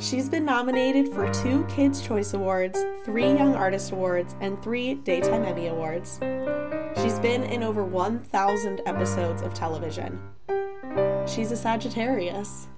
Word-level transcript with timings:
She's 0.00 0.28
been 0.28 0.44
nominated 0.44 1.08
for 1.12 1.28
two 1.32 1.64
Kids' 1.64 2.00
Choice 2.00 2.32
Awards, 2.32 2.78
three 3.04 3.26
Young 3.26 3.56
Artist 3.56 3.90
Awards, 3.90 4.36
and 4.40 4.62
three 4.62 4.94
Daytime 4.94 5.44
Emmy 5.44 5.66
Awards. 5.66 6.20
She's 7.02 7.18
been 7.18 7.42
in 7.42 7.64
over 7.64 7.82
1,000 7.82 8.80
episodes 8.86 9.42
of 9.42 9.54
television. 9.54 10.20
She's 11.26 11.50
a 11.50 11.56
Sagittarius. 11.56 12.68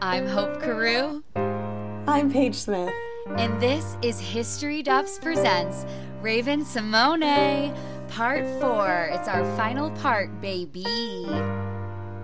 I'm 0.00 0.28
Hope 0.28 0.62
Carew. 0.62 1.24
I'm 1.34 2.30
Paige 2.30 2.54
Smith. 2.54 2.92
And 3.36 3.60
this 3.60 3.96
is 4.00 4.20
History 4.20 4.84
Duffs 4.84 5.18
Presents 5.18 5.84
Raven-Symoné, 6.22 7.76
Part 8.08 8.46
4. 8.60 9.10
It's 9.14 9.28
our 9.28 9.44
final 9.56 9.90
part, 9.90 10.40
baby. 10.40 10.84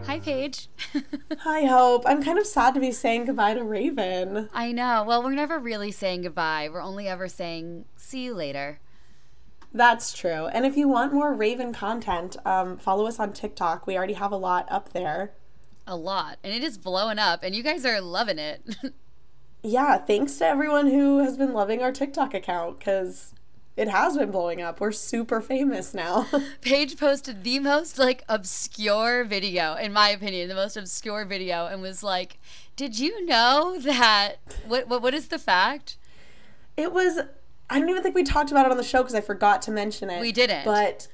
Hi, 0.07 0.19
Paige. 0.19 0.69
Hi, 1.41 1.64
Hope. 1.67 2.05
I'm 2.07 2.23
kind 2.23 2.39
of 2.39 2.46
sad 2.46 2.75
to 2.75 2.80
be 2.80 2.91
saying 2.91 3.27
goodbye 3.27 3.55
to 3.55 3.62
Raven. 3.62 4.49
I 4.53 4.73
know. 4.73 5.04
Well, 5.07 5.23
we're 5.23 5.32
never 5.32 5.59
really 5.59 5.93
saying 5.93 6.23
goodbye. 6.23 6.68
We're 6.73 6.82
only 6.82 7.07
ever 7.07 7.29
saying 7.29 7.85
see 7.96 8.25
you 8.25 8.35
later. 8.35 8.81
That's 9.73 10.13
true. 10.13 10.46
And 10.46 10.67
if 10.67 10.76
you 10.76 10.89
want 10.89 11.13
more 11.13 11.32
Raven 11.32 11.73
content, 11.73 12.36
um, 12.45 12.76
follow 12.76 13.07
us 13.07 13.21
on 13.21 13.32
TikTok. 13.32 13.86
We 13.86 13.96
already 13.96 14.14
have 14.14 14.32
a 14.32 14.36
lot 14.36 14.67
up 14.71 14.93
there. 14.93 15.32
A 15.86 15.96
lot. 15.96 16.39
And 16.43 16.53
it 16.53 16.64
is 16.64 16.76
blowing 16.76 17.18
up, 17.18 17.43
and 17.43 17.54
you 17.54 17.62
guys 17.62 17.85
are 17.85 18.01
loving 18.01 18.39
it. 18.39 18.62
yeah, 19.62 19.98
thanks 19.98 20.39
to 20.39 20.46
everyone 20.46 20.89
who 20.89 21.18
has 21.18 21.37
been 21.37 21.53
loving 21.53 21.82
our 21.82 21.93
TikTok 21.93 22.35
account 22.35 22.79
because 22.81 23.35
it 23.80 23.89
has 23.89 24.18
been 24.18 24.30
blowing 24.30 24.61
up. 24.61 24.79
We're 24.79 24.93
super 24.93 25.40
famous 25.40 25.94
now. 25.94 26.26
Paige 26.61 26.98
posted 26.98 27.44
the 27.44 27.61
most 27.61 27.98
like 27.98 28.22
obscure 28.29 29.25
video, 29.25 29.75
in 29.75 29.90
my 29.90 30.11
opinion, 30.11 30.50
the 30.50 30.54
most 30.54 30.76
obscure 30.76 31.25
video, 31.25 31.66
and 31.66 31.80
was 31.80 32.03
like, 32.03 32.39
"Did 32.77 32.98
you 32.98 33.25
know 33.25 33.78
that? 33.80 34.36
What 34.69 34.86
what 34.86 35.00
what 35.00 35.14
is 35.14 35.28
the 35.28 35.39
fact?" 35.39 35.97
It 36.77 36.92
was. 36.92 37.20
I 37.70 37.78
don't 37.78 37.89
even 37.89 38.03
think 38.03 38.14
we 38.14 38.22
talked 38.22 38.50
about 38.50 38.67
it 38.67 38.70
on 38.70 38.77
the 38.77 38.84
show 38.84 38.98
because 38.98 39.14
I 39.14 39.22
forgot 39.22 39.62
to 39.62 39.70
mention 39.70 40.11
it. 40.11 40.20
We 40.20 40.33
didn't. 40.33 40.67
But 40.67 41.09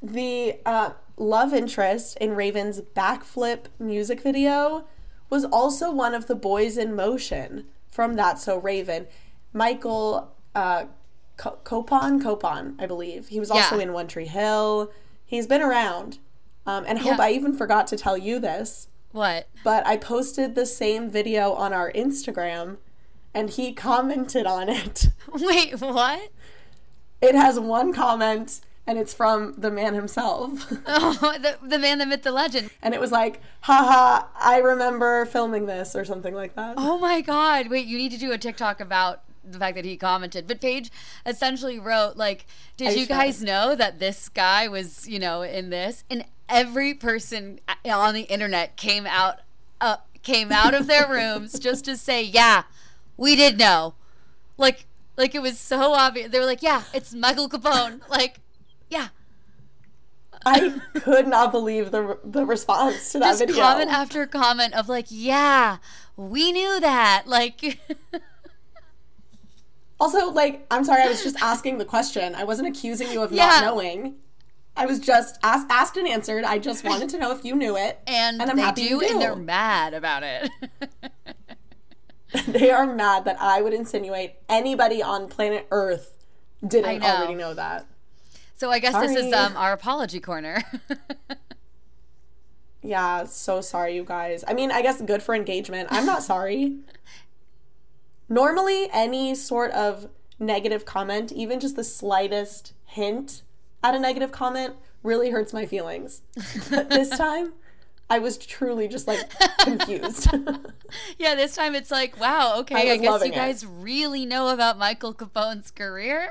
the 0.00 0.60
uh, 0.64 0.90
love 1.16 1.52
interest 1.52 2.16
in 2.18 2.36
Raven's 2.36 2.80
backflip 2.80 3.64
music 3.80 4.20
video 4.20 4.86
was 5.30 5.44
also 5.46 5.90
one 5.90 6.14
of 6.14 6.26
the 6.26 6.36
boys 6.36 6.76
in 6.78 6.94
motion 6.94 7.66
from 7.90 8.14
That's 8.14 8.44
So 8.44 8.58
Raven. 8.58 9.08
Michael 9.52 10.32
uh, 10.54 10.84
Copon, 11.36 12.22
Copon, 12.22 12.74
I 12.78 12.86
believe. 12.86 13.28
He 13.28 13.40
was 13.40 13.50
also 13.50 13.76
yeah. 13.76 13.82
in 13.82 13.92
One 13.92 14.06
Tree 14.06 14.26
Hill. 14.26 14.92
He's 15.24 15.46
been 15.46 15.62
around. 15.62 16.18
Um, 16.66 16.84
and 16.86 16.98
Hope, 16.98 17.18
yeah. 17.18 17.24
I 17.24 17.30
even 17.32 17.56
forgot 17.56 17.86
to 17.88 17.96
tell 17.96 18.16
you 18.16 18.38
this. 18.38 18.88
What? 19.12 19.48
But 19.62 19.86
I 19.86 19.96
posted 19.96 20.54
the 20.54 20.66
same 20.66 21.10
video 21.10 21.52
on 21.52 21.72
our 21.72 21.92
Instagram 21.92 22.78
and 23.32 23.50
he 23.50 23.72
commented 23.72 24.46
on 24.46 24.68
it. 24.68 25.08
Wait, 25.32 25.80
what? 25.80 26.30
It 27.20 27.34
has 27.34 27.58
one 27.58 27.92
comment 27.92 28.60
and 28.86 28.98
it's 28.98 29.14
from 29.14 29.54
the 29.56 29.70
man 29.70 29.94
himself. 29.94 30.72
oh, 30.86 31.36
the, 31.40 31.58
the 31.66 31.78
man, 31.78 31.98
the 31.98 32.06
myth, 32.06 32.22
the 32.22 32.32
legend. 32.32 32.70
And 32.82 32.94
it 32.94 33.00
was 33.00 33.12
like, 33.12 33.40
haha, 33.62 34.26
I 34.38 34.58
remember 34.58 35.24
filming 35.26 35.66
this 35.66 35.96
or 35.96 36.04
something 36.04 36.34
like 36.34 36.54
that. 36.56 36.74
Oh 36.76 36.98
my 36.98 37.20
God. 37.20 37.68
Wait, 37.68 37.86
you 37.86 37.98
need 37.98 38.12
to 38.12 38.18
do 38.18 38.32
a 38.32 38.38
TikTok 38.38 38.80
about 38.80 39.22
the 39.46 39.58
fact 39.58 39.76
that 39.76 39.84
he 39.84 39.96
commented. 39.96 40.46
But 40.46 40.60
Paige 40.60 40.90
essentially 41.26 41.78
wrote 41.78 42.16
like, 42.16 42.46
"Did 42.76 42.88
I 42.88 42.90
you 42.92 43.06
guys 43.06 43.42
know 43.42 43.74
that 43.74 43.98
this 43.98 44.28
guy 44.28 44.68
was, 44.68 45.08
you 45.08 45.18
know, 45.18 45.42
in 45.42 45.70
this?" 45.70 46.04
And 46.10 46.24
every 46.48 46.94
person 46.94 47.60
on 47.84 48.14
the 48.14 48.22
internet 48.22 48.76
came 48.76 49.06
out 49.06 49.40
uh, 49.80 49.96
came 50.22 50.52
out 50.52 50.74
of 50.74 50.86
their 50.86 51.06
rooms 51.10 51.58
just 51.58 51.84
to 51.86 51.96
say, 51.96 52.22
"Yeah, 52.22 52.64
we 53.16 53.36
did 53.36 53.58
know." 53.58 53.94
Like 54.56 54.86
like 55.16 55.34
it 55.34 55.42
was 55.42 55.58
so 55.58 55.92
obvious. 55.92 56.30
They 56.30 56.38
were 56.38 56.46
like, 56.46 56.62
"Yeah, 56.62 56.82
it's 56.92 57.14
Michael 57.14 57.48
Copon." 57.48 58.00
Like, 58.08 58.40
yeah. 58.88 59.08
I 60.46 60.78
could 60.94 61.26
not 61.26 61.52
believe 61.52 61.90
the 61.90 62.18
the 62.22 62.44
response 62.44 63.12
to 63.12 63.18
that 63.20 63.30
Just 63.30 63.40
video. 63.40 63.62
comment 63.62 63.90
after 63.90 64.26
comment 64.26 64.74
of 64.74 64.88
like, 64.88 65.06
"Yeah, 65.08 65.78
we 66.16 66.52
knew 66.52 66.80
that." 66.80 67.24
Like 67.26 67.78
Also, 70.04 70.30
like, 70.32 70.66
I'm 70.70 70.84
sorry, 70.84 71.02
I 71.02 71.08
was 71.08 71.22
just 71.22 71.40
asking 71.40 71.78
the 71.78 71.86
question. 71.86 72.34
I 72.34 72.44
wasn't 72.44 72.68
accusing 72.68 73.10
you 73.10 73.22
of 73.22 73.32
yeah. 73.32 73.46
not 73.46 73.64
knowing. 73.64 74.16
I 74.76 74.84
was 74.84 74.98
just 74.98 75.38
asked, 75.42 75.66
asked 75.70 75.96
and 75.96 76.06
answered. 76.06 76.44
I 76.44 76.58
just 76.58 76.84
wanted 76.84 77.08
to 77.08 77.18
know 77.18 77.30
if 77.30 77.42
you 77.42 77.56
knew 77.56 77.74
it, 77.78 78.00
and, 78.06 78.38
and 78.38 78.50
I'm 78.50 78.56
they 78.58 78.62
happy 78.62 78.86
do, 78.86 79.00
do, 79.00 79.06
and 79.06 79.18
they're 79.18 79.34
mad 79.34 79.94
about 79.94 80.22
it. 80.22 80.50
they 82.48 82.70
are 82.70 82.84
mad 82.84 83.24
that 83.24 83.40
I 83.40 83.62
would 83.62 83.72
insinuate 83.72 84.34
anybody 84.46 85.02
on 85.02 85.26
planet 85.26 85.66
Earth 85.70 86.12
didn't 86.68 87.00
know. 87.00 87.06
already 87.06 87.34
know 87.34 87.54
that. 87.54 87.86
So 88.56 88.70
I 88.70 88.80
guess 88.80 88.92
sorry. 88.92 89.06
this 89.06 89.24
is 89.24 89.32
um, 89.32 89.56
our 89.56 89.72
apology 89.72 90.20
corner. 90.20 90.62
yeah, 92.82 93.24
so 93.24 93.62
sorry, 93.62 93.96
you 93.96 94.04
guys. 94.04 94.44
I 94.46 94.52
mean, 94.52 94.70
I 94.70 94.82
guess 94.82 95.00
good 95.00 95.22
for 95.22 95.34
engagement. 95.34 95.88
I'm 95.90 96.04
not 96.04 96.22
sorry. 96.22 96.76
Normally, 98.28 98.88
any 98.92 99.34
sort 99.34 99.70
of 99.72 100.08
negative 100.38 100.84
comment, 100.84 101.32
even 101.32 101.60
just 101.60 101.76
the 101.76 101.84
slightest 101.84 102.72
hint 102.86 103.42
at 103.82 103.94
a 103.94 103.98
negative 103.98 104.32
comment, 104.32 104.74
really 105.02 105.30
hurts 105.30 105.52
my 105.52 105.66
feelings. 105.66 106.22
But 106.70 106.88
this 106.88 107.10
time, 107.18 107.52
I 108.08 108.18
was 108.18 108.36
truly 108.38 108.88
just 108.88 109.06
like 109.06 109.30
confused. 109.60 110.28
yeah, 111.18 111.34
this 111.34 111.54
time 111.54 111.74
it's 111.74 111.90
like, 111.90 112.18
wow, 112.20 112.58
okay, 112.60 112.90
I, 112.90 112.94
I 112.94 112.96
guess 112.98 113.24
you 113.24 113.32
guys 113.32 113.62
it. 113.62 113.68
really 113.70 114.26
know 114.26 114.48
about 114.48 114.78
Michael 114.78 115.14
Copon's 115.14 115.70
career. 115.70 116.30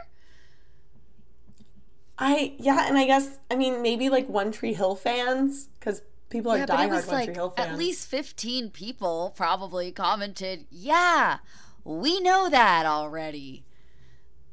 I 2.18 2.54
yeah, 2.60 2.88
and 2.88 2.98
I 2.98 3.06
guess 3.06 3.40
I 3.50 3.56
mean 3.56 3.82
maybe 3.82 4.10
like 4.10 4.30
One 4.30 4.52
Tree 4.52 4.74
Hill 4.74 4.96
fans 4.96 5.70
because 5.80 6.04
people 6.30 6.52
are 6.52 6.60
yeah, 6.60 6.66
diehard 6.68 6.90
One 6.90 7.08
like, 7.08 7.26
Tree 7.26 7.34
Hill 7.34 7.50
fans. 7.50 7.70
At 7.70 7.78
least 7.78 8.08
fifteen 8.08 8.70
people 8.70 9.34
probably 9.36 9.92
commented, 9.92 10.66
"Yeah, 10.70 11.40
we 11.84 12.20
know 12.20 12.50
that 12.50 12.86
already. 12.86 13.66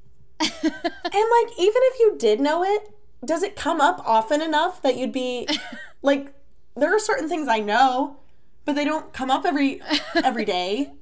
and 0.41 0.51
like, 0.63 1.53
even 1.59 1.83
if 1.83 1.99
you 2.01 2.17
did 2.19 2.41
know 2.41 2.65
it, 2.65 2.91
does 3.25 3.43
it 3.43 3.57
come 3.57 3.81
up 3.81 4.03
often 4.07 4.41
enough 4.41 4.81
that 4.83 4.97
you'd 4.97 5.13
be 5.13 5.49
like, 6.03 6.33
there 6.77 6.95
are 6.95 6.99
certain 6.99 7.29
things 7.29 7.49
I 7.49 7.61
know, 7.61 8.17
but 8.65 8.75
they 8.75 8.85
don't 8.85 9.13
come 9.13 9.31
up 9.31 9.45
every 9.45 9.81
every 10.15 10.45
day. 10.45 10.93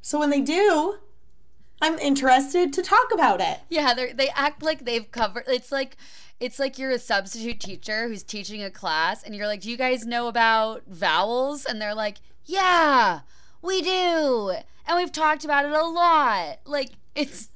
So 0.00 0.18
when 0.18 0.30
they 0.30 0.40
do, 0.40 0.96
I'm 1.80 1.98
interested 1.98 2.72
to 2.72 2.82
talk 2.82 3.12
about 3.12 3.40
it. 3.40 3.60
Yeah, 3.68 3.94
they 3.94 4.12
they 4.12 4.28
act 4.30 4.62
like 4.62 4.84
they've 4.84 5.10
covered. 5.10 5.44
It's 5.48 5.70
like 5.70 5.96
it's 6.40 6.58
like 6.58 6.78
you're 6.78 6.90
a 6.90 6.98
substitute 6.98 7.60
teacher 7.60 8.08
who's 8.08 8.22
teaching 8.22 8.62
a 8.62 8.70
class, 8.70 9.22
and 9.22 9.34
you're 9.34 9.46
like, 9.46 9.60
"Do 9.60 9.70
you 9.70 9.76
guys 9.76 10.06
know 10.06 10.28
about 10.28 10.84
vowels?" 10.86 11.64
And 11.64 11.80
they're 11.80 11.94
like, 11.94 12.18
"Yeah, 12.44 13.20
we 13.62 13.82
do." 13.82 14.54
and 14.88 14.96
we've 14.96 15.12
talked 15.12 15.44
about 15.44 15.66
it 15.66 15.72
a 15.72 15.84
lot. 15.84 16.58
Like 16.64 16.90
it's 17.14 17.50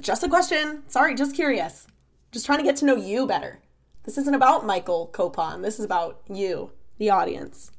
just 0.00 0.22
a 0.22 0.28
question. 0.28 0.84
Sorry, 0.88 1.14
just 1.14 1.34
curious. 1.34 1.86
Just 2.30 2.46
trying 2.46 2.58
to 2.58 2.64
get 2.64 2.76
to 2.76 2.84
know 2.84 2.96
you 2.96 3.26
better. 3.26 3.58
This 4.04 4.16
isn't 4.18 4.34
about 4.34 4.64
Michael 4.64 5.10
Copon. 5.12 5.62
This 5.62 5.78
is 5.78 5.84
about 5.84 6.22
you, 6.32 6.70
the 6.98 7.10
audience. 7.10 7.72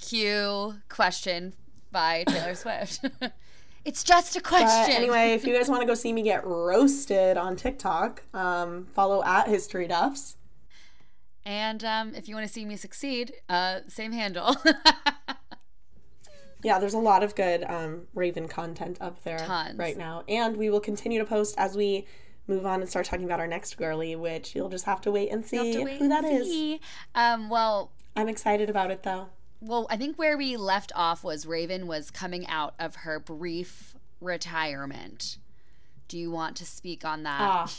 Cue 0.00 0.74
question 0.88 1.54
by 1.92 2.24
Taylor 2.26 2.54
Swift. 2.54 3.04
it's 3.84 4.02
just 4.02 4.34
a 4.34 4.40
question. 4.40 4.86
But 4.86 4.90
anyway, 4.90 5.32
if 5.32 5.44
you 5.46 5.54
guys 5.56 5.68
want 5.68 5.82
to 5.82 5.86
go 5.86 5.94
see 5.94 6.12
me 6.12 6.22
get 6.22 6.44
roasted 6.44 7.36
on 7.36 7.54
TikTok, 7.54 8.24
um, 8.34 8.86
follow 8.86 9.22
at 9.22 9.46
History 9.46 9.86
Duffs. 9.86 10.36
And 11.44 11.84
um, 11.84 12.14
if 12.14 12.28
you 12.28 12.34
want 12.34 12.46
to 12.46 12.52
see 12.52 12.64
me 12.64 12.76
succeed, 12.76 13.34
uh, 13.48 13.80
same 13.86 14.12
handle. 14.12 14.56
yeah, 16.62 16.78
there's 16.78 16.94
a 16.94 16.98
lot 16.98 17.22
of 17.22 17.34
good 17.34 17.64
um, 17.64 18.06
Raven 18.14 18.48
content 18.48 18.98
up 19.00 19.22
there 19.24 19.38
Tons. 19.38 19.78
right 19.78 19.96
now. 19.96 20.24
And 20.28 20.56
we 20.56 20.70
will 20.70 20.80
continue 20.80 21.18
to 21.18 21.24
post 21.24 21.54
as 21.58 21.76
we 21.76 22.06
move 22.46 22.66
on 22.66 22.80
and 22.80 22.90
start 22.90 23.06
talking 23.06 23.24
about 23.24 23.40
our 23.40 23.46
next 23.46 23.76
girly, 23.76 24.16
which 24.16 24.54
you'll 24.54 24.68
just 24.68 24.84
have 24.84 25.00
to 25.02 25.10
wait 25.10 25.30
and 25.30 25.44
see 25.46 25.82
wait 25.82 25.98
who 25.98 26.08
that 26.08 26.24
is. 26.24 26.78
Um, 27.14 27.48
well, 27.48 27.92
I'm 28.16 28.28
excited 28.28 28.68
about 28.68 28.90
it 28.90 29.02
though. 29.02 29.28
Well, 29.60 29.86
I 29.90 29.96
think 29.96 30.18
where 30.18 30.36
we 30.36 30.56
left 30.56 30.90
off 30.94 31.22
was 31.22 31.46
Raven 31.46 31.86
was 31.86 32.10
coming 32.10 32.46
out 32.46 32.74
of 32.78 32.96
her 32.96 33.20
brief 33.20 33.94
retirement. 34.20 35.38
Do 36.08 36.18
you 36.18 36.30
want 36.30 36.56
to 36.56 36.66
speak 36.66 37.04
on 37.04 37.22
that? 37.22 37.40
Ah. 37.40 37.72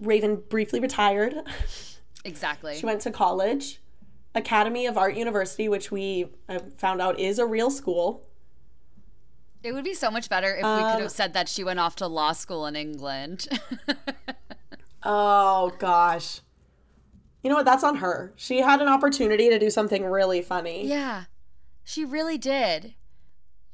Raven 0.00 0.42
briefly 0.48 0.80
retired. 0.80 1.34
Exactly. 2.24 2.76
she 2.78 2.86
went 2.86 3.02
to 3.02 3.10
college 3.10 3.80
Academy 4.34 4.86
of 4.86 4.98
Art 4.98 5.16
University, 5.16 5.68
which 5.68 5.90
we 5.90 6.26
found 6.76 7.00
out 7.00 7.18
is 7.18 7.38
a 7.38 7.46
real 7.46 7.70
school. 7.70 8.26
It 9.62 9.72
would 9.72 9.84
be 9.84 9.94
so 9.94 10.10
much 10.10 10.28
better 10.28 10.50
if 10.50 10.58
we 10.58 10.62
could 10.62 10.66
have 10.66 11.02
um, 11.02 11.08
said 11.08 11.32
that 11.32 11.48
she 11.48 11.64
went 11.64 11.80
off 11.80 11.96
to 11.96 12.06
law 12.06 12.32
school 12.32 12.66
in 12.66 12.76
England. 12.76 13.48
oh, 15.02 15.72
gosh. 15.78 16.40
You 17.42 17.50
know 17.50 17.56
what? 17.56 17.64
That's 17.64 17.84
on 17.84 17.96
her. 17.96 18.34
She 18.36 18.60
had 18.60 18.82
an 18.82 18.88
opportunity 18.88 19.48
to 19.48 19.58
do 19.58 19.70
something 19.70 20.04
really 20.04 20.42
funny. 20.42 20.86
Yeah, 20.86 21.24
she 21.82 22.04
really 22.04 22.38
did. 22.38 22.94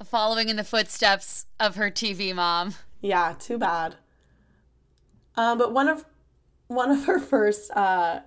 following 0.05 0.49
in 0.49 0.57
the 0.57 0.65
footsteps 0.65 1.47
of 1.59 1.77
her 1.77 1.91
TV 1.91 2.35
mom. 2.35 2.75
Yeah, 3.01 3.35
too 3.39 3.59
bad. 3.59 3.97
Um, 5.37 5.59
but 5.59 5.73
one 5.73 5.89
of 5.89 6.05
one 6.67 6.91
of 6.91 7.05
her 7.07 7.19
first 7.19 7.71
uh, 7.73 8.21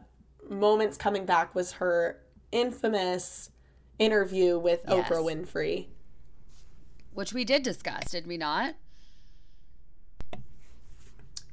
moments 0.50 0.97
coming 0.97 1.25
back 1.25 1.56
was 1.56 1.74
her 1.74 2.19
infamous 2.53 3.50
interview 4.00 4.57
with 4.57 4.81
Yes. 4.88 5.09
Oprah 5.09 5.23
Winfrey. 5.23 5.88
Which 7.13 7.33
we 7.33 7.44
did 7.44 7.63
discuss, 7.63 8.05
did 8.11 8.25
we 8.27 8.38
not? 8.38 8.75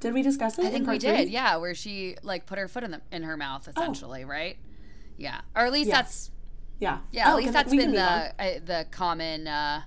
Did 0.01 0.15
we 0.15 0.23
discuss 0.23 0.59
it? 0.59 0.65
I 0.65 0.71
think 0.71 0.89
we 0.89 0.99
did, 0.99 1.25
three? 1.25 1.33
yeah, 1.33 1.57
where 1.57 1.75
she 1.75 2.17
like 2.23 2.47
put 2.47 2.59
her 2.59 2.69
foot 2.69 2.85
in 2.85 2.91
the 2.91 3.01
in 3.13 3.23
her 3.23 3.37
mouth 3.37 3.69
essentially, 3.69 4.25
right? 4.25 4.57
Yeah. 5.19 5.43
Or 5.55 5.67
at 5.67 5.73
least 5.73 5.91
that's 5.91 6.31
Yeah. 6.79 7.01
yeah, 7.11 7.29
at 7.29 7.35
Oh, 7.35 7.37
least 7.37 7.53
that's 7.53 7.71
been 7.71 7.93
the 7.93 8.01
uh, 8.03 8.61
the 8.65 8.87
common 8.91 9.47
uh 9.47 9.83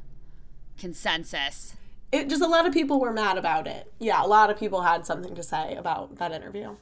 consensus. 0.78 1.74
it 2.12 2.30
just 2.30 2.44
a 2.44 2.48
lot 2.48 2.68
of 2.68 2.74
people 2.74 3.00
were 3.00 3.12
mad 3.14 3.40
about 3.40 3.66
it. 3.66 3.92
Yeah, 4.00 4.24
a 4.24 4.28
lot 4.28 4.52
of 4.52 4.58
people 4.60 4.82
had 4.82 5.04
something 5.04 5.34
to 5.34 5.42
say 5.42 5.74
about 5.76 6.16
that 6.18 6.32
interview. 6.32 6.76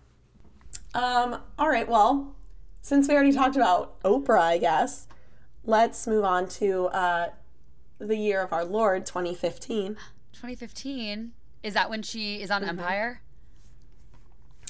Um, 0.93 1.41
all 1.57 1.69
right, 1.69 1.87
well, 1.87 2.35
since 2.81 3.07
we 3.07 3.13
already 3.13 3.31
talked 3.33 3.55
about 3.55 4.01
Oprah, 4.03 4.39
I 4.41 4.57
guess, 4.57 5.07
let's 5.63 6.07
move 6.07 6.23
on 6.23 6.47
to 6.49 6.85
uh, 6.87 7.29
the 7.99 8.17
year 8.17 8.41
of 8.41 8.51
our 8.53 8.65
Lord, 8.65 9.05
2015. 9.05 9.95
2015 10.33 11.31
is 11.63 11.73
that 11.75 11.89
when 11.89 12.01
she 12.01 12.41
is 12.41 12.49
on 12.49 12.61
Mm-hmm. 12.61 12.69
Empire? 12.79 13.21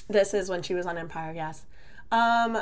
This 0.08 0.34
is 0.34 0.50
when 0.50 0.62
she 0.62 0.74
was 0.74 0.84
on 0.84 0.98
Empire, 0.98 1.32
yes. 1.34 1.64
Um, 2.10 2.58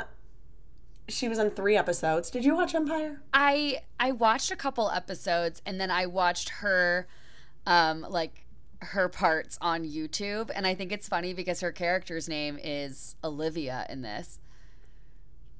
she 1.09 1.27
was 1.27 1.37
on 1.39 1.49
three 1.49 1.75
episodes. 1.75 2.29
Did 2.29 2.45
you 2.45 2.55
watch 2.55 2.73
Empire? 2.73 3.21
I 3.33 3.81
I 3.99 4.11
watched 4.13 4.51
a 4.51 4.55
couple 4.55 4.89
episodes 4.91 5.61
and 5.65 5.81
then 5.81 5.91
I 5.91 6.05
watched 6.05 6.49
her 6.49 7.07
um 7.65 8.05
like 8.09 8.45
her 8.79 9.09
parts 9.09 9.57
on 9.61 9.83
YouTube 9.83 10.49
and 10.55 10.65
I 10.65 10.73
think 10.73 10.93
it's 10.93 11.09
funny 11.09 11.33
because 11.33 11.59
her 11.59 11.71
character's 11.73 12.29
name 12.29 12.57
is 12.63 13.17
Olivia 13.23 13.85
in 13.89 14.01
this. 14.03 14.39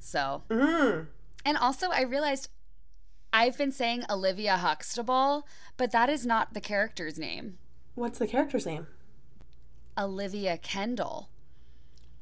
So, 0.04 0.42
Mm. 0.50 1.08
and 1.46 1.58
also 1.58 1.90
I 1.92 2.02
realized 2.02 2.50
I've 3.32 3.58
been 3.58 3.72
saying 3.72 4.04
Olivia 4.10 4.58
Huxtable, 4.58 5.48
but 5.78 5.92
that 5.92 6.10
is 6.10 6.26
not 6.26 6.54
the 6.54 6.60
character's 6.60 7.18
name. 7.20 7.60
What's 7.96 8.18
the 8.20 8.28
character's 8.28 8.66
name? 8.66 8.88
Olivia 9.98 10.58
Kendall. 10.58 11.30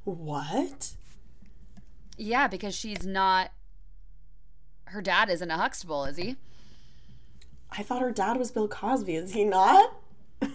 What? 0.04 0.92
Yeah, 2.18 2.48
because 2.48 2.76
she's 2.76 3.06
not 3.06 3.52
her 4.86 5.02
dad 5.02 5.30
isn't 5.30 5.50
a 5.50 5.56
Huxtable, 5.58 6.04
is 6.06 6.18
he? 6.18 6.36
I 7.72 7.84
thought 7.84 8.02
her 8.02 8.12
dad 8.12 8.38
was 8.38 8.52
Bill 8.52 8.68
Cosby. 8.68 9.16
Is 9.16 9.34
he 9.34 9.46
not? 9.46 9.94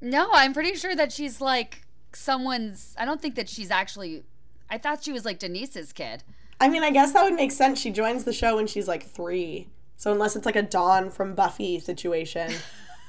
No, 0.00 0.28
I'm 0.32 0.52
pretty 0.54 0.76
sure 0.76 0.94
that 0.94 1.10
she's 1.10 1.40
like 1.40 1.82
someone's. 2.12 2.94
I 2.96 3.04
don't 3.04 3.20
think 3.20 3.34
that 3.34 3.48
she's 3.48 3.68
actually. 3.72 4.22
I 4.70 4.78
thought 4.78 5.02
she 5.02 5.12
was 5.12 5.24
like 5.24 5.38
Denise's 5.38 5.92
kid. 5.92 6.24
I 6.60 6.68
mean, 6.68 6.82
I 6.82 6.90
guess 6.90 7.12
that 7.12 7.24
would 7.24 7.34
make 7.34 7.52
sense. 7.52 7.80
She 7.80 7.90
joins 7.90 8.24
the 8.24 8.32
show 8.32 8.56
when 8.56 8.66
she's 8.66 8.88
like 8.88 9.04
three. 9.04 9.68
So 9.96 10.12
unless 10.12 10.36
it's 10.36 10.46
like 10.46 10.56
a 10.56 10.62
Dawn 10.62 11.10
from 11.10 11.34
Buffy 11.34 11.78
situation, 11.78 12.52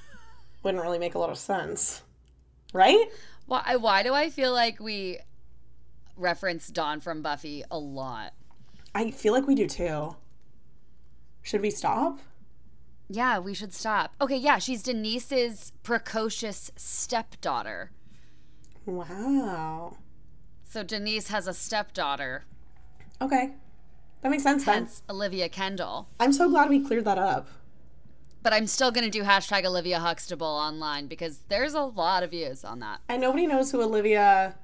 wouldn't 0.64 0.84
really 0.84 1.00
make 1.00 1.16
a 1.16 1.20
lot 1.20 1.30
of 1.30 1.38
sense. 1.38 2.04
Right? 2.74 3.08
Why? 3.46 3.76
Why 3.76 4.04
do 4.04 4.14
I 4.14 4.30
feel 4.30 4.54
like 4.54 4.80
we 4.80 5.20
reference 6.16 6.68
Dawn 6.68 7.00
from 7.00 7.22
Buffy 7.22 7.64
a 7.72 7.78
lot? 7.80 8.34
I 8.94 9.12
feel 9.12 9.34
like 9.34 9.48
we 9.48 9.56
do 9.56 9.68
too. 9.68 10.16
Should 11.42 11.62
we 11.62 11.72
stop? 11.72 12.20
Yeah, 13.08 13.40
we 13.40 13.56
should 13.56 13.74
stop. 13.74 14.14
Okay, 14.22 14.38
yeah, 14.38 14.60
she's 14.60 14.84
Denise's 14.84 15.72
precocious 15.82 16.72
stepdaughter. 16.76 17.92
Wow. 18.86 19.98
So 20.70 20.84
Denise 20.84 21.30
has 21.30 21.48
a 21.48 21.54
stepdaughter, 21.54 22.46
Okay. 23.22 23.52
That 24.22 24.30
makes 24.30 24.44
sense 24.44 24.64
then. 24.66 24.76
hence 24.84 25.02
Olivia 25.10 25.50
Kendall. 25.50 26.08
I'm 26.20 26.32
so 26.32 26.48
glad 26.50 26.70
we 26.70 26.80
cleared 26.86 27.06
that 27.06 27.18
up. 27.18 27.48
But 28.44 28.54
I'm 28.54 28.68
still 28.68 28.92
gonna 28.92 29.10
do 29.10 29.24
hashtag 29.24 29.66
Olivia 29.66 30.00
Huxtable 30.00 30.46
online 30.48 31.08
because 31.08 31.40
there's 31.50 31.74
a 31.74 31.82
lot 31.82 32.22
of 32.24 32.32
views 32.32 32.64
on 32.64 32.80
that. 32.80 33.00
And 33.10 33.22
nobody 33.22 33.48
knows 33.48 33.72
who 33.72 33.82
Olivia. 33.82 34.56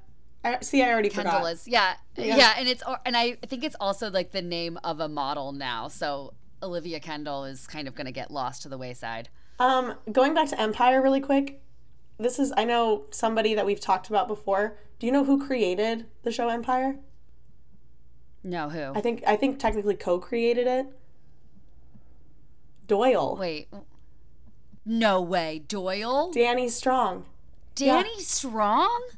I, 0.44 0.60
see, 0.60 0.82
I 0.82 0.90
already 0.92 1.08
Kendall 1.10 1.32
forgot. 1.34 1.52
is. 1.52 1.66
Yeah, 1.68 1.94
Yeah. 2.16 2.36
yeah, 2.36 2.54
and 2.56 2.68
it's 2.68 2.82
and 3.04 3.16
I 3.16 3.32
think 3.46 3.64
it's 3.64 3.76
also 3.80 4.08
like 4.10 4.30
the 4.32 4.42
name 4.42 4.78
of 4.84 5.00
a 5.00 5.08
model 5.08 5.52
now. 5.52 5.88
So 5.88 6.34
Olivia 6.62 7.00
Kendall 7.00 7.44
is 7.44 7.66
kind 7.66 7.88
of 7.88 7.94
going 7.94 8.06
to 8.06 8.12
get 8.12 8.30
lost 8.30 8.62
to 8.62 8.68
the 8.68 8.78
wayside. 8.78 9.28
Um, 9.58 9.96
going 10.12 10.34
back 10.34 10.48
to 10.50 10.60
Empire 10.60 11.02
really 11.02 11.20
quick. 11.20 11.60
This 12.18 12.38
is 12.38 12.52
I 12.56 12.64
know 12.64 13.04
somebody 13.10 13.54
that 13.54 13.66
we've 13.66 13.80
talked 13.80 14.08
about 14.08 14.28
before. 14.28 14.78
Do 14.98 15.06
you 15.06 15.12
know 15.12 15.24
who 15.24 15.44
created 15.46 16.06
the 16.22 16.32
show 16.32 16.48
Empire? 16.48 16.96
No, 18.42 18.70
who? 18.70 18.92
I 18.94 19.00
think 19.00 19.22
I 19.26 19.36
think 19.36 19.58
technically 19.58 19.96
co-created 19.96 20.66
it. 20.66 20.86
Doyle. 22.86 23.36
Wait. 23.38 23.68
No 24.84 25.20
way, 25.20 25.64
Doyle, 25.66 26.30
Danny 26.30 26.68
Strong. 26.68 27.26
Danny 27.74 28.20
Strong. 28.20 29.08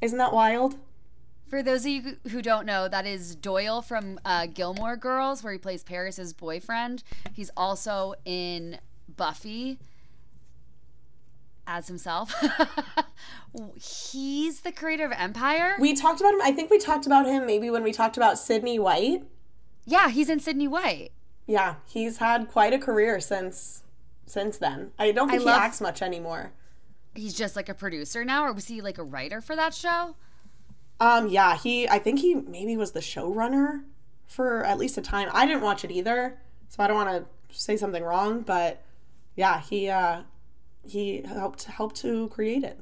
Isn't 0.00 0.16
that 0.18 0.32
wild? 0.32 0.76
For 1.48 1.62
those 1.62 1.84
of 1.84 1.90
you 1.90 2.16
who 2.30 2.40
don't 2.40 2.64
know, 2.64 2.88
that 2.88 3.04
is 3.04 3.36
Doyle 3.36 3.82
from 3.82 4.18
uh, 4.24 4.46
Gilmore 4.46 4.96
Girls, 4.96 5.44
where 5.44 5.52
he 5.52 5.58
plays 5.58 5.84
Paris's 5.84 6.32
boyfriend. 6.32 7.02
He's 7.34 7.50
also 7.58 8.14
in 8.24 8.78
Buffy 9.06 9.78
as 11.66 11.88
himself. 11.88 12.32
He's 13.76 14.60
the 14.60 14.72
creator 14.72 15.04
of 15.04 15.12
Empire. 15.12 15.76
We 15.78 15.94
talked 15.94 16.20
about 16.20 16.34
him. 16.34 16.40
I 16.42 16.52
think 16.52 16.70
we 16.70 16.78
talked 16.78 17.06
about 17.06 17.26
him 17.26 17.46
maybe 17.46 17.70
when 17.70 17.82
we 17.82 17.92
talked 17.92 18.16
about 18.16 18.38
Sydney 18.38 18.78
White. 18.78 19.24
yeah, 19.84 20.08
he's 20.10 20.28
in 20.30 20.40
Sydney 20.40 20.68
White. 20.68 21.10
Yeah, 21.46 21.74
he's 21.86 22.18
had 22.18 22.48
quite 22.50 22.72
a 22.72 22.78
career 22.78 23.20
since 23.20 23.82
since 24.26 24.56
then. 24.58 24.92
I 24.98 25.12
don't 25.12 25.28
think 25.28 25.40
I 25.40 25.42
he 25.42 25.46
love- 25.46 25.60
acts 25.60 25.80
much 25.80 26.00
anymore. 26.02 26.52
He's 27.14 27.34
just 27.34 27.56
like 27.56 27.68
a 27.68 27.74
producer 27.74 28.24
now, 28.24 28.44
or 28.46 28.52
was 28.54 28.68
he 28.68 28.80
like 28.80 28.96
a 28.96 29.04
writer 29.04 29.42
for 29.42 29.54
that 29.54 29.74
show? 29.74 30.16
Um, 30.98 31.28
yeah, 31.28 31.56
he. 31.58 31.86
I 31.88 31.98
think 31.98 32.20
he 32.20 32.34
maybe 32.36 32.76
was 32.76 32.92
the 32.92 33.00
showrunner 33.00 33.82
for 34.26 34.64
at 34.64 34.78
least 34.78 34.96
a 34.96 35.02
time. 35.02 35.28
I 35.34 35.44
didn't 35.46 35.60
watch 35.62 35.84
it 35.84 35.90
either, 35.90 36.38
so 36.68 36.82
I 36.82 36.86
don't 36.86 36.96
want 36.96 37.26
to 37.50 37.54
say 37.58 37.76
something 37.76 38.02
wrong. 38.02 38.40
But 38.40 38.82
yeah, 39.36 39.60
he 39.60 39.90
uh, 39.90 40.22
he 40.84 41.22
helped 41.22 41.64
helped 41.64 41.96
to 41.96 42.28
create 42.28 42.64
it. 42.64 42.78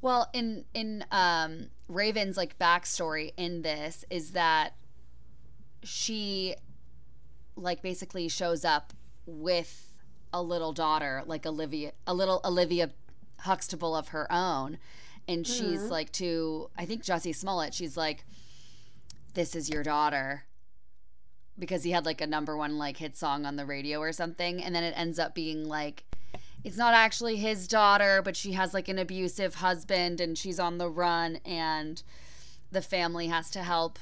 Well, 0.00 0.28
in 0.32 0.64
in 0.74 1.04
um, 1.10 1.70
Raven's 1.88 2.36
like 2.36 2.58
backstory 2.58 3.32
in 3.36 3.62
this 3.62 4.04
is 4.10 4.32
that 4.32 4.74
she 5.82 6.54
like 7.56 7.82
basically 7.82 8.28
shows 8.28 8.64
up 8.64 8.92
with 9.26 9.94
a 10.32 10.42
little 10.42 10.72
daughter, 10.72 11.22
like 11.26 11.46
Olivia, 11.46 11.92
a 12.06 12.14
little 12.14 12.40
Olivia 12.44 12.90
Huxtable 13.40 13.94
of 13.94 14.08
her 14.08 14.30
own, 14.32 14.78
and 15.28 15.46
she's 15.46 15.82
like 15.90 16.10
to 16.12 16.70
I 16.76 16.84
think 16.86 17.04
Jussie 17.04 17.34
Smollett. 17.34 17.74
She's 17.74 17.96
like, 17.96 18.24
"This 19.34 19.54
is 19.54 19.68
your 19.68 19.82
daughter." 19.82 20.44
Because 21.58 21.84
he 21.84 21.90
had 21.90 22.04
like 22.04 22.20
a 22.20 22.26
number 22.26 22.54
one 22.54 22.76
like 22.76 22.98
hit 22.98 23.16
song 23.16 23.46
on 23.46 23.56
the 23.56 23.64
radio 23.64 23.98
or 23.98 24.12
something, 24.12 24.62
and 24.62 24.74
then 24.74 24.84
it 24.84 24.94
ends 24.96 25.18
up 25.18 25.34
being 25.34 25.64
like 25.64 26.04
it's 26.64 26.76
not 26.76 26.94
actually 26.94 27.36
his 27.36 27.68
daughter, 27.68 28.22
but 28.22 28.36
she 28.36 28.52
has 28.52 28.74
like 28.74 28.88
an 28.88 28.98
abusive 28.98 29.56
husband 29.56 30.20
and 30.20 30.36
she's 30.36 30.58
on 30.58 30.78
the 30.78 30.88
run 30.88 31.36
and 31.44 32.02
the 32.72 32.82
family 32.82 33.28
has 33.28 33.50
to 33.50 33.62
help 33.62 33.98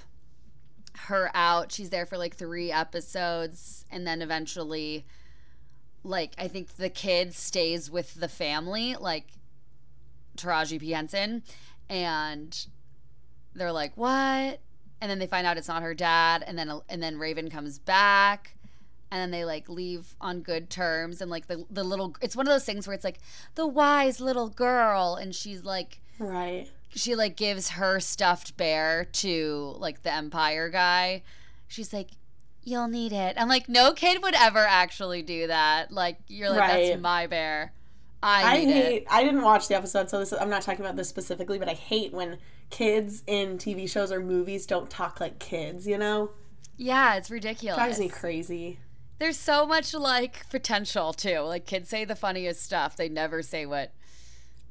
her 1.06 1.30
out. 1.34 1.73
She's 1.73 1.90
there 1.90 2.06
for 2.06 2.16
like 2.16 2.37
3 2.37 2.73
episodes 2.73 3.84
and 3.90 4.06
then 4.06 4.23
eventually 4.23 5.04
like 6.04 6.34
I 6.38 6.49
think 6.49 6.76
the 6.76 6.90
kid 6.90 7.34
stays 7.34 7.90
with 7.90 8.14
the 8.14 8.28
family 8.28 8.94
like 8.94 9.26
Taraji 10.37 10.78
P 10.80 10.90
Henson 10.90 11.42
and 11.88 12.66
they're 13.54 13.73
like, 13.73 13.96
"What?" 13.96 14.61
And 15.00 15.11
then 15.11 15.18
they 15.18 15.26
find 15.26 15.46
out 15.46 15.56
it's 15.56 15.68
not 15.68 15.82
her 15.82 15.94
dad 15.94 16.44
and 16.46 16.58
then 16.58 16.80
and 16.88 17.02
then 17.02 17.18
Raven 17.18 17.50
comes 17.50 17.78
back 17.78 18.56
and 19.11 19.20
then 19.20 19.30
they 19.30 19.44
like 19.44 19.68
leave 19.68 20.14
on 20.20 20.40
good 20.40 20.70
terms 20.70 21.20
and 21.20 21.30
like 21.30 21.46
the 21.46 21.64
the 21.70 21.84
little 21.84 22.16
it's 22.20 22.34
one 22.37 22.46
of 22.46 22.52
those 22.52 22.64
things 22.64 22.87
where 22.87 22.94
it's 22.94 23.04
like 23.04 23.18
the 23.54 23.66
wise 23.66 24.20
little 24.20 24.49
girl 24.49 25.14
and 25.20 25.34
she's 25.34 25.64
like 25.64 26.00
Right. 26.18 26.68
she 26.90 27.14
like 27.14 27.37
gives 27.37 27.70
her 27.70 28.00
stuffed 28.00 28.56
bear 28.56 29.04
to 29.04 29.75
like 29.78 30.02
the 30.02 30.12
empire 30.12 30.68
guy 30.68 31.23
she's 31.68 31.92
like 31.92 32.11
you'll 32.62 32.88
need 32.88 33.12
it 33.12 33.37
i'm 33.38 33.49
like 33.49 33.68
no 33.68 33.92
kid 33.92 34.23
would 34.23 34.34
ever 34.34 34.61
actually 34.66 35.23
do 35.23 35.46
that 35.49 35.92
like 35.92 36.18
you're 36.28 36.50
like 36.50 36.58
Right. 36.61 36.87
that's 36.88 37.00
my 37.02 37.26
bear 37.26 37.73
i, 38.23 38.42
I 38.42 38.56
hate. 38.61 38.68
it 38.96 39.04
I 39.11 39.23
didn't 39.23 39.42
watch 39.42 39.68
the 39.68 39.76
episode, 39.76 40.08
so 40.08 40.18
this, 40.18 40.32
I'm 40.32 40.49
not 40.49 40.62
talking 40.62 40.80
about 40.82 40.96
this 40.96 41.11
specifically. 41.11 41.58
But 41.58 41.68
I 41.68 41.75
hate 41.75 42.14
when 42.14 42.38
kids 42.70 43.23
in 43.26 43.58
TV 43.58 43.87
shows 43.87 44.11
or 44.11 44.18
movies 44.20 44.64
don't 44.64 44.88
talk 44.88 45.20
like 45.20 45.38
kids. 45.38 45.87
You 45.87 45.99
know, 45.99 46.30
yeah 46.78 47.16
it's 47.16 47.30
ridiculous 47.30 47.76
drives 47.76 47.99
me 47.99 48.08
crazy. 48.08 48.78
There's 49.24 49.38
so 49.38 49.64
much 49.64 49.94
like 49.94 50.46
potential 50.50 51.14
too. 51.14 51.38
Like 51.40 51.64
kids 51.64 51.88
say 51.88 52.04
the 52.04 52.14
funniest 52.14 52.62
stuff. 52.62 52.94
They 52.94 53.08
never 53.08 53.40
say 53.40 53.64
what 53.64 53.90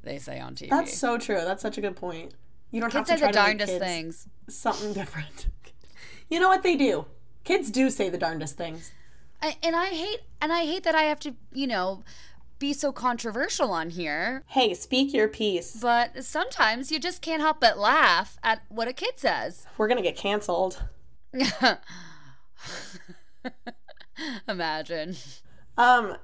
they 0.04 0.20
say 0.20 0.40
on 0.40 0.54
TV. 0.54 0.70
That's 0.70 0.96
so 0.96 1.18
true. 1.18 1.42
That's 1.44 1.64
such 1.64 1.80
a 1.80 1.82
good 1.82 1.96
point. 1.96 2.36
You 2.70 2.80
don't 2.80 2.92
kids 2.92 3.10
have 3.10 3.20
say 3.20 3.26
to 3.26 3.32
the 3.32 3.34
try 3.34 3.46
to 3.46 3.50
make 3.50 3.58
darndest 3.58 3.72
kids 3.72 3.84
things. 3.84 4.28
something 4.50 4.94
different. 4.94 5.48
You 6.30 6.40
know 6.40 6.48
what 6.48 6.64
they 6.64 6.76
do? 6.76 7.06
Kids 7.44 7.70
do 7.70 7.92
say 7.92 8.10
the 8.10 8.18
darndest 8.18 8.58
things. 8.58 8.92
I, 9.40 9.58
and 9.62 9.76
I 9.76 9.88
hate 9.88 10.22
and 10.42 10.52
I 10.52 10.66
hate 10.66 10.84
that 10.84 10.96
I 10.96 11.04
have 11.04 11.20
to, 11.20 11.36
you 11.52 11.68
know, 11.68 12.04
be 12.58 12.74
so 12.74 12.92
controversial 12.92 13.72
on 13.72 13.92
here. 13.92 14.42
Hey, 14.48 14.74
speak 14.74 15.14
your 15.14 15.28
piece. 15.28 15.76
But 15.80 16.24
sometimes 16.24 16.92
you 16.92 17.00
just 17.00 17.22
can't 17.22 17.42
help 17.42 17.60
but 17.60 17.78
laugh 17.78 18.38
at 18.42 18.64
what 18.70 18.88
a 18.88 18.94
kid 18.94 19.14
says. 19.18 19.68
We're 19.78 19.90
gonna 19.90 20.02
get 20.02 20.16
canceled. 20.16 20.82
Imagine. 24.48 25.16
Um, 25.78 26.18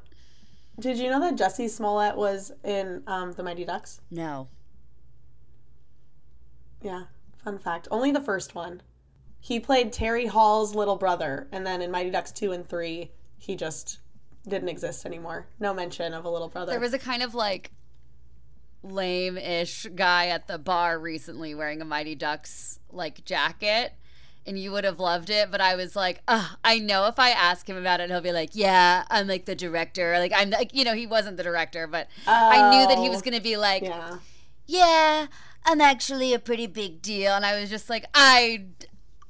did 0.79 0.97
you 0.97 1.09
know 1.09 1.19
that 1.19 1.35
Jussie 1.35 1.69
Smollett 1.69 2.15
was 2.15 2.51
in 2.63 3.03
um, 3.07 3.33
the 3.33 3.43
Mighty 3.43 3.65
Ducks? 3.65 4.01
No. 4.11 4.47
Yeah, 6.81 7.03
fun 7.43 7.57
fact. 7.57 7.87
Only 7.91 8.11
the 8.11 8.21
first 8.21 8.55
one. 8.55 8.81
He 9.41 9.59
played 9.59 9.93
Terry 9.93 10.25
Hall's 10.25 10.75
little 10.75 10.97
brother, 10.97 11.47
and 11.51 11.65
then 11.65 11.81
in 11.81 11.91
Mighty 11.91 12.09
Ducks 12.09 12.31
2 12.31 12.51
and 12.51 12.67
3, 12.67 13.11
he 13.37 13.55
just 13.55 13.99
didn't 14.47 14.69
exist 14.69 15.05
anymore. 15.05 15.47
No 15.59 15.73
mention 15.73 16.13
of 16.13 16.25
a 16.25 16.29
little 16.29 16.49
brother. 16.49 16.71
There 16.71 16.79
was 16.79 16.93
a 16.93 16.99
kind 16.99 17.23
of 17.23 17.33
like 17.33 17.71
lame 18.83 19.37
ish 19.37 19.85
guy 19.95 20.27
at 20.27 20.47
the 20.47 20.57
bar 20.57 20.99
recently 20.99 21.53
wearing 21.55 21.81
a 21.81 21.85
Mighty 21.85 22.15
Ducks 22.15 22.79
like 22.91 23.23
jacket. 23.25 23.93
And 24.45 24.57
you 24.57 24.71
would 24.71 24.83
have 24.83 24.99
loved 24.99 25.29
it, 25.29 25.51
but 25.51 25.61
I 25.61 25.75
was 25.75 25.95
like, 25.95 26.21
Ugh, 26.27 26.57
I 26.63 26.79
know 26.79 27.05
if 27.05 27.19
I 27.19 27.29
ask 27.29 27.69
him 27.69 27.77
about 27.77 27.99
it, 27.99 28.09
he'll 28.09 28.21
be 28.21 28.31
like, 28.31 28.51
"Yeah, 28.53 29.03
I'm 29.11 29.27
like 29.27 29.45
the 29.45 29.53
director." 29.53 30.17
Like 30.17 30.31
I'm 30.35 30.49
like, 30.49 30.73
you 30.73 30.83
know, 30.83 30.95
he 30.95 31.05
wasn't 31.05 31.37
the 31.37 31.43
director, 31.43 31.85
but 31.85 32.07
I 32.25 32.69
knew 32.71 32.87
that 32.87 32.97
he 32.97 33.09
was 33.09 33.19
Oh. 33.19 33.21
gonna 33.25 33.41
be 33.41 33.57
like, 33.57 33.83
yeah. 33.83 34.17
yeah, 34.65 35.27
I'm 35.65 35.81
actually 35.81 36.33
a 36.33 36.39
pretty 36.39 36.65
big 36.65 37.01
deal. 37.01 37.33
And 37.33 37.45
I 37.45 37.59
was 37.59 37.69
just 37.69 37.89
like, 37.91 38.05
I, 38.15 38.65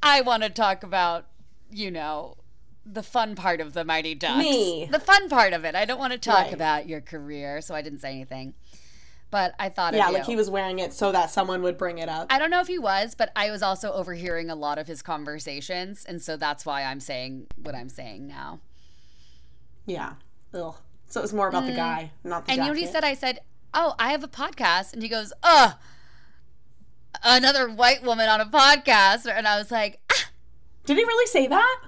I 0.01 0.21
want 0.21 0.43
to 0.43 0.49
talk 0.49 0.83
about, 0.83 1.25
you 1.69 1.91
know, 1.91 2.37
the 2.85 3.03
fun 3.03 3.35
part 3.35 3.59
of 3.61 3.73
the 3.73 3.83
Mighty 3.83 4.15
Ducks. 4.15 4.37
Me. 4.37 4.87
The 4.89 4.99
fun 4.99 5.27
part 5.27 5.53
of 5.53 5.65
it. 5.65 5.75
I 5.75 5.85
don't 5.85 5.99
want 5.99 6.13
to 6.13 6.19
talk 6.19 6.45
Right. 6.45 6.53
about 6.53 6.87
your 6.87 7.01
career, 7.01 7.61
so 7.61 7.75
I 7.75 7.81
didn't 7.81 7.99
say 7.99 8.11
anything. 8.11 8.53
But 9.31 9.53
I 9.59 9.69
thought 9.69 9.93
Yeah, 9.93 10.09
like 10.09 10.25
he 10.25 10.35
was 10.35 10.49
wearing 10.49 10.79
it 10.79 10.91
so 10.91 11.11
that 11.11 11.29
someone 11.29 11.61
would 11.61 11.77
bring 11.77 11.99
it 11.99 12.09
up. 12.09 12.27
I 12.31 12.39
don't 12.39 12.49
know 12.49 12.61
if 12.61 12.67
he 12.67 12.79
was, 12.79 13.13
but 13.13 13.31
I 13.35 13.51
was 13.51 13.61
also 13.61 13.91
overhearing 13.91 14.49
a 14.49 14.55
lot 14.55 14.79
of 14.79 14.87
his 14.87 15.01
conversations, 15.03 16.03
and 16.05 16.21
so 16.21 16.35
that's 16.35 16.65
why 16.65 16.83
I'm 16.83 16.99
saying 16.99 17.45
what 17.61 17.75
I'm 17.75 17.89
saying 17.89 18.27
now. 18.27 18.59
Yeah. 19.85 20.13
Ugh. 20.53 20.75
So 21.07 21.19
it 21.19 21.23
was 21.23 21.33
more 21.33 21.47
about 21.47 21.65
the 21.65 21.73
guy, 21.73 22.11
not 22.23 22.45
the 22.45 22.51
Mm. 22.51 22.53
And 22.53 22.57
you 22.57 22.63
know 22.65 22.71
what 22.71 22.79
he 22.79 22.85
said? 22.85 23.03
I 23.03 23.13
said, 23.15 23.39
"Oh, 23.73 23.95
I 23.99 24.11
have 24.11 24.23
a 24.23 24.27
podcast," 24.27 24.93
and 24.93 25.01
he 25.01 25.09
goes, 25.09 25.33
"Ugh, 25.43 25.73
another 27.23 27.69
white 27.69 28.03
woman 28.03 28.29
on 28.29 28.41
a 28.41 28.45
podcast," 28.45 29.27
and 29.31 29.47
I 29.47 29.57
was 29.57 29.71
like, 29.71 29.99
ah, 30.11 30.29
Did 30.85 30.97
he 30.97 31.03
really 31.03 31.27
say 31.27 31.47
that? 31.47 31.81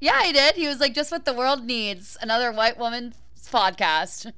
"Yeah, 0.00 0.22
he 0.22 0.32
did." 0.32 0.56
He 0.56 0.66
was 0.66 0.80
like, 0.80 0.94
"Just 0.94 1.10
what 1.12 1.24
the 1.24 1.34
world 1.34 1.64
needs: 1.64 2.16
another 2.20 2.52
white 2.52 2.78
woman's 2.78 3.16
podcast." 3.50 4.32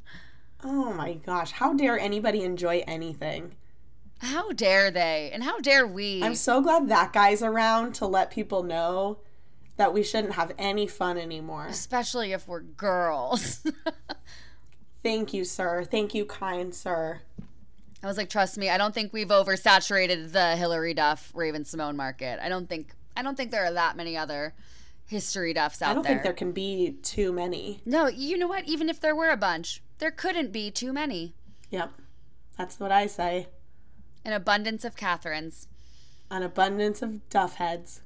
Oh 0.64 0.92
my 0.92 1.14
gosh. 1.14 1.52
How 1.52 1.74
dare 1.74 1.98
anybody 1.98 2.42
enjoy 2.42 2.82
anything? 2.86 3.54
How 4.18 4.52
dare 4.52 4.90
they? 4.90 5.30
And 5.32 5.42
how 5.42 5.58
dare 5.60 5.86
we? 5.86 6.22
I'm 6.22 6.34
so 6.34 6.60
glad 6.62 6.88
that 6.88 7.12
guy's 7.12 7.42
around 7.42 7.94
to 7.96 8.06
let 8.06 8.30
people 8.30 8.62
know 8.62 9.18
that 9.76 9.92
we 9.92 10.02
shouldn't 10.02 10.34
have 10.34 10.52
any 10.58 10.86
fun 10.86 11.18
anymore. 11.18 11.66
Especially 11.66 12.32
if 12.32 12.48
we're 12.48 12.60
girls. 12.60 13.64
Thank 15.02 15.34
you, 15.34 15.44
sir. 15.44 15.84
Thank 15.84 16.14
you, 16.14 16.24
kind 16.24 16.74
sir. 16.74 17.20
I 18.02 18.06
was 18.06 18.16
like, 18.16 18.30
trust 18.30 18.56
me, 18.56 18.70
I 18.70 18.78
don't 18.78 18.94
think 18.94 19.12
we've 19.12 19.28
oversaturated 19.28 20.32
the 20.32 20.56
Hilary 20.56 20.94
Duff, 20.94 21.30
Raven-Symoné 21.34 21.94
market. 21.94 22.38
I 22.42 22.48
don't 22.48 22.68
think 22.68 22.92
I 23.16 23.22
don't 23.22 23.36
think 23.36 23.50
there 23.50 23.64
are 23.64 23.72
that 23.72 23.96
many 23.96 24.16
other 24.16 24.54
history 25.06 25.52
Duffs 25.54 25.80
out 25.82 25.86
there. 25.86 25.90
I 25.90 25.94
don't 25.94 26.02
there. 26.02 26.12
think 26.12 26.22
there 26.24 26.32
can 26.32 26.52
be 26.52 26.96
too 27.02 27.32
many. 27.32 27.80
No, 27.84 28.06
you 28.08 28.36
know 28.36 28.48
what? 28.48 28.64
Even 28.66 28.88
if 28.88 29.00
there 29.00 29.14
were 29.16 29.30
a 29.30 29.36
bunch, 29.36 29.82
there 29.98 30.10
couldn't 30.10 30.52
be 30.52 30.70
too 30.70 30.92
many. 30.92 31.34
Yep. 31.70 31.92
That's 32.58 32.78
what 32.80 32.90
I 32.92 33.06
say. 33.06 33.48
An 34.24 34.32
abundance 34.32 34.84
of 34.84 34.96
Katherines, 34.96 35.66
An 36.30 36.42
abundance 36.42 37.02
of 37.02 37.28
duff 37.28 37.54
heads. 37.56 38.02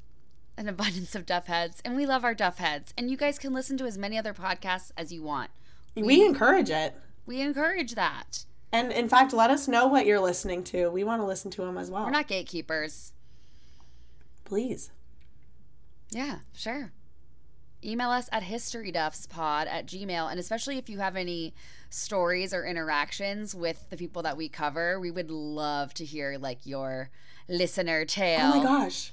an 0.57 0.69
abundance 0.69 1.15
of 1.15 1.25
Duff 1.25 1.47
heads, 1.47 1.81
and 1.87 1.97
we 1.97 2.05
love 2.05 2.23
our 2.25 2.35
Duff 2.35 2.59
heads. 2.59 2.93
And 2.99 3.11
you 3.11 3.17
guys 3.17 3.39
can 3.39 3.55
listen 3.55 3.79
to 3.79 3.87
as 3.87 3.97
many 3.97 4.19
other 4.19 4.35
podcasts 4.35 4.91
as 4.97 5.11
you 5.11 5.23
want. 5.23 5.51
We 5.97 6.23
encourage 6.25 6.69
it. 6.69 6.95
We 7.25 7.41
encourage 7.41 7.95
that. 7.95 8.45
And 8.73 8.93
in 8.93 9.09
fact, 9.09 9.33
let 9.33 9.51
us 9.51 9.67
know 9.69 9.87
what 9.87 10.05
you're 10.05 10.21
listening 10.21 10.63
to. 10.65 10.91
We 10.91 11.03
want 11.03 11.23
to 11.23 11.27
listen 11.27 11.51
to 11.53 11.63
them 11.63 11.79
as 11.79 11.91
well. 11.91 12.05
We're 12.05 12.11
not 12.11 12.29
gatekeepers. 12.29 13.13
Please. 14.45 14.91
Yeah, 16.11 16.39
sure. 16.55 16.93
Email 17.83 18.11
us 18.11 18.29
at 18.31 18.43
historyduffspod 18.43 19.67
at 19.67 19.87
gmail. 19.87 20.31
And 20.31 20.39
especially 20.39 20.77
if 20.77 20.91
you 20.91 20.99
have 20.99 21.17
any 21.17 21.55
stories 21.89 22.53
or 22.53 22.65
interactions 22.65 23.55
with 23.55 23.89
the 23.91 23.97
people 23.97 24.23
that 24.23 24.37
we 24.37 24.49
cover, 24.49 25.01
we 25.01 25.11
would 25.11 25.31
love 25.31 25.95
to 25.95 26.05
hear 26.05 26.37
like 26.39 26.67
your 26.67 27.11
listener 27.49 28.05
tale. 28.05 28.53
Oh 28.53 28.59
my 28.59 28.63
gosh. 28.63 29.13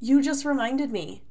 You 0.00 0.22
just 0.22 0.44
reminded 0.44 0.90
me. 0.90 1.22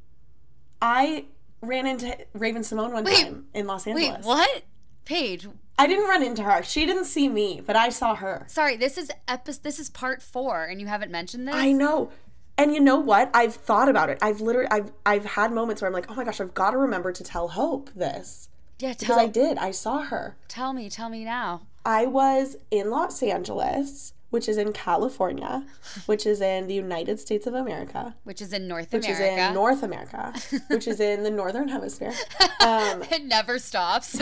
I 0.82 1.26
ran 1.62 1.88
into 1.88 2.18
Raven-Symoné 2.34 2.92
one 2.92 3.04
Wait, 3.06 3.24
time 3.24 3.46
in 3.54 3.68
Los 3.68 3.88
Angeles. 3.88 4.18
Wait, 4.18 4.26
what? 4.26 4.64
Paige, 5.06 5.48
I 5.78 5.88
didn't 5.88 6.08
run 6.08 6.24
into 6.24 6.44
her. 6.44 6.64
She 6.64 6.86
didn't 6.86 7.06
see 7.06 7.28
me, 7.28 7.62
but 7.66 7.76
I 7.76 7.90
saw 7.90 8.16
her. 8.16 8.46
sorry, 8.48 8.78
this 8.78 8.98
is 8.98 9.12
epi- 9.28 9.54
this 9.64 9.80
is 9.80 9.90
part 9.90 10.22
4 10.22 10.66
and 10.66 10.80
you 10.80 10.88
haven't 10.88 11.12
mentioned 11.12 11.48
this? 11.48 11.56
I 11.56 11.72
know. 11.72 12.12
And 12.58 12.74
you 12.74 12.80
know 12.80 12.98
what? 13.00 13.30
I've 13.34 13.56
thought 13.56 13.90
about 13.90 14.10
it. 14.10 14.20
I've 14.22 14.40
literally 14.42 14.68
I've 14.70 14.92
I've 15.06 15.26
had 15.26 15.52
moments 15.52 15.82
where 15.82 15.88
I'm 15.88 15.94
like, 15.94 16.06
"Oh 16.10 16.16
my 16.16 16.24
gosh, 16.24 16.40
I've 16.40 16.54
got 16.54 16.72
to 16.72 16.78
remember 16.78 17.12
to 17.12 17.24
tell 17.24 17.48
Hope 17.50 17.90
this." 17.96 18.50
Yeah, 18.80 18.94
Because 19.00 19.18
I 19.18 19.28
did. 19.28 19.58
I 19.58 19.72
saw 19.72 20.04
her. 20.04 20.36
tell 20.48 20.74
me, 20.74 20.90
tell 20.90 21.10
me 21.10 21.24
now. 21.24 21.62
I 21.86 22.06
was 22.06 22.58
in 22.72 22.90
Los 22.90 23.22
Angeles, 23.24 24.14
which 24.30 24.48
is 24.50 24.58
in 24.58 24.74
California, 24.74 25.66
which 26.06 26.26
is 26.26 26.42
in 26.42 26.68
the 26.68 26.74
United 26.74 27.20
States 27.20 27.48
of 27.48 27.54
America, 27.54 28.16
Which 28.24 28.42
is 28.42 28.52
in 28.54 28.68
North 28.68 28.92
which 28.92 29.06
America. 29.06 29.24
Which 29.24 29.32
is 29.32 29.48
in 29.48 29.54
North 29.54 29.84
America, 29.84 30.34
which 30.68 30.88
is 30.88 31.00
in 31.00 31.24
the 31.24 31.32
northern 31.32 31.70
hemisphere. 31.70 32.14
Um, 32.62 33.04
it 33.12 33.26
never 33.26 33.60
stops. 33.60 34.16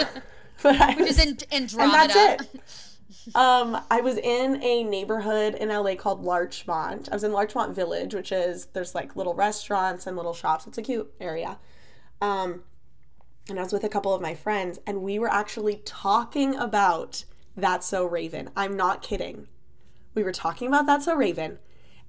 but 0.64 0.82
I 0.82 0.96
Which 0.96 1.10
is 1.12 1.20
in 1.20 1.30
and 1.30 1.46
Andromeda. 1.72 2.14
that's 2.14 2.44
it. 2.54 2.62
Um, 3.36 3.82
I 3.90 4.02
was 4.02 4.18
in 4.18 4.62
a 4.64 4.84
neighborhood 4.84 5.56
in 5.56 5.70
LA 5.70 5.96
called 5.96 6.24
Larchmont. 6.24 7.10
I 7.12 7.16
was 7.16 7.24
in 7.24 7.32
Larchmont 7.32 7.76
Village, 7.76 8.14
which 8.14 8.32
is 8.32 8.68
there's 8.68 8.96
like 8.96 9.16
little 9.16 9.34
restaurants 9.34 10.08
and 10.08 10.16
little 10.16 10.34
shops. 10.34 10.68
It's 10.68 10.78
a 10.78 10.82
cute 10.82 11.12
area. 11.20 11.60
Um, 12.22 12.64
and 13.50 13.60
I 13.60 13.64
was 13.64 13.74
with 13.74 13.84
a 13.84 13.90
couple 13.90 14.14
of 14.14 14.22
my 14.22 14.36
friends, 14.36 14.80
and 14.86 15.02
we 15.02 15.20
were 15.20 15.32
actually 15.32 15.82
talking 15.86 16.56
about 16.56 17.26
That's 17.56 17.88
So 17.88 18.06
Raven. 18.06 18.50
I'm 18.56 18.78
not 18.78 19.02
kidding. 19.02 19.48
We 20.14 20.24
were 20.24 20.32
talking 20.32 20.68
about 20.68 20.86
That's 20.86 21.06
So 21.06 21.16
Raven, 21.16 21.58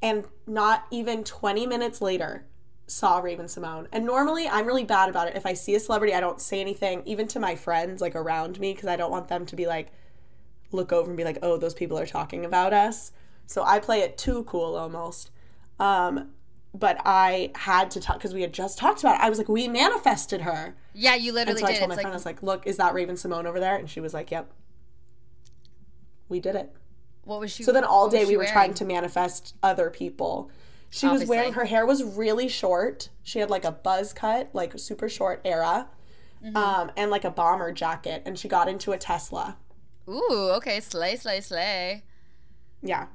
and 0.02 0.24
not 0.46 0.86
even 0.90 1.24
20 1.24 1.66
minutes 1.66 2.00
later, 2.00 2.44
saw 2.86 3.18
Raven-Symoné. 3.18 3.86
And 3.92 4.04
normally 4.04 4.48
I'm 4.48 4.66
really 4.66 4.84
bad 4.84 5.08
about 5.08 5.28
it. 5.28 5.36
If 5.36 5.46
I 5.46 5.54
see 5.54 5.74
a 5.74 5.80
celebrity, 5.80 6.14
I 6.14 6.20
don't 6.20 6.40
say 6.40 6.60
anything, 6.60 7.02
even 7.06 7.26
to 7.28 7.40
my 7.40 7.56
friends 7.56 8.00
like 8.00 8.14
around 8.14 8.60
me, 8.60 8.74
because 8.74 8.88
I 8.88 8.96
don't 8.96 9.10
want 9.10 9.28
them 9.28 9.46
to 9.46 9.56
be 9.56 9.66
like, 9.66 9.92
look 10.72 10.92
over 10.92 11.10
and 11.10 11.16
be 11.16 11.24
like, 11.24 11.38
oh, 11.42 11.56
those 11.56 11.74
people 11.74 11.98
are 11.98 12.06
talking 12.06 12.44
about 12.44 12.72
us. 12.72 13.12
So 13.46 13.62
I 13.64 13.78
play 13.78 14.00
it 14.00 14.16
too 14.18 14.44
cool 14.44 14.76
almost. 14.76 15.30
Um, 15.78 16.30
but 16.74 16.98
I 17.04 17.50
had 17.54 17.90
to 17.92 18.00
talk 18.00 18.16
because 18.16 18.32
we 18.32 18.40
had 18.42 18.52
just 18.52 18.78
talked 18.78 19.00
about 19.00 19.16
it. 19.16 19.20
I 19.22 19.28
was 19.28 19.36
like, 19.38 19.48
we 19.48 19.68
manifested 19.68 20.40
her. 20.42 20.74
Yeah, 20.94 21.14
you 21.14 21.32
literally 21.32 21.60
And 21.60 21.68
so 21.68 21.74
I 21.74 21.78
told 21.78 21.88
my 21.90 21.94
It's 21.94 22.02
friend, 22.02 22.12
I 22.14 22.16
was 22.16 22.24
like, 22.26 22.42
look, 22.42 22.66
is 22.66 22.78
that 22.78 22.94
Raven-Symoné 22.94 23.44
over 23.44 23.60
there? 23.60 23.76
And 23.76 23.90
she 23.90 24.00
was 24.00 24.14
like, 24.14 24.30
yep. 24.30 24.50
We 26.28 26.40
did 26.40 26.54
it. 26.56 26.74
what 27.24 27.40
was 27.40 27.50
she 27.52 27.62
So 27.62 27.72
then 27.72 27.84
all 27.84 28.08
day 28.08 28.24
we 28.24 28.32
were 28.36 28.40
wearing? 28.44 28.52
trying 28.52 28.74
to 28.74 28.84
manifest 28.84 29.54
other 29.62 29.90
people. 29.90 30.50
She 30.90 31.06
was 31.06 31.24
wearing 31.26 31.54
her 31.54 31.64
hair 31.64 31.86
was 31.86 32.02
really 32.04 32.48
short. 32.48 33.08
She 33.22 33.38
had 33.38 33.48
like 33.50 33.64
a 33.64 33.72
buzz 33.72 34.12
cut, 34.12 34.50
like 34.52 34.78
super 34.78 35.08
short 35.08 35.40
era, 35.44 35.88
Mm-hmm. 36.44 36.56
um, 36.56 36.90
and 36.96 37.08
like 37.08 37.22
a 37.24 37.30
bomber 37.30 37.70
jacket. 37.70 38.22
And 38.26 38.36
she 38.36 38.48
got 38.48 38.68
into 38.68 38.90
a 38.90 38.98
Tesla. 38.98 39.56
Ooh, 40.12 40.50
okay, 40.56 40.80
slay, 40.80 41.16
slay, 41.16 41.40
slay. 41.40 42.02
Yeah, 42.82 43.06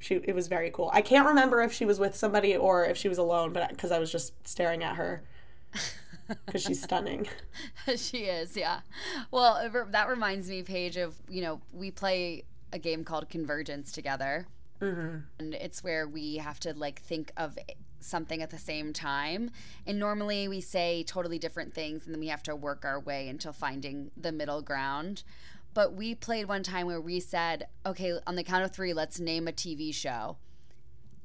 she 0.00 0.16
it 0.16 0.34
was 0.34 0.48
very 0.48 0.70
cool. 0.70 0.90
I 0.92 1.02
can't 1.02 1.26
remember 1.26 1.62
if 1.62 1.72
she 1.72 1.84
was 1.84 1.98
with 1.98 2.16
somebody 2.16 2.56
or 2.56 2.84
if 2.84 2.96
she 2.96 3.08
was 3.08 3.18
alone, 3.18 3.52
but 3.52 3.68
because 3.70 3.92
I 3.92 3.98
was 3.98 4.10
just 4.10 4.32
staring 4.46 4.82
at 4.82 4.96
her 4.96 5.22
because 6.46 6.62
she's 6.62 6.82
stunning. 6.82 7.28
she 7.96 8.24
is, 8.24 8.56
yeah. 8.56 8.80
Well, 9.30 9.86
that 9.90 10.08
reminds 10.08 10.48
me, 10.48 10.62
Paige, 10.62 10.96
of 10.96 11.16
you 11.28 11.42
know 11.42 11.60
we 11.72 11.90
play 11.90 12.44
a 12.72 12.78
game 12.78 13.04
called 13.04 13.28
Convergence 13.28 13.92
together, 13.92 14.46
mm-hmm. 14.80 15.18
and 15.38 15.54
it's 15.54 15.84
where 15.84 16.08
we 16.08 16.38
have 16.38 16.58
to 16.60 16.72
like 16.72 17.00
think 17.00 17.32
of 17.36 17.56
something 18.00 18.42
at 18.42 18.50
the 18.50 18.58
same 18.58 18.92
time. 18.92 19.50
And 19.86 19.98
normally 19.98 20.48
we 20.48 20.60
say 20.60 21.04
totally 21.04 21.38
different 21.38 21.74
things 21.74 22.06
and 22.06 22.14
then 22.14 22.20
we 22.20 22.28
have 22.28 22.42
to 22.44 22.56
work 22.56 22.84
our 22.84 22.98
way 22.98 23.28
until 23.28 23.52
finding 23.52 24.10
the 24.16 24.32
middle 24.32 24.62
ground. 24.62 25.22
But 25.72 25.94
we 25.94 26.14
played 26.14 26.48
one 26.48 26.62
time 26.62 26.86
where 26.86 27.00
we 27.00 27.20
said, 27.20 27.68
okay, 27.86 28.18
on 28.26 28.34
the 28.34 28.42
count 28.42 28.64
of 28.64 28.72
three, 28.72 28.92
let's 28.92 29.20
name 29.20 29.46
a 29.46 29.52
TV 29.52 29.94
show. 29.94 30.36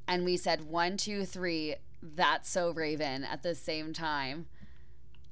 And 0.07 0.23
we 0.23 0.37
said 0.37 0.65
one, 0.65 0.97
two, 0.97 1.25
three, 1.25 1.75
that's 2.01 2.49
so 2.49 2.71
Raven 2.71 3.23
at 3.23 3.41
the 3.41 3.55
same 3.55 3.91
time. 3.91 4.45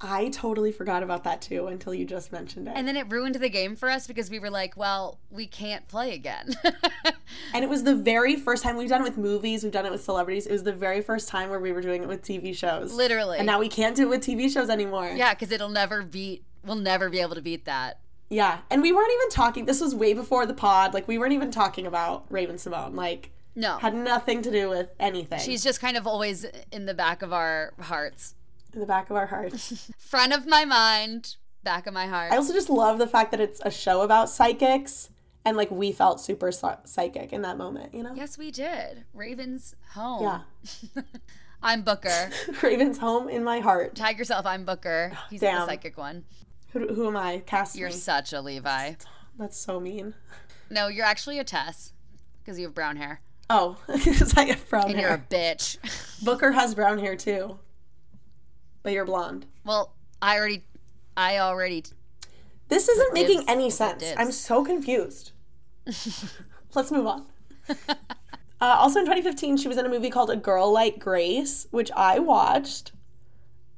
I 0.00 0.28
totally 0.28 0.72
forgot 0.72 1.02
about 1.02 1.24
that 1.24 1.40
too 1.40 1.68
until 1.68 1.94
you 1.94 2.04
just 2.04 2.32
mentioned 2.32 2.68
it. 2.68 2.74
And 2.76 2.86
then 2.86 2.96
it 2.96 3.10
ruined 3.10 3.36
the 3.36 3.48
game 3.48 3.76
for 3.76 3.88
us 3.88 4.06
because 4.06 4.28
we 4.28 4.38
were 4.38 4.50
like, 4.50 4.76
well, 4.76 5.18
we 5.30 5.46
can't 5.46 5.86
play 5.88 6.12
again. 6.12 6.54
and 7.54 7.64
it 7.64 7.70
was 7.70 7.84
the 7.84 7.94
very 7.94 8.36
first 8.36 8.62
time 8.62 8.76
we've 8.76 8.88
done 8.88 9.00
it 9.00 9.04
with 9.04 9.16
movies, 9.16 9.62
we've 9.62 9.72
done 9.72 9.86
it 9.86 9.92
with 9.92 10.02
celebrities. 10.02 10.46
It 10.46 10.52
was 10.52 10.64
the 10.64 10.72
very 10.72 11.00
first 11.00 11.28
time 11.28 11.48
where 11.48 11.60
we 11.60 11.72
were 11.72 11.80
doing 11.80 12.02
it 12.02 12.08
with 12.08 12.22
TV 12.22 12.54
shows. 12.54 12.92
Literally. 12.92 13.38
And 13.38 13.46
now 13.46 13.60
we 13.60 13.68
can't 13.68 13.96
do 13.96 14.02
it 14.02 14.08
with 14.08 14.20
TV 14.20 14.52
shows 14.52 14.68
anymore. 14.68 15.10
Yeah, 15.14 15.32
because 15.32 15.52
it'll 15.52 15.68
never 15.68 16.02
beat, 16.02 16.44
we'll 16.64 16.76
never 16.76 17.08
be 17.08 17.20
able 17.20 17.36
to 17.36 17.42
beat 17.42 17.64
that. 17.64 18.00
Yeah. 18.34 18.58
And 18.70 18.82
we 18.82 18.92
weren't 18.92 19.12
even 19.12 19.30
talking, 19.30 19.64
this 19.64 19.80
was 19.80 19.94
way 19.94 20.12
before 20.12 20.46
the 20.46 20.54
pod. 20.54 20.92
Like, 20.94 21.06
we 21.08 21.18
weren't 21.18 21.32
even 21.32 21.50
talking 21.50 21.86
about 21.86 22.26
Raven-Symoné. 22.30 22.94
Like, 22.94 23.30
no. 23.54 23.78
Had 23.78 23.94
nothing 23.94 24.42
to 24.42 24.50
do 24.50 24.68
with 24.68 24.90
anything. 24.98 25.38
She's 25.38 25.62
just 25.62 25.80
kind 25.80 25.96
of 25.96 26.06
always 26.06 26.44
in 26.72 26.86
the 26.86 26.94
back 26.94 27.22
of 27.22 27.32
our 27.32 27.72
hearts 27.80 28.34
in 28.74 28.80
the 28.80 28.86
back 28.86 29.10
of 29.10 29.16
our 29.16 29.26
hearts. 29.26 29.90
Front 29.98 30.32
of 30.32 30.46
my 30.46 30.64
mind, 30.64 31.36
back 31.62 31.86
of 31.86 31.94
my 31.94 32.06
heart. 32.06 32.32
I 32.32 32.36
also 32.36 32.52
just 32.52 32.68
love 32.68 32.98
the 32.98 33.06
fact 33.06 33.30
that 33.30 33.40
it's 33.40 33.60
a 33.64 33.70
show 33.70 34.02
about 34.02 34.28
psychics 34.28 35.10
and 35.44 35.56
like 35.56 35.70
we 35.70 35.92
felt 35.92 36.20
super 36.20 36.50
psychic 36.50 37.32
in 37.32 37.42
that 37.42 37.58
moment, 37.58 37.94
you 37.94 38.02
know? 38.02 38.14
Yes, 38.14 38.38
we 38.38 38.50
did. 38.50 39.04
Raven's 39.12 39.74
home. 39.92 40.22
Yeah. 40.22 41.02
I'm 41.62 41.82
Booker. 41.82 42.30
Raven's 42.62 42.98
home 42.98 43.28
in 43.28 43.44
my 43.44 43.60
heart. 43.60 43.94
Tag 43.94 44.18
yourself. 44.18 44.44
I'm 44.44 44.64
Booker. 44.64 45.12
Oh, 45.14 45.24
He's 45.30 45.40
Damn. 45.40 45.60
the 45.60 45.66
psychic 45.66 45.96
one. 45.96 46.24
Who, 46.74 46.92
who 46.92 47.06
am 47.06 47.16
I? 47.16 47.42
Cast 47.46 47.76
You're 47.76 47.88
me. 47.88 47.94
such 47.94 48.32
a 48.32 48.40
Levi. 48.40 48.94
That's 49.38 49.56
so 49.56 49.78
mean. 49.78 50.14
No, 50.68 50.88
you're 50.88 51.06
actually 51.06 51.38
a 51.38 51.44
Tess 51.44 51.92
because 52.42 52.58
you 52.58 52.66
have 52.66 52.74
brown 52.74 52.96
hair. 52.96 53.20
Oh, 53.48 53.76
because 53.86 54.34
I 54.36 54.46
have 54.46 54.68
brown 54.68 54.90
and 54.90 54.98
hair. 54.98 55.08
And 55.12 55.22
you're 55.30 55.40
a 55.40 55.54
bitch. 55.54 55.78
Booker 56.24 56.50
has 56.52 56.74
brown 56.74 56.98
hair 56.98 57.14
too. 57.14 57.58
But 58.82 58.92
you're 58.92 59.04
blonde. 59.04 59.46
Well, 59.64 59.94
I 60.20 60.36
already, 60.36 60.64
I 61.16 61.38
already. 61.38 61.84
This 62.68 62.88
isn't 62.88 63.14
making 63.14 63.44
any 63.48 63.70
sense. 63.70 64.04
I'm 64.16 64.32
so 64.32 64.64
confused. 64.64 65.30
Let's 66.74 66.90
move 66.90 67.06
on. 67.06 67.26
uh, 67.68 67.94
also 68.60 68.98
in 68.98 69.04
2015, 69.06 69.58
she 69.58 69.68
was 69.68 69.76
in 69.78 69.86
a 69.86 69.88
movie 69.88 70.10
called 70.10 70.30
A 70.30 70.36
Girl 70.36 70.72
Like 70.72 70.98
Grace, 70.98 71.68
which 71.70 71.90
I 71.92 72.18
watched. 72.18 72.90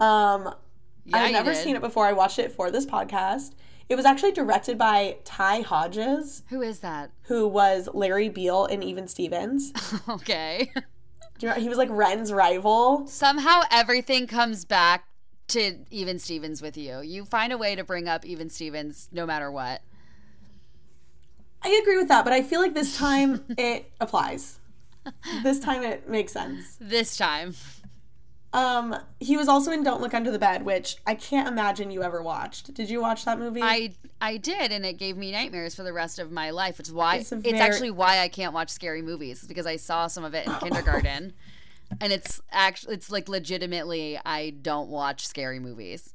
Um, 0.01 0.55
yeah, 1.07 1.19
I've 1.19 1.33
never 1.33 1.55
seen 1.55 1.77
it 1.77 1.83
before. 1.83 2.07
I 2.07 2.13
watched 2.13 2.39
it 2.39 2.53
for 2.53 2.71
this 2.71 2.87
podcast. 2.87 3.53
It 3.89 3.95
was 3.95 4.05
actually 4.05 4.33
directed 4.33 4.77
by 4.79 5.19
Ty 5.25 5.61
Hodges. 5.61 6.43
Who 6.49 6.61
is 6.61 6.81
that? 6.81 7.11
Who 7.23 7.47
was 7.47 7.89
Larry 7.95 8.29
Beale 8.29 8.67
in 8.67 8.83
Even 8.83 9.07
Stevens. 9.07 9.73
okay. 10.09 10.73
You 11.41 11.49
know, 11.49 11.55
he 11.55 11.69
was 11.69 11.79
like 11.79 11.89
Ren's 11.91 12.33
rival. 12.33 13.07
Somehow 13.07 13.63
everything 13.71 14.27
comes 14.27 14.65
back 14.65 15.05
to 15.49 15.79
Even 15.91 16.19
Stevens 16.19 16.61
with 16.61 16.77
you. 16.77 17.01
You 17.01 17.25
find 17.25 17.53
a 17.53 17.59
way 17.59 17.77
to 17.77 17.85
bring 17.85 18.09
up 18.09 18.25
Even 18.25 18.49
Stevens 18.51 19.09
no 19.13 19.25
matter 19.25 19.51
what. 19.51 19.83
I 21.63 21.81
agree 21.83 21.97
with 21.97 22.09
that, 22.09 22.25
but 22.25 22.33
I 22.33 22.43
feel 22.43 22.61
like 22.61 22.75
this 22.75 22.97
time 22.97 23.45
it 23.57 23.91
applies. 24.01 24.59
This 25.43 25.61
time 25.61 25.83
it 25.83 26.09
makes 26.09 26.33
sense. 26.33 26.77
This 26.81 27.17
time. 27.17 27.55
Um, 28.57 28.97
he 29.21 29.37
was 29.37 29.49
also 29.49 29.71
in 29.71 29.83
Don't 29.83 30.01
Look 30.01 30.15
Under 30.15 30.31
the 30.31 30.39
Bed, 30.39 30.65
which 30.65 30.97
I 31.07 31.15
can't 31.15 31.47
imagine 31.47 31.91
you 31.91 32.03
ever 32.03 32.23
watched. 32.23 32.73
Did 32.73 32.89
you 32.89 33.03
watch 33.03 33.27
that 33.27 33.39
movie? 33.39 33.61
I 33.63 33.93
I 34.19 34.39
did, 34.39 34.73
and 34.73 34.87
it 34.87 34.95
gave 34.95 35.15
me 35.19 35.31
nightmares 35.31 35.75
for 35.75 35.83
the 35.83 35.93
rest 35.93 36.19
of 36.19 36.33
my 36.33 36.49
life. 36.49 36.79
Which 36.79 36.89
is 36.89 36.95
why 36.95 37.17
it's, 37.17 37.29
very... 37.29 37.43
it's 37.45 37.61
actually 37.61 37.91
why 37.91 38.21
I 38.21 38.29
can't 38.29 38.55
watch 38.55 38.71
scary 38.71 39.03
movies 39.03 39.45
because 39.47 39.67
I 39.67 39.77
saw 39.77 40.07
some 40.07 40.25
of 40.25 40.33
it 40.33 40.47
in 40.47 40.55
kindergarten, 40.61 41.35
and 42.01 42.13
it's 42.15 42.41
actually 42.51 42.95
it's 42.95 43.11
like 43.11 43.29
legitimately 43.29 44.19
I 44.25 44.55
don't 44.63 44.89
watch 44.89 45.27
scary 45.27 45.59
movies. 45.59 46.15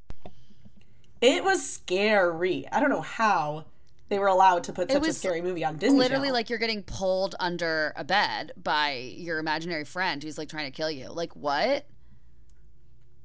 It 1.21 1.43
was 1.43 1.63
scary. 1.63 2.67
I 2.71 2.79
don't 2.79 2.89
know 2.89 3.01
how 3.01 3.65
they 4.09 4.17
were 4.17 4.25
allowed 4.25 4.63
to 4.63 4.73
put 4.73 4.91
such 4.91 5.07
a 5.07 5.13
scary 5.13 5.43
movie 5.43 5.63
on 5.63 5.77
Disney. 5.77 5.99
Literally, 5.99 6.23
Channel. 6.23 6.33
like 6.33 6.49
you're 6.49 6.57
getting 6.57 6.81
pulled 6.81 7.35
under 7.39 7.93
a 7.95 8.03
bed 8.03 8.53
by 8.57 8.93
your 9.15 9.37
imaginary 9.37 9.85
friend 9.85 10.23
who's 10.23 10.39
like 10.39 10.49
trying 10.49 10.65
to 10.65 10.75
kill 10.75 10.89
you. 10.89 11.11
Like 11.11 11.35
what? 11.35 11.85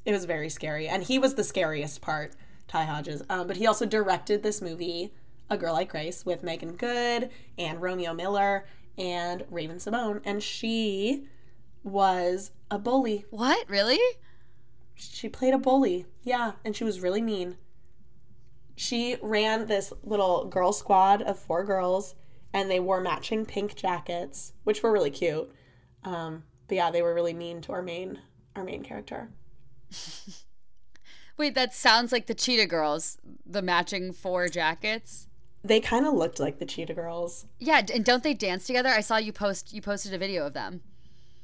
It 0.07 0.13
was 0.13 0.25
very 0.25 0.49
scary, 0.49 0.87
and 0.87 1.03
he 1.03 1.19
was 1.19 1.35
the 1.35 1.43
scariest 1.43 2.01
part, 2.01 2.33
Ty 2.69 2.85
Hodges. 2.85 3.23
Um, 3.29 3.49
but 3.49 3.57
he 3.57 3.67
also 3.67 3.85
directed 3.85 4.43
this 4.43 4.63
movie, 4.63 5.13
A 5.51 5.59
Girl 5.59 5.75
Like 5.75 5.91
Grace, 5.91 6.25
with 6.25 6.45
Meagan 6.45 6.77
Good 6.77 7.29
and 7.59 7.83
Romeo 7.83 8.15
Miller 8.15 8.67
and 8.97 9.45
Raven-Symoné, 9.51 10.23
and 10.25 10.41
she 10.41 11.27
was 11.83 12.53
a 12.71 12.79
bully. 12.79 13.27
What? 13.31 13.69
Really? 13.69 13.99
She 14.95 15.29
played 15.29 15.55
a 15.55 15.59
bully. 15.59 16.07
Yeah, 16.23 16.53
and 16.65 16.75
she 16.77 16.85
was 16.85 17.01
really 17.01 17.21
mean. 17.21 17.57
She 18.77 19.17
ran 19.21 19.67
this 19.67 19.93
little 20.05 20.47
girl 20.47 20.73
squad 20.73 21.21
of 21.21 21.37
four 21.37 21.65
girls, 21.65 22.15
and 22.53 22.71
they 22.71 22.79
wore 22.79 23.01
matching 23.01 23.45
pink 23.45 23.75
jackets, 23.75 24.53
which 24.63 24.83
were 24.85 24.93
really 24.93 25.11
cute. 25.11 25.51
Um, 26.05 26.45
but 26.69 26.77
yeah, 26.77 26.91
they 26.93 27.03
were 27.03 27.13
really 27.13 27.35
mean 27.35 27.61
to 27.63 27.73
our 27.73 27.83
main 27.83 28.21
our 28.55 28.65
main 28.65 28.83
character. 28.83 29.31
Wait, 31.37 31.55
that 31.55 31.75
sounds 31.75 32.13
like 32.13 32.27
the 32.27 32.35
Cheetah 32.35 32.67
Girls, 32.67 33.19
the 33.45 33.63
matching 33.63 34.13
four 34.13 34.49
jackets. 34.49 35.29
They 35.63 35.81
kind 35.81 36.07
of 36.07 36.15
looked 36.15 36.41
like 36.41 36.59
the 36.59 36.67
Cheetah 36.67 36.95
Girls. 36.95 37.47
Yeah, 37.59 37.83
and 37.93 38.05
don't 38.05 38.23
they 38.23 38.35
dance 38.35 38.67
together? 38.67 38.89
I 38.89 39.01
saw 39.01 39.17
you 39.17 39.33
post 39.33 39.73
you 39.73 39.83
posted 39.83 40.15
a 40.15 40.19
video 40.19 40.47
of 40.47 40.55
them. 40.55 40.81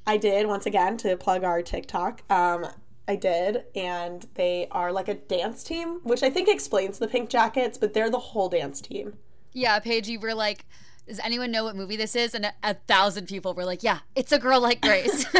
I 0.06 0.16
did 0.16 0.46
once 0.46 0.66
again 0.66 0.96
to 0.98 1.16
plug 1.16 1.44
our 1.44 1.62
TikTok. 1.62 2.22
Um, 2.30 2.66
I 3.06 3.16
did, 3.16 3.64
and 3.74 4.26
they 4.34 4.68
are 4.70 4.92
like 4.92 5.08
a 5.08 5.14
dance 5.14 5.62
team, 5.62 6.00
which 6.02 6.22
I 6.22 6.30
think 6.30 6.48
explains 6.48 6.98
the 6.98 7.08
pink 7.08 7.30
jackets, 7.30 7.76
but 7.78 7.94
they're 7.94 8.10
the 8.10 8.18
whole 8.18 8.48
dance 8.48 8.80
team. 8.80 9.14
Yeah, 9.52 9.78
Paige, 9.80 10.08
you 10.08 10.20
were 10.20 10.34
like, 10.34 10.64
does 11.06 11.20
anyone 11.20 11.50
know 11.50 11.64
what 11.64 11.76
movie 11.76 11.96
this 11.96 12.14
is? 12.14 12.34
And 12.34 12.46
a, 12.46 12.54
a 12.62 12.74
thousand 12.74 13.26
people 13.26 13.54
were 13.54 13.64
like, 13.64 13.82
yeah, 13.82 14.00
it's 14.14 14.32
a 14.32 14.38
girl 14.38 14.60
like 14.60 14.80
Grace. 14.80 15.26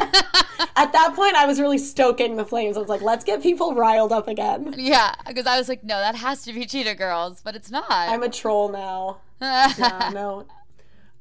At 0.77 0.93
that 0.93 1.13
point, 1.15 1.35
I 1.35 1.47
was 1.47 1.61
really 1.61 1.79
stoking 1.79 2.37
the 2.37 2.45
flames. 2.45 2.77
I 2.77 2.81
was 2.81 2.89
like, 2.89 3.03
let's 3.03 3.25
get 3.25 3.43
people 3.43 3.75
riled 3.75 4.13
up 4.13 4.27
again. 4.29 4.75
Yeah, 4.77 5.15
because 5.27 5.47
I 5.47 5.59
was 5.59 5.69
like, 5.69 5.85
no, 5.85 5.99
that 5.99 6.17
has 6.17 6.43
to 6.45 6.53
be 6.53 6.65
Cheetah 6.67 6.97
Girls, 6.97 7.41
but 7.43 7.55
it's 7.55 7.71
not. 7.71 7.91
I'm 7.91 8.23
a 8.23 8.29
troll 8.29 8.69
now. 8.71 9.19
yeah, 9.41 10.11
no. 10.13 10.47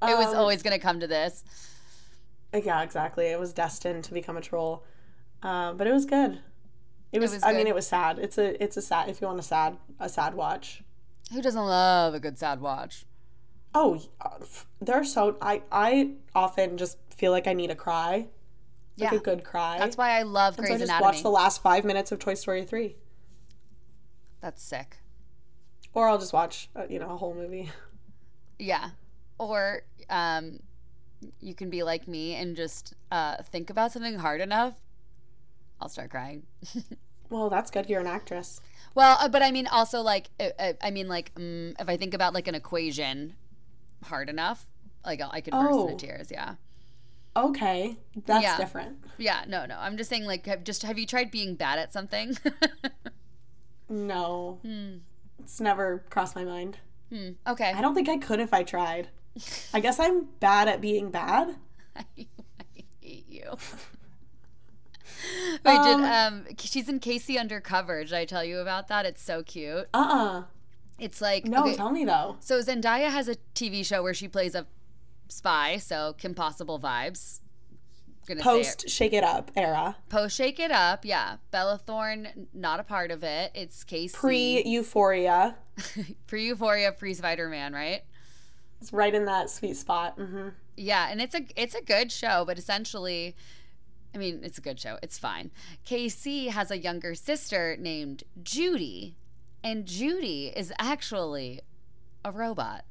It 0.01 0.17
was 0.17 0.27
um, 0.27 0.35
always 0.35 0.63
going 0.63 0.75
to 0.75 0.81
come 0.81 0.99
to 0.99 1.07
this. 1.07 1.43
Yeah, 2.53 2.81
exactly. 2.81 3.27
It 3.27 3.39
was 3.39 3.53
destined 3.53 4.03
to 4.05 4.13
become 4.13 4.37
a 4.37 4.41
troll. 4.41 4.83
Uh, 5.43 5.73
but 5.73 5.85
it 5.85 5.93
was 5.93 6.05
good. 6.05 6.39
It 7.11 7.19
was, 7.19 7.33
it 7.33 7.37
was 7.37 7.43
I 7.43 7.53
mean, 7.53 7.67
it 7.67 7.75
was 7.75 7.85
sad. 7.85 8.17
It's 8.19 8.37
a, 8.37 8.61
it's 8.63 8.77
a 8.77 8.81
sad, 8.81 9.09
if 9.09 9.21
you 9.21 9.27
want 9.27 9.39
a 9.39 9.43
sad, 9.43 9.77
a 9.99 10.09
sad 10.09 10.33
watch. 10.33 10.81
Who 11.31 11.41
doesn't 11.41 11.65
love 11.65 12.13
a 12.13 12.19
good 12.19 12.37
sad 12.37 12.61
watch? 12.61 13.05
Oh, 13.73 14.01
they're 14.81 15.03
so, 15.03 15.37
I, 15.41 15.61
I 15.71 16.11
often 16.35 16.77
just 16.77 16.97
feel 17.15 17.31
like 17.31 17.47
I 17.47 17.53
need 17.53 17.71
a 17.71 17.75
cry 17.75 18.27
like 19.01 19.11
yeah. 19.11 19.17
a 19.17 19.21
good 19.21 19.43
cry. 19.43 19.77
That's 19.79 19.97
why 19.97 20.11
I 20.19 20.23
love 20.23 20.57
Grey's 20.57 20.69
so 20.69 20.75
I 20.75 20.77
just 20.77 20.89
Anatomy. 20.89 21.05
watch 21.05 21.23
the 21.23 21.29
last 21.29 21.61
five 21.61 21.85
minutes 21.85 22.11
of 22.11 22.19
Toy 22.19 22.33
Story 22.33 22.63
three. 22.63 22.95
That's 24.41 24.61
sick. 24.61 24.97
Or 25.93 26.07
I'll 26.07 26.17
just 26.17 26.33
watch, 26.33 26.69
uh, 26.75 26.85
you 26.89 26.99
know, 26.99 27.11
a 27.11 27.17
whole 27.17 27.33
movie. 27.33 27.69
Yeah, 28.59 28.91
or 29.39 29.81
um, 30.07 30.59
you 31.39 31.55
can 31.55 31.71
be 31.71 31.81
like 31.81 32.07
me 32.07 32.35
and 32.35 32.55
just 32.55 32.93
uh, 33.11 33.41
think 33.41 33.71
about 33.71 33.91
something 33.91 34.19
hard 34.19 34.39
enough. 34.39 34.75
I'll 35.79 35.89
start 35.89 36.11
crying. 36.11 36.43
well, 37.31 37.49
that's 37.49 37.71
good. 37.71 37.89
You're 37.89 38.01
an 38.01 38.05
actress. 38.05 38.61
Well, 38.93 39.17
uh, 39.19 39.29
but 39.29 39.41
I 39.41 39.49
mean, 39.49 39.65
also 39.65 40.01
like, 40.01 40.29
uh, 40.39 40.49
uh, 40.59 40.73
I 40.79 40.91
mean, 40.91 41.07
like, 41.07 41.31
um, 41.37 41.73
if 41.79 41.89
I 41.89 41.97
think 41.97 42.13
about 42.13 42.35
like 42.35 42.47
an 42.47 42.53
equation 42.53 43.33
hard 44.03 44.29
enough, 44.29 44.65
like 45.05 45.21
I 45.21 45.41
could 45.41 45.51
burst 45.51 45.71
oh. 45.71 45.87
into 45.87 46.05
tears. 46.05 46.29
Yeah. 46.31 46.55
Okay, 47.35 47.97
that's 48.25 48.43
yeah. 48.43 48.57
different. 48.57 48.97
Yeah, 49.17 49.45
no, 49.47 49.65
no. 49.65 49.77
I'm 49.79 49.95
just 49.95 50.09
saying, 50.09 50.25
like, 50.25 50.45
have, 50.47 50.65
just 50.65 50.83
have 50.83 50.99
you 50.99 51.05
tried 51.05 51.31
being 51.31 51.55
bad 51.55 51.79
at 51.79 51.93
something? 51.93 52.37
no, 53.89 54.59
hmm. 54.63 54.97
it's 55.39 55.61
never 55.61 56.03
crossed 56.09 56.35
my 56.35 56.43
mind. 56.43 56.77
Hmm. 57.09 57.29
Okay, 57.47 57.71
I 57.71 57.81
don't 57.81 57.95
think 57.95 58.09
I 58.09 58.17
could 58.17 58.41
if 58.41 58.53
I 58.53 58.63
tried. 58.63 59.09
I 59.73 59.79
guess 59.79 59.99
I'm 59.99 60.25
bad 60.39 60.67
at 60.67 60.81
being 60.81 61.09
bad. 61.09 61.55
I, 61.95 62.03
hate 63.01 63.25
you. 63.29 63.43
Wait, 65.63 65.77
um, 65.77 66.01
did 66.01 66.09
um 66.09 66.45
she's 66.57 66.89
in 66.89 66.99
KC 66.99 67.39
Undercover? 67.39 68.03
Did 68.03 68.13
I 68.13 68.25
tell 68.25 68.43
you 68.43 68.59
about 68.59 68.87
that? 68.89 69.05
It's 69.05 69.21
so 69.21 69.43
cute. 69.43 69.87
Uh 69.93 69.97
uh-uh. 69.97 70.39
uh 70.39 70.43
It's 71.01 71.19
like 71.21 71.45
no. 71.45 71.63
Okay, 71.63 71.75
tell 71.75 71.91
me 71.91 72.05
though. 72.05 72.37
So 72.39 72.61
Zendaya 72.61 73.09
has 73.09 73.27
a 73.27 73.35
TV 73.55 73.85
show 73.85 74.01
where 74.03 74.13
she 74.13 74.27
plays 74.27 74.55
a 74.55 74.65
spy, 75.27 75.77
so 75.77 76.13
Kim 76.17 76.33
Possible 76.35 76.79
vibes. 76.79 77.39
gonna 78.27 78.41
Post 78.41 78.83
it. 78.85 78.89
Shake 78.91 79.13
It 79.13 79.23
Up 79.23 79.51
era. 79.55 79.95
Post 80.09 80.37
Shake 80.37 80.59
It 80.59 80.71
Up, 80.71 81.03
yeah. 81.03 81.37
Bella 81.49 81.77
Thorne, 81.79 82.47
not 82.53 82.79
a 82.79 82.83
part 82.83 83.09
of 83.11 83.23
it. 83.23 83.51
It's 83.55 83.83
KC. 83.83 84.13
Pre 84.13 84.63
Euphoria. 84.65 85.55
pre 86.27 86.45
Euphoria, 86.45 86.91
pre 86.91 87.13
Spider 87.13 87.49
Man, 87.49 87.73
right? 87.73 88.03
It's 88.79 88.93
right 88.93 89.13
in 89.13 89.25
that 89.25 89.49
sweet 89.49 89.77
spot. 89.77 90.13
hmm 90.17 90.49
Yeah, 90.77 91.07
and 91.09 91.21
it's 91.21 91.33
a 91.35 91.41
it's 91.55 91.75
a 91.75 91.81
good 91.81 92.11
show, 92.11 92.43
but 92.45 92.57
essentially, 92.59 93.35
I 94.13 94.17
mean, 94.17 94.41
it's 94.43 94.57
a 94.57 94.61
good 94.61 94.79
show. 94.79 94.97
It's 95.01 95.17
fine. 95.17 95.49
KC 95.87 96.49
has 96.49 96.69
a 96.71 96.77
younger 96.77 97.15
sister 97.15 97.75
named 97.79 98.23
Judy, 98.43 99.15
and 99.63 99.85
Judy 99.85 100.51
is 100.55 100.71
actually 100.79 101.61
a 102.25 102.31
robot. 102.31 102.85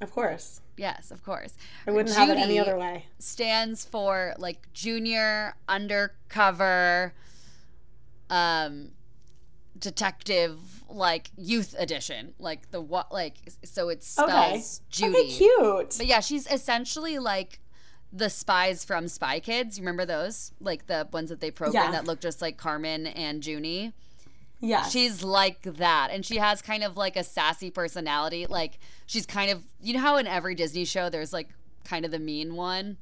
Of 0.00 0.10
course. 0.10 0.60
Yes, 0.76 1.10
of 1.10 1.22
course. 1.22 1.54
I 1.86 1.92
wouldn't 1.92 2.14
have 2.16 2.28
it 2.30 2.38
any 2.38 2.58
other 2.58 2.76
way. 2.76 3.06
Stands 3.18 3.84
for 3.84 4.34
like 4.38 4.72
junior 4.72 5.54
undercover 5.68 7.14
um 8.30 8.90
detective 9.78 10.58
like 10.88 11.30
youth 11.36 11.74
edition. 11.78 12.34
Like 12.38 12.70
the 12.70 12.80
what 12.80 13.12
like 13.12 13.36
so 13.64 13.88
it 13.88 14.02
spells 14.02 14.30
Okay. 14.30 14.62
Judy. 14.90 15.18
Okay, 15.18 15.28
cute. 15.28 15.94
But 15.98 16.06
yeah, 16.06 16.20
she's 16.20 16.50
essentially 16.50 17.18
like 17.18 17.60
the 18.12 18.28
spies 18.28 18.84
from 18.84 19.08
Spy 19.08 19.40
Kids. 19.40 19.78
You 19.78 19.82
remember 19.82 20.04
those? 20.04 20.52
Like 20.60 20.86
the 20.86 21.08
ones 21.12 21.30
that 21.30 21.40
they 21.40 21.50
programmed 21.50 21.86
Yeah. 21.92 22.00
that 22.00 22.06
look 22.06 22.20
just 22.20 22.42
like 22.42 22.56
Carmen 22.56 23.06
and 23.06 23.42
Juni. 23.42 23.92
Yeah. 24.62 24.84
She's 24.84 25.22
like 25.24 25.60
that. 25.62 26.10
And 26.12 26.24
she 26.24 26.36
has 26.36 26.62
kind 26.62 26.84
of 26.84 26.96
like 26.96 27.16
a 27.16 27.24
sassy 27.24 27.70
personality. 27.70 28.46
Like 28.46 28.78
she's 29.06 29.26
kind 29.26 29.50
of, 29.50 29.62
you 29.80 29.92
know 29.92 30.00
how 30.00 30.16
in 30.16 30.26
every 30.26 30.54
Disney 30.54 30.84
show 30.84 31.10
there's 31.10 31.32
like 31.32 31.48
kind 31.84 32.04
of 32.04 32.12
the 32.12 32.20
mean 32.20 32.54
one? 32.54 32.96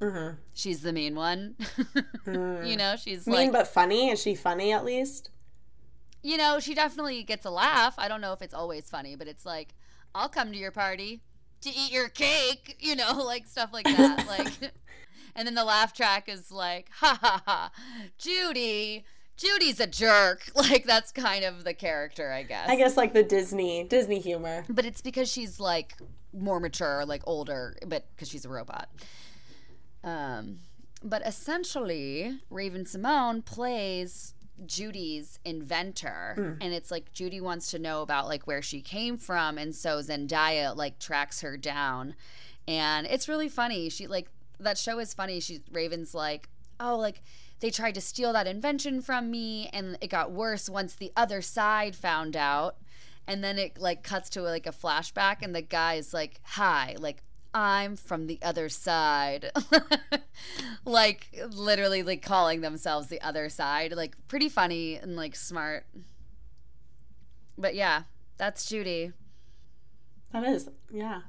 Mhm. 0.00 0.36
She's 0.52 0.82
the 0.82 0.92
mean 0.92 1.14
one. 1.16 1.56
You 2.26 2.76
know, 2.76 2.96
she's 2.96 3.26
mean 3.26 3.36
like, 3.36 3.52
but 3.52 3.68
funny. 3.68 4.10
Is 4.10 4.20
she 4.22 4.34
funny 4.34 4.72
at 4.72 4.84
least? 4.84 5.30
you 6.22 6.38
know, 6.38 6.58
she 6.58 6.74
definitely 6.74 7.22
gets 7.22 7.44
a 7.44 7.50
laugh. 7.50 7.94
I 7.98 8.08
don't 8.08 8.22
know 8.22 8.32
if 8.32 8.40
it's 8.40 8.54
always 8.54 8.88
funny, 8.88 9.14
but 9.14 9.28
it's 9.28 9.44
like, 9.44 9.74
I'll 10.14 10.30
come 10.30 10.52
to 10.52 10.56
your 10.58 10.70
party 10.70 11.20
to 11.60 11.68
eat 11.68 11.92
your 11.92 12.08
cake, 12.08 12.76
you 12.80 12.96
know, 12.96 13.22
like 13.24 13.46
stuff 13.46 13.70
like 13.74 13.84
that. 13.84 14.26
like, 14.26 14.72
and 15.36 15.46
then 15.46 15.54
the 15.54 15.64
laugh 15.64 15.92
track 15.92 16.28
is 16.28 16.50
like, 16.50 16.88
ha 16.94 17.18
ha 17.20 17.42
ha, 17.46 17.70
Judy, 18.16 19.04
Judy's 19.36 19.80
a 19.80 19.86
jerk. 19.86 20.42
Like, 20.54 20.84
that's 20.86 21.12
kind 21.12 21.44
of 21.44 21.64
the 21.64 21.74
character, 21.74 22.32
I 22.32 22.42
guess. 22.42 22.68
I 22.68 22.76
guess 22.76 22.96
like 22.96 23.12
the 23.12 23.22
Disney 23.22 23.84
Disney 23.84 24.18
humor. 24.18 24.64
But 24.68 24.84
it's 24.86 25.00
because 25.02 25.30
she's 25.30 25.60
like 25.60 25.94
more 26.32 26.58
mature, 26.60 27.04
like 27.04 27.22
older, 27.26 27.76
but 27.86 28.04
because 28.14 28.28
she's 28.28 28.44
a 28.44 28.48
robot. 28.48 28.88
Um, 30.02 30.58
but 31.02 31.26
essentially, 31.26 32.40
Raven-Symoné 32.50 33.44
plays 33.44 34.34
Judy's 34.66 35.38
inventor, 35.44 36.56
and 36.60 36.72
it's 36.72 36.90
like 36.90 37.12
Judy 37.12 37.40
wants 37.40 37.70
to 37.72 37.78
know 37.78 38.02
about 38.02 38.26
like 38.26 38.46
where 38.46 38.62
she 38.62 38.80
came 38.80 39.16
from, 39.18 39.58
and 39.58 39.74
so 39.74 39.98
Zendaya 39.98 40.74
like 40.76 40.98
tracks 40.98 41.40
her 41.40 41.56
down, 41.56 42.14
and 42.68 43.06
it's 43.06 43.28
really 43.28 43.48
funny. 43.48 43.88
She 43.90 44.06
like 44.06 44.28
that 44.60 44.78
show 44.78 44.98
is 44.98 45.12
funny. 45.12 45.40
She 45.40 45.60
Raven's 45.72 46.14
like, 46.14 46.48
oh, 46.78 46.96
like 46.96 47.22
they 47.64 47.70
tried 47.70 47.94
to 47.94 48.00
steal 48.02 48.34
that 48.34 48.46
invention 48.46 49.00
from 49.00 49.30
me, 49.30 49.70
and 49.72 49.96
it 50.02 50.08
got 50.08 50.30
worse 50.30 50.68
once 50.68 50.94
the 50.94 51.10
other 51.16 51.40
side 51.40 51.96
found 51.96 52.36
out. 52.36 52.76
And 53.26 53.42
then 53.42 53.56
it 53.56 53.78
like 53.78 54.02
cuts 54.02 54.28
to 54.30 54.42
like 54.42 54.66
a 54.66 54.70
flashback 54.70 55.38
and 55.40 55.54
the 55.54 55.62
guy 55.62 55.94
is 55.94 56.12
like 56.12 56.40
hi 56.42 56.94
like 56.98 57.22
i'm 57.54 57.96
from 57.96 58.26
the 58.26 58.38
other 58.42 58.68
side. 58.68 59.50
Like 60.84 61.34
literally 61.52 62.02
like 62.02 62.20
calling 62.20 62.60
themselves 62.60 63.06
the 63.06 63.22
other 63.22 63.48
side. 63.48 63.94
Like 63.94 64.14
pretty 64.28 64.50
funny 64.50 64.96
and 64.96 65.16
like 65.16 65.34
smart. 65.34 65.86
But 67.56 67.74
yeah 67.74 68.02
that's 68.36 68.66
judy. 68.66 69.12
That 70.34 70.44
is, 70.44 70.68
yeah. 70.92 71.22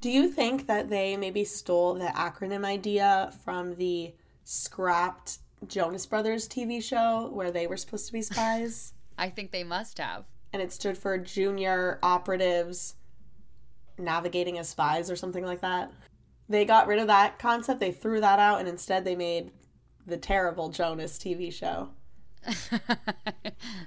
Do 0.00 0.10
you 0.10 0.28
think 0.28 0.66
that 0.66 0.90
they 0.90 1.16
maybe 1.16 1.44
stole 1.44 1.94
the 1.94 2.06
acronym 2.06 2.64
idea 2.64 3.32
from 3.44 3.76
the 3.76 4.14
scrapped 4.44 5.38
Jonas 5.66 6.06
Brothers 6.06 6.48
TV 6.48 6.82
show 6.82 7.30
where 7.32 7.50
they 7.50 7.66
were 7.66 7.76
supposed 7.76 8.06
to 8.06 8.12
be 8.12 8.22
spies? 8.22 8.92
i 9.18 9.28
think 9.28 9.50
they 9.50 9.62
must 9.62 9.98
have 9.98 10.24
and 10.52 10.60
it 10.60 10.72
stood 10.72 10.98
for 10.98 11.16
Junior 11.18 11.98
Operatives 12.02 12.94
Navigating 13.98 14.58
as 14.58 14.68
Spies 14.68 15.10
or 15.10 15.16
something 15.16 15.44
like 15.44 15.60
that. 15.60 15.92
They 16.48 16.64
got 16.64 16.86
rid 16.86 16.98
of 16.98 17.06
that 17.06 17.38
concept, 17.38 17.80
they 17.80 17.92
threw 17.92 18.20
that 18.20 18.38
out, 18.38 18.58
and 18.58 18.68
instead 18.68 19.04
they 19.04 19.16
made 19.16 19.50
the 20.06 20.16
terrible 20.16 20.68
Jonas 20.68 21.18
TV 21.18 21.52
show. 21.52 21.90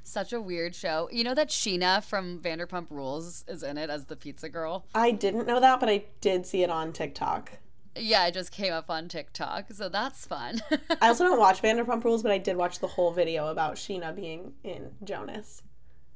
such 0.04 0.32
a 0.32 0.40
weird 0.40 0.74
show 0.74 1.10
you 1.12 1.26
know 1.26 1.34
that 1.34 1.50
scheana 1.50 2.02
from 2.02 2.40
vanderpump 2.40 2.90
rules 2.90 3.44
is 3.50 3.64
in 3.64 3.78
it 3.78 3.90
as 3.90 4.06
the 4.06 4.16
pizza 4.16 4.48
girl 4.48 4.86
I 4.96 5.12
didn't 5.12 5.46
know 5.46 5.60
that, 5.60 5.82
but 5.82 5.90
I 5.90 6.06
did 6.22 6.46
see 6.46 6.64
it 6.64 6.70
on 6.70 6.94
TikTok. 6.94 7.52
Yeah 7.98 8.28
it 8.28 8.34
just 8.34 8.52
came 8.52 8.74
up 8.74 8.90
on 8.90 9.08
tiktok 9.08 9.66
so 9.72 9.90
that's 9.90 10.26
fun 10.26 10.62
I 11.02 11.08
also 11.10 11.24
don't 11.26 11.40
watch 11.40 11.62
Vanderpump 11.62 12.04
Rules, 12.04 12.24
but 12.24 12.32
I 12.32 12.38
did 12.38 12.58
watch 12.58 12.80
the 12.80 12.88
whole 12.88 13.12
video 13.12 13.48
about 13.48 13.76
Scheana 13.76 14.16
being 14.16 14.54
in 14.64 14.92
Jonas. 15.04 15.62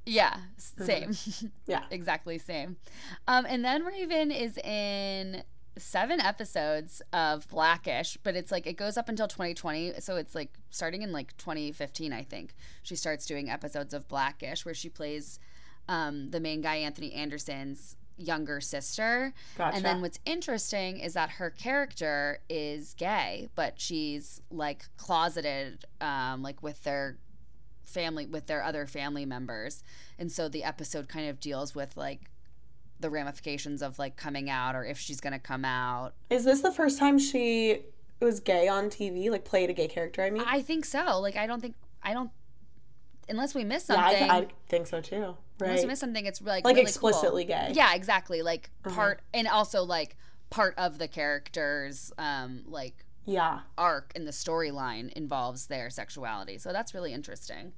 Yeah, 0.06 0.38
s- 0.58 0.74
same. 0.80 1.52
Yeah. 1.68 1.84
exactly 1.92 2.38
same. 2.40 2.78
Um, 3.28 3.46
and 3.48 3.64
then 3.64 3.84
Raven 3.86 4.32
is 4.32 4.58
in 4.58 5.44
seven 5.78 6.20
episodes 6.20 7.02
of 7.14 7.48
Blackish, 7.48 8.18
but 8.24 8.36
it's 8.36 8.52
like 8.52 8.66
it 8.66 8.74
goes 8.74 8.98
up 8.98 9.08
until 9.10 9.28
2020. 9.28 9.94
So 10.00 10.16
it's 10.16 10.34
like 10.36 10.58
starting 10.72 11.04
in 11.04 11.12
like 11.12 11.38
2015, 11.38 12.12
I 12.12 12.24
think. 12.24 12.56
She 12.82 12.96
starts 12.96 13.26
doing 13.26 13.50
episodes 13.50 13.94
of 13.94 14.08
Blackish 14.08 14.66
where 14.66 14.74
she 14.74 14.90
plays 14.90 15.40
um, 15.88 16.32
the 16.32 16.40
main 16.40 16.62
guy, 16.62 16.78
Anthony 16.78 17.14
Anderson's 17.14 17.96
younger 18.20 18.62
sister. 18.62 19.34
Gotcha. 19.58 19.78
And 19.78 19.86
then 19.86 20.02
what's 20.02 20.20
interesting 20.26 21.00
is 21.00 21.14
that 21.14 21.30
her 21.32 21.50
character 21.50 22.40
is 22.50 22.94
gay, 22.98 23.50
but 23.56 23.80
she's 23.80 24.42
like 24.52 24.86
closeted, 24.98 25.86
um, 26.02 26.44
like 26.44 26.62
with 26.62 26.84
their 26.84 27.18
family, 27.84 28.26
with 28.26 28.48
their 28.48 28.64
other 28.64 28.86
family 28.86 29.26
members. 29.26 29.84
And 30.20 30.32
so 30.32 30.50
the 30.50 30.64
episode 30.64 31.08
kind 31.08 31.30
of 31.30 31.40
deals 31.40 31.74
with 31.74 31.96
like 31.98 32.30
the 33.00 33.10
ramifications 33.10 33.82
of 33.82 33.98
like 33.98 34.18
coming 34.18 34.50
out 34.50 34.76
or 34.76 34.84
if 34.86 34.98
she's 34.98 35.22
going 35.22 35.34
to 35.34 35.40
come 35.40 35.66
out. 35.66 36.14
Is 36.30 36.44
this 36.44 36.62
the 36.62 36.72
first 36.72 37.00
time 37.00 37.18
she 37.18 37.82
was 38.20 38.40
gay 38.40 38.68
on 38.68 38.90
TV? 38.90 39.32
Like 39.32 39.46
played 39.46 39.70
a 39.70 39.74
gay 39.74 39.88
character, 39.88 40.22
I 40.22 40.30
mean? 40.30 40.44
I 40.46 40.62
think 40.62 40.86
so. 40.86 41.20
Like, 41.20 41.38
I 41.38 41.48
don't 41.48 41.62
think, 41.62 41.76
I 42.04 42.14
don't, 42.14 42.30
unless 43.30 43.54
we 43.56 43.64
miss 43.64 43.88
yeah, 43.90 43.96
something. 43.96 44.30
I, 44.30 44.38
I 44.38 44.48
think 44.68 44.88
so 44.88 45.02
too. 45.02 45.36
Right. 45.60 45.68
Unless 45.70 45.82
we 45.82 45.88
miss 45.88 46.00
something, 46.00 46.26
it's 46.26 46.42
like 46.42 46.64
like 46.66 46.76
really 46.76 46.82
explicitly 46.88 47.46
cool. 47.46 47.56
gay. 47.56 47.72
Yeah, 47.74 47.94
exactly. 47.94 48.42
Like 48.42 48.70
part, 48.84 49.22
and 49.34 49.48
also 49.48 49.84
like 49.84 50.16
part 50.50 50.74
of 50.78 50.98
the 50.98 51.08
character's 51.08 52.12
um 52.18 52.64
like 52.66 53.06
Yeah. 53.26 53.60
arc 53.78 54.12
in 54.16 54.26
the 54.26 54.32
storyline 54.32 55.12
involves 55.14 55.68
their 55.68 55.90
sexuality. 55.90 56.58
So 56.58 56.72
that's 56.72 56.94
really 56.94 57.14
interesting. 57.14 57.74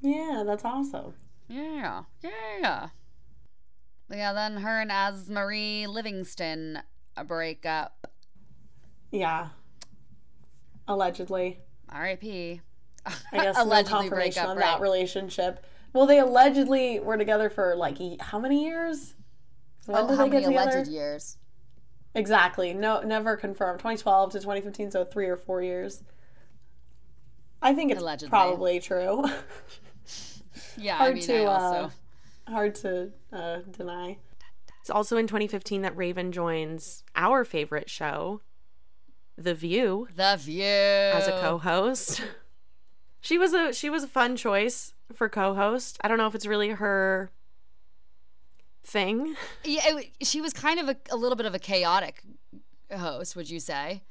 Yeah, 0.00 0.42
that's 0.46 0.64
awesome. 0.64 1.14
Yeah, 1.48 2.02
yeah. 2.22 2.30
Yeah, 2.60 2.88
Yeah. 4.10 4.32
then 4.32 4.58
her 4.58 4.80
and 4.80 4.90
AzMarie 4.90 5.86
Livingston 5.88 6.80
break 7.26 7.64
up. 7.66 8.12
Yeah. 9.10 9.48
Allegedly. 10.88 11.60
R.I.P. 11.88 12.60
I 13.32 13.36
guess 13.42 13.56
Allegedly 13.58 13.92
no 13.92 13.98
confirmation 14.00 14.46
on 14.46 14.56
right. 14.56 14.64
that 14.66 14.80
relationship. 14.80 15.64
Well, 15.92 16.06
they 16.06 16.18
allegedly 16.18 17.00
were 17.00 17.16
together 17.16 17.48
for 17.48 17.74
like 17.76 17.98
how 18.20 18.38
many 18.38 18.64
years? 18.64 19.14
When 19.86 19.96
Oh, 19.98 20.08
did 20.08 20.16
how 20.16 20.24
they 20.24 20.30
many 20.30 20.42
get 20.42 20.48
together? 20.48 20.70
alleged 20.78 20.90
years? 20.90 21.38
Exactly. 22.14 22.72
No, 22.74 23.00
never 23.02 23.36
confirmed. 23.36 23.78
2012 23.78 24.32
to 24.32 24.38
2015, 24.40 24.90
so 24.90 25.04
three 25.04 25.28
or 25.28 25.36
four 25.36 25.62
years. 25.62 26.02
I 27.62 27.74
think 27.74 27.90
it's 27.92 28.00
Allegedly. 28.00 28.30
probably 28.30 28.80
true. 28.80 29.24
Yeah, 30.78 30.94
I 30.94 30.98
Hard 30.98 31.14
mean, 31.14 31.24
to, 31.24 31.42
I 31.44 31.46
uh. 31.46 31.90
Hard 32.48 32.74
to 32.76 33.10
uh, 33.32 33.58
deny. 33.70 34.18
It's 34.80 34.90
also 34.90 35.16
in 35.16 35.26
2015 35.26 35.82
that 35.82 35.96
Raven 35.96 36.32
joins 36.32 37.02
our 37.14 37.44
favorite 37.44 37.88
show, 37.90 38.40
The 39.38 39.54
View, 39.54 40.06
The 40.14 40.36
View. 40.38 40.62
as 40.64 41.28
a 41.28 41.32
co-host. 41.40 42.22
She 43.26 43.38
was 43.38 43.52
a 43.52 43.72
she 43.72 43.90
was 43.90 44.04
a 44.04 44.08
fun 44.08 44.36
choice 44.36 44.94
for 45.12 45.28
co-host. 45.28 45.98
I 46.00 46.06
don't 46.06 46.16
know 46.16 46.28
if 46.28 46.34
it's 46.36 46.46
really 46.46 46.68
her 46.68 47.32
thing. 48.84 49.34
Yeah, 49.64 49.80
it, 49.84 50.12
she 50.22 50.40
was 50.40 50.52
kind 50.52 50.78
of 50.78 50.88
a, 50.88 50.96
a 51.10 51.16
little 51.16 51.34
bit 51.34 51.44
of 51.44 51.52
a 51.52 51.58
chaotic 51.58 52.22
host, 52.96 53.34
would 53.34 53.50
you 53.50 53.58
say? 53.58 54.04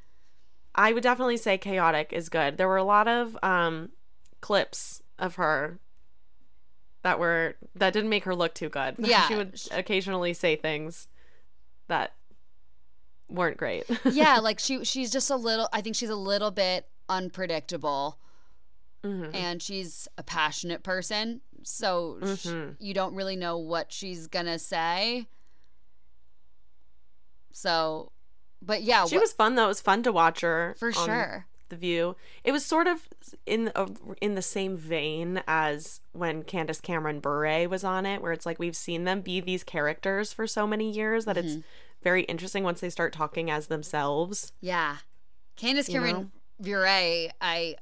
I 0.76 0.92
would 0.92 1.02
definitely 1.02 1.38
say 1.38 1.58
chaotic 1.58 2.12
is 2.12 2.28
good. 2.28 2.58
There 2.58 2.68
were 2.68 2.76
a 2.76 2.84
lot 2.84 3.08
of 3.08 3.38
um 3.42 3.92
clips 4.42 5.02
of 5.18 5.36
her 5.36 5.80
that 7.04 7.18
were 7.18 7.56
that 7.74 7.94
didn't 7.94 8.10
make 8.10 8.26
her 8.26 8.36
look 8.36 8.54
too 8.54 8.68
good. 8.68 8.96
Yeah. 9.00 9.30
she 9.30 9.36
would 9.36 9.62
occasionally 9.72 10.34
say 10.34 10.58
things 10.58 11.08
that 11.88 12.16
weren't 13.30 13.56
great. 13.56 13.86
yeah, 14.12 14.40
like 14.40 14.60
she 14.60 14.84
she's 14.84 15.10
just 15.10 15.30
a 15.30 15.38
little. 15.38 15.70
I 15.72 15.80
think 15.80 15.96
she's 15.96 16.10
a 16.10 16.18
little 16.18 16.52
bit 16.52 16.90
unpredictable, 17.08 18.20
Mm-hmm. 19.06 19.36
and 19.36 19.62
she's 19.62 20.08
a 20.18 20.24
passionate 20.24 20.82
person, 20.84 21.42
so 21.64 22.18
Mm-hmm. 22.22 22.72
you 22.84 22.94
don't 22.94 23.14
really 23.16 23.36
know 23.36 23.58
what 23.58 23.94
she's 23.94 24.28
gonna 24.28 24.58
say. 24.60 25.28
So, 27.52 28.12
but 28.62 28.84
yeah, 28.84 29.06
She 29.06 29.16
wha- 29.16 29.22
was 29.22 29.34
fun 29.34 29.56
though. 29.56 29.66
It 29.66 29.70
was 29.70 29.82
fun 29.82 30.04
to 30.04 30.12
watch 30.12 30.42
her 30.42 30.76
for 30.78 30.92
sure. 30.92 31.46
The 31.70 31.76
View. 31.76 32.16
It 32.44 32.52
was 32.52 32.64
sort 32.64 32.86
of 32.86 33.08
in 33.48 33.72
a, 33.76 33.88
in 34.22 34.36
the 34.36 34.42
same 34.44 34.78
vein 34.78 35.42
as 35.48 36.00
when 36.12 36.44
Candace 36.44 36.80
Cameron 36.80 37.20
Bure 37.20 37.68
was 37.68 37.84
on 37.84 38.06
it, 38.06 38.22
where 38.22 38.32
it's 38.32 38.46
like 38.46 38.60
we've 38.60 38.76
seen 38.76 39.04
them 39.04 39.22
be 39.22 39.40
these 39.42 39.64
characters 39.64 40.32
for 40.32 40.46
so 40.46 40.68
many 40.68 40.92
years 40.92 41.26
that 41.26 41.36
Mm-hmm. 41.38 41.48
it's 41.48 41.66
very 42.04 42.22
interesting 42.24 42.64
once 42.64 42.82
they 42.82 42.90
start 42.92 43.14
talking 43.14 43.50
as 43.50 43.66
themselves. 43.68 44.52
Yeah. 44.62 44.98
Candace 45.56 45.90
You 45.90 45.96
Cameron 46.02 46.32
Bure, 46.62 46.86
I 46.88 47.76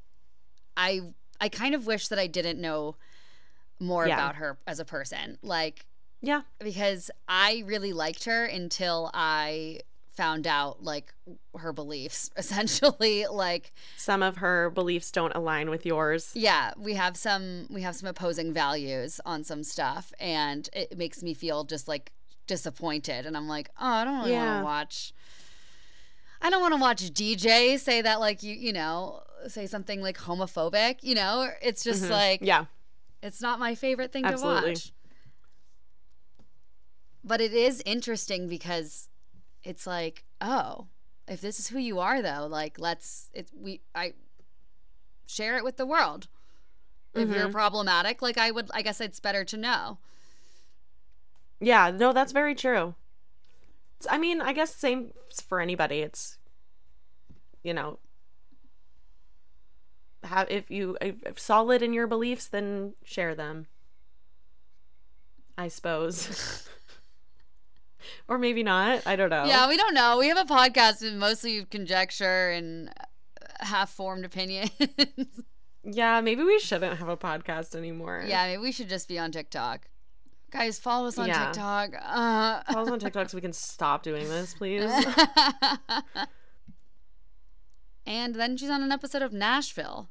I 0.78 1.02
I 1.42 1.50
kind 1.50 1.76
of 1.76 1.86
wish 1.88 2.08
that 2.08 2.20
I 2.20 2.28
didn't 2.28 2.60
know 2.60 2.96
more 3.80 4.08
Yeah. 4.08 4.16
about 4.16 4.36
her 4.36 4.58
as 4.68 4.80
a 4.80 4.86
person. 4.86 5.38
Like 5.42 5.86
Yeah, 6.22 6.42
because 6.60 7.12
I 7.28 7.64
really 7.66 7.92
liked 7.94 8.24
her 8.26 8.46
until 8.46 9.10
I 9.14 9.82
found 10.14 10.46
out 10.46 10.84
like 10.84 11.12
her 11.58 11.74
beliefs 11.74 12.30
essentially 12.38 13.26
like 13.26 13.74
some 13.98 14.22
of 14.22 14.38
her 14.38 14.70
beliefs 14.70 15.12
don't 15.12 15.34
align 15.34 15.72
with 15.72 15.88
yours. 15.88 16.30
yeah 16.36 16.72
we 16.78 16.94
have 16.94 17.18
some 17.18 17.66
we 17.72 17.82
have 17.82 17.96
some 17.96 18.08
opposing 18.08 18.54
values 18.54 19.20
on 19.26 19.44
some 19.44 19.64
stuff 19.64 20.14
and 20.20 20.70
it 20.72 20.96
makes 21.00 21.24
me 21.24 21.34
feel 21.34 21.64
just 21.64 21.88
like 21.88 22.12
disappointed 22.46 23.26
and 23.26 23.36
i'm 23.36 23.48
like 23.48 23.70
oh 23.82 23.88
i 23.88 24.04
don't 24.04 24.20
really 24.20 24.34
want 24.34 24.60
to 24.60 24.64
watch 24.64 25.14
i 26.44 26.50
don't 26.52 26.62
want 26.62 26.76
to 26.76 26.80
watch 26.80 27.02
dj 27.12 27.80
say 27.80 28.00
that 28.00 28.20
like 28.20 28.44
you 28.44 28.54
you 28.54 28.72
know 28.72 29.20
say 29.48 29.66
something 29.66 30.02
like 30.02 30.18
homophobic 30.18 30.98
you 31.02 31.16
know 31.16 31.50
it's 31.62 31.84
just 31.84 32.10
like 32.10 32.40
Yeah, 32.42 32.66
it's 33.22 33.42
not 33.42 33.60
my 33.60 33.76
favorite 33.76 34.12
thing 34.12 34.26
Absolutely. 34.26 34.62
to 34.62 34.70
watch. 34.78 34.94
But 37.24 37.40
it 37.40 37.54
is 37.54 37.82
interesting 37.86 38.48
because 38.50 39.08
it's 39.64 39.88
like, 39.88 40.26
oh, 40.42 40.88
if 41.28 41.40
this 41.40 41.58
is 41.58 41.70
who 41.70 41.80
you 41.80 42.00
are 42.00 42.22
though, 42.22 42.48
like 42.50 42.78
let's 42.78 43.30
it 43.34 43.50
we 43.58 43.80
I 43.96 44.14
share 45.26 45.56
it 45.58 45.64
with 45.64 45.78
the 45.78 45.86
world. 45.86 46.28
If 47.16 47.30
you're 47.30 47.44
Mm-hmm. 47.44 47.52
problematic, 47.52 48.22
like 48.22 48.38
I 48.38 48.52
would 48.52 48.70
I 48.74 48.82
guess 48.82 49.00
it's 49.00 49.20
better 49.22 49.46
to 49.46 49.56
know. 49.58 50.00
yeah. 51.62 51.92
No, 51.92 52.12
that's 52.12 52.32
very 52.34 52.56
true. 52.56 52.96
I 54.10 54.18
mean, 54.18 54.42
I 54.42 54.52
guess 54.52 54.76
same 54.76 55.14
for 55.46 55.62
anybody. 55.62 56.00
It's 56.00 56.38
you 57.64 57.74
know, 57.74 58.00
have 60.24 60.50
if 60.50 60.70
you 60.72 60.98
if, 61.02 61.40
solid 61.40 61.82
in 61.82 61.94
your 61.94 62.08
beliefs, 62.08 62.48
then 62.48 62.94
share 63.04 63.36
them. 63.36 63.68
I 65.58 65.68
suppose. 65.68 66.68
or 68.28 68.38
maybe 68.38 68.64
not. 68.64 69.06
I 69.06 69.16
don't 69.16 69.30
know. 69.30 69.46
Yeah, 69.46 69.68
we 69.68 69.78
don't 69.78 69.94
know. 69.94 70.18
We 70.18 70.28
have 70.30 70.38
a 70.38 70.46
podcast 70.46 71.02
with 71.02 71.14
mostly 71.14 71.64
conjecture 71.66 72.50
and 72.50 72.90
half 73.60 73.90
formed 73.92 74.26
opinions. 74.26 74.72
Yeah, 75.86 76.22
maybe 76.22 76.44
we 76.44 76.60
shouldn't 76.60 76.98
have 77.00 77.10
a 77.10 77.18
podcast 77.18 77.76
anymore. 77.76 78.24
yeah, 78.26 78.46
maybe 78.48 78.62
we 78.62 78.72
should 78.72 78.88
just 78.88 79.10
be 79.10 79.20
on 79.20 79.34
TikTok. 79.34 79.90
Guys, 80.50 80.80
follow 80.80 81.08
us 81.10 81.18
on 81.18 81.28
Yeah. 81.28 81.48
TikTok. 81.48 81.90
Uh, 82.02 82.62
Follow 82.72 82.86
us 82.86 82.90
on 82.92 83.00
TikTok 83.00 83.30
so 83.30 83.36
we 83.36 83.42
can 83.42 83.52
stop 83.52 84.02
doing 84.02 84.30
this, 84.30 84.54
please. 84.58 84.90
And 88.06 88.36
then 88.36 88.58
she's 88.58 88.70
on 88.70 88.84
an 88.84 88.92
episode 88.92 89.22
of 89.22 89.34
Nashville. 89.34 90.10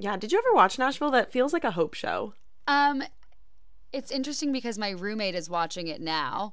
yeah, 0.00 0.16
did 0.16 0.30
you 0.30 0.38
ever 0.38 0.54
watch 0.54 0.78
Nashville? 0.78 1.10
That 1.10 1.32
feels 1.32 1.52
like 1.52 1.64
a 1.64 1.72
hope 1.72 1.94
show. 1.94 2.34
Um, 2.68 3.02
it's 3.92 4.10
interesting 4.12 4.52
because 4.52 4.78
my 4.78 4.90
roommate 4.90 5.34
is 5.34 5.50
watching 5.50 5.88
it 5.88 6.00
now, 6.00 6.52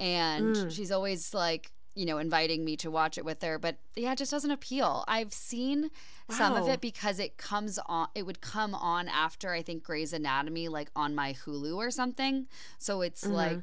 and 0.00 0.56
Mm. 0.56 0.70
she's 0.74 0.90
always 0.90 1.34
like, 1.34 1.72
you 1.94 2.06
know, 2.06 2.16
inviting 2.18 2.64
me 2.64 2.76
to 2.78 2.90
watch 2.90 3.18
it 3.18 3.24
with 3.24 3.42
her. 3.42 3.58
But 3.58 3.76
yeah, 3.96 4.12
it 4.12 4.18
just 4.18 4.30
doesn't 4.30 4.50
appeal. 4.50 5.04
I've 5.08 5.32
seen 5.32 5.90
some 6.30 6.54
of 6.54 6.68
it 6.68 6.80
because 6.80 7.18
it 7.18 7.36
comes 7.36 7.78
on. 7.86 8.08
It 8.14 8.24
would 8.24 8.40
come 8.40 8.74
on 8.74 9.08
after 9.08 9.52
I 9.52 9.62
think 9.62 9.82
Grey's 9.82 10.12
Anatomy, 10.12 10.68
like 10.68 10.90
on 10.96 11.14
my 11.14 11.34
Hulu 11.34 11.76
or 11.76 11.90
something. 11.90 12.46
So 12.78 13.02
it's 13.02 13.24
Mm-hmm. 13.24 13.32
like 13.34 13.58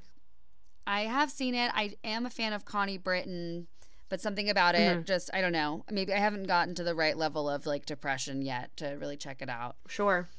I 0.85 1.01
have 1.01 1.31
seen 1.31 1.55
it. 1.55 1.71
I 1.73 1.95
am 2.03 2.25
a 2.25 2.29
fan 2.29 2.53
of 2.53 2.65
Connie 2.65 2.97
Britton. 2.97 3.67
But 4.09 4.21
something 4.21 4.49
about 4.49 4.75
it, 4.75 4.79
Mm-hmm. 4.97 5.03
just 5.03 5.29
I 5.33 5.41
don't 5.41 5.51
know. 5.53 5.85
Maybe 5.89 6.13
I 6.13 6.17
haven't 6.19 6.43
gotten 6.47 6.75
to 6.75 6.83
the 6.83 6.93
right 6.95 7.17
level 7.17 7.49
of 7.49 7.65
like 7.65 7.85
depression 7.85 8.41
yet 8.41 8.75
to 8.77 8.89
really 8.99 9.17
check 9.17 9.41
it 9.41 9.49
out. 9.49 9.75
Sure. 9.87 10.29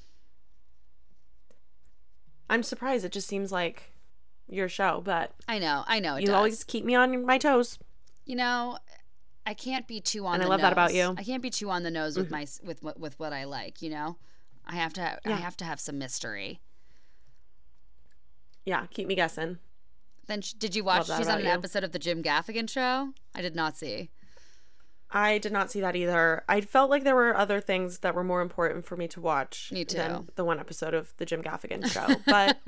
I'm 2.48 2.62
surprised. 2.62 3.04
It 3.04 3.12
just 3.12 3.26
seems 3.28 3.50
like 3.50 3.90
your 4.48 4.68
show, 4.68 5.00
but 5.04 5.32
I 5.48 5.58
know, 5.58 5.82
I 5.86 5.98
know. 6.00 6.16
It 6.16 6.20
you 6.22 6.26
does. 6.26 6.34
always 6.36 6.64
keep 6.64 6.84
me 6.84 6.94
on 6.94 7.24
my 7.24 7.38
toes. 7.38 7.78
you 8.26 8.36
know 8.36 8.78
i 9.46 9.52
can't 9.52 9.86
be 9.86 10.00
too 10.00 10.24
on 10.26 10.34
And 10.36 10.44
I 10.44 10.46
love 10.46 10.62
that 10.62 10.72
about 10.72 10.94
you. 10.94 11.02
Mm-hmm. 11.02 11.18
i 11.18 11.22
can't 11.22 11.42
be 11.42 11.50
too 11.50 11.68
on 11.68 11.82
the 11.82 11.90
nose 11.90 12.16
with 12.16 12.30
my 12.30 12.46
with 12.62 12.82
what 12.82 12.98
with 12.98 13.18
what 13.20 13.34
i 13.34 13.44
like 13.44 13.82
you 13.82 13.90
know 13.90 14.16
i 14.66 14.76
have 14.76 14.94
to 14.94 15.02
ha- 15.02 15.18
i 15.26 15.32
have 15.32 15.54
to 15.58 15.64
have 15.66 15.78
some 15.80 15.98
mystery 15.98 16.60
Yeah, 18.64 18.86
keep 18.86 19.06
me 19.06 19.14
guessing. 19.14 19.58
Then 20.26 20.40
sh- 20.40 20.52
did 20.52 20.74
you 20.74 20.82
watch 20.84 21.06
she's 21.06 21.28
on 21.28 21.38
an 21.40 21.44
you. 21.44 21.50
episode 21.50 21.84
of 21.84 21.92
the 21.92 21.98
jim 21.98 22.22
gaffigan 22.22 22.68
show 22.68 23.12
i 23.34 23.40
did 23.42 23.54
not 23.54 23.76
see 23.76 24.10
I 25.10 25.38
did 25.38 25.52
not 25.52 25.70
see 25.70 25.80
that 25.80 25.94
either. 25.94 26.42
I 26.48 26.60
felt 26.60 26.90
like 26.90 27.04
there 27.04 27.14
were 27.14 27.36
other 27.36 27.60
things 27.60 28.00
that 28.00 28.16
were 28.16 28.24
more 28.24 28.40
important 28.40 28.84
for 28.84 28.96
me 28.96 29.06
to 29.08 29.20
watch 29.20 29.70
Me 29.70 29.84
too. 29.84 29.96
than 29.96 30.28
the 30.34 30.44
one 30.44 30.58
episode 30.58 30.92
of 30.92 31.14
the 31.18 31.24
Jim 31.24 31.40
Gaffigan 31.40 31.86
show. 31.88 32.16
But 32.26 32.58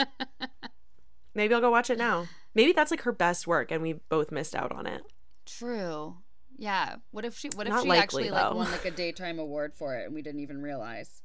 maybe 1.35 1.53
I'll 1.55 1.61
go 1.61 1.71
watch 1.73 1.91
it 1.91 1.99
now. 1.99 2.29
Maybe 2.55 2.71
that's 2.73 2.93
like 2.93 3.03
her 3.03 3.11
best 3.11 3.49
work 3.49 3.73
and 3.73 3.83
we 3.83 3.95
both 3.95 4.31
missed 4.31 4.55
out 4.55 4.71
on 4.71 4.87
it. 4.87 5.03
true 5.45 6.19
yeah 6.57 6.97
what 7.11 7.25
if 7.25 7.37
she 7.37 7.49
what 7.57 7.67
if 7.67 7.73
Not 7.73 7.83
she 7.83 7.89
likely, 7.89 8.03
actually 8.03 8.31
like 8.31 8.55
won 8.55 8.71
like 8.71 8.85
a 8.85 8.91
daytime 8.93 9.41
award 9.41 9.75
for 9.75 9.97
it 9.97 10.05
and 10.07 10.15
we 10.15 10.23
didn't 10.23 10.41
even 10.41 10.63
realize 10.63 11.23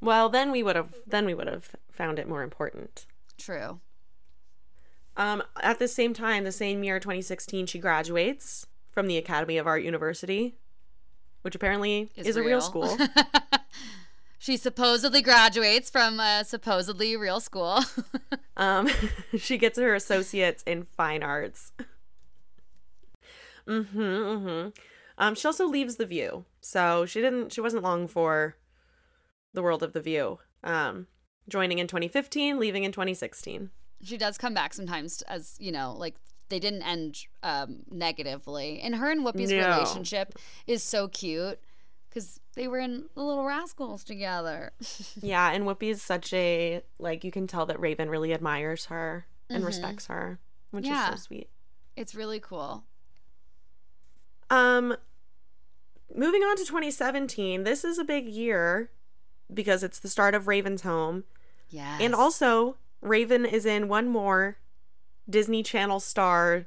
Well, 0.00 0.30
then 0.30 0.50
we 0.50 0.62
would 0.62 0.74
have 0.76 0.94
then 1.06 1.26
we 1.26 1.34
would 1.34 1.48
have 1.48 1.68
found 1.92 2.18
it 2.18 2.26
more 2.28 2.42
important. 2.42 3.04
true 3.36 3.80
Um, 5.16 5.42
at 5.60 5.78
the 5.78 5.88
same 5.88 6.14
time, 6.14 6.44
the 6.44 6.52
same 6.52 6.82
year, 6.84 6.98
2016, 6.98 7.66
she 7.66 7.78
graduates 7.78 8.66
from 8.90 9.06
the 9.06 9.16
Academy 9.16 9.58
of 9.58 9.66
Art 9.66 9.82
University, 9.82 10.56
which 11.42 11.54
apparently 11.54 12.10
is, 12.16 12.36
a 12.36 12.42
real 12.42 12.60
school. 12.60 12.96
she 14.38 14.56
supposedly 14.56 15.22
graduates 15.22 15.90
from 15.90 16.20
a 16.20 16.44
supposedly 16.44 17.16
real 17.16 17.40
school 17.40 17.80
Um, 18.60 18.90
she 19.38 19.56
gets 19.56 19.78
her 19.78 19.94
associates 19.94 20.62
in 20.66 20.84
fine 20.84 21.22
arts. 21.22 21.72
mm-hmm, 23.66 23.98
mm-hmm. 23.98 24.68
Um, 25.16 25.34
she 25.34 25.48
also 25.48 25.66
leaves 25.66 25.96
the 25.96 26.06
View, 26.06 26.44
so 26.60 27.06
she 27.06 27.20
didn't. 27.22 27.52
She 27.52 27.62
wasn't 27.62 27.82
long 27.82 28.06
for 28.06 28.56
the 29.54 29.62
world 29.62 29.82
of 29.82 29.94
the 29.94 30.00
View. 30.00 30.38
Um, 30.62 31.06
joining 31.48 31.78
in 31.78 31.86
2015, 31.86 32.58
leaving 32.58 32.84
in 32.84 32.92
2016. 32.92 33.70
She 34.02 34.16
does 34.16 34.38
come 34.38 34.54
back 34.54 34.72
sometimes 34.74 35.22
as 35.22 35.56
you 35.58 35.70
know 35.72 35.94
like 35.96 36.14
they 36.48 36.58
didn't 36.58 36.82
end 36.82 37.16
um, 37.42 37.80
negatively 37.90 38.80
and 38.80 38.96
her 38.96 39.10
and 39.10 39.24
whoopi's 39.24 39.50
No. 39.50 39.70
relationship 39.72 40.34
is 40.66 40.82
so 40.82 41.06
cute 41.08 41.60
because 42.08 42.40
they 42.56 42.66
were 42.66 42.78
in 42.80 43.04
the 43.14 43.22
little 43.22 43.44
rascals 43.44 44.02
together 44.04 44.72
Yeah, 45.22 45.50
and 45.52 45.64
Whoopi 45.64 45.90
is 45.90 46.02
such 46.02 46.32
a 46.32 46.82
like 46.98 47.22
you 47.24 47.30
can 47.30 47.46
tell 47.46 47.66
that 47.66 47.78
Raven 47.78 48.08
really 48.10 48.32
admires 48.34 48.86
her 48.86 49.26
and 49.48 49.64
respects 49.64 50.06
her, 50.06 50.38
which 50.70 50.86
Yeah. 50.86 51.04
is 51.14 51.20
so 51.20 51.26
sweet. 51.26 51.48
it's 51.96 52.14
really 52.14 52.40
cool 52.40 52.84
Um 54.48 54.96
moving 56.14 56.42
on 56.42 56.56
to 56.56 56.64
2017, 56.64 57.62
this 57.64 57.84
is 57.84 57.98
a 57.98 58.04
big 58.04 58.26
year 58.26 58.90
because 59.52 59.82
it's 59.82 59.98
the 59.98 60.08
start 60.08 60.34
of 60.34 60.48
Raven's 60.48 60.82
home. 60.82 61.24
yeah 61.68 61.98
And 62.00 62.14
also, 62.14 62.76
Raven 63.00 63.44
is 63.44 63.64
in 63.66 63.88
one 63.88 64.08
more 64.08 64.58
Disney 65.28 65.62
Channel 65.62 66.00
star 66.00 66.66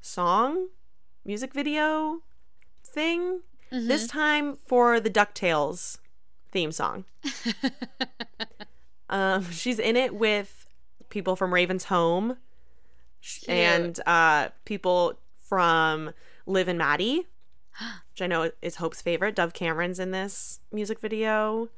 song, 0.00 0.68
music 1.24 1.52
video 1.52 2.22
thing. 2.84 3.40
This 3.70 4.06
time 4.06 4.56
for 4.66 5.00
the 5.00 5.08
DuckTales 5.08 5.96
theme 6.50 6.72
song. 6.72 7.06
um, 9.08 9.50
she's 9.50 9.78
in 9.78 9.96
it 9.96 10.14
with 10.14 10.66
people 11.08 11.36
from 11.36 11.54
Raven's 11.54 11.84
Home 11.84 12.36
sh- 13.20 13.44
and 13.48 13.98
uh, 14.06 14.48
people 14.66 15.18
from 15.38 16.12
Liv 16.46 16.68
and 16.68 16.78
Maddie, 16.78 17.28
which 18.10 18.20
I 18.20 18.26
know 18.26 18.50
is 18.60 18.76
Hope's 18.76 19.00
favorite. 19.00 19.36
Dove 19.36 19.54
Cameron's 19.54 19.98
in 19.98 20.10
this 20.10 20.60
music 20.70 21.00
video. 21.00 21.70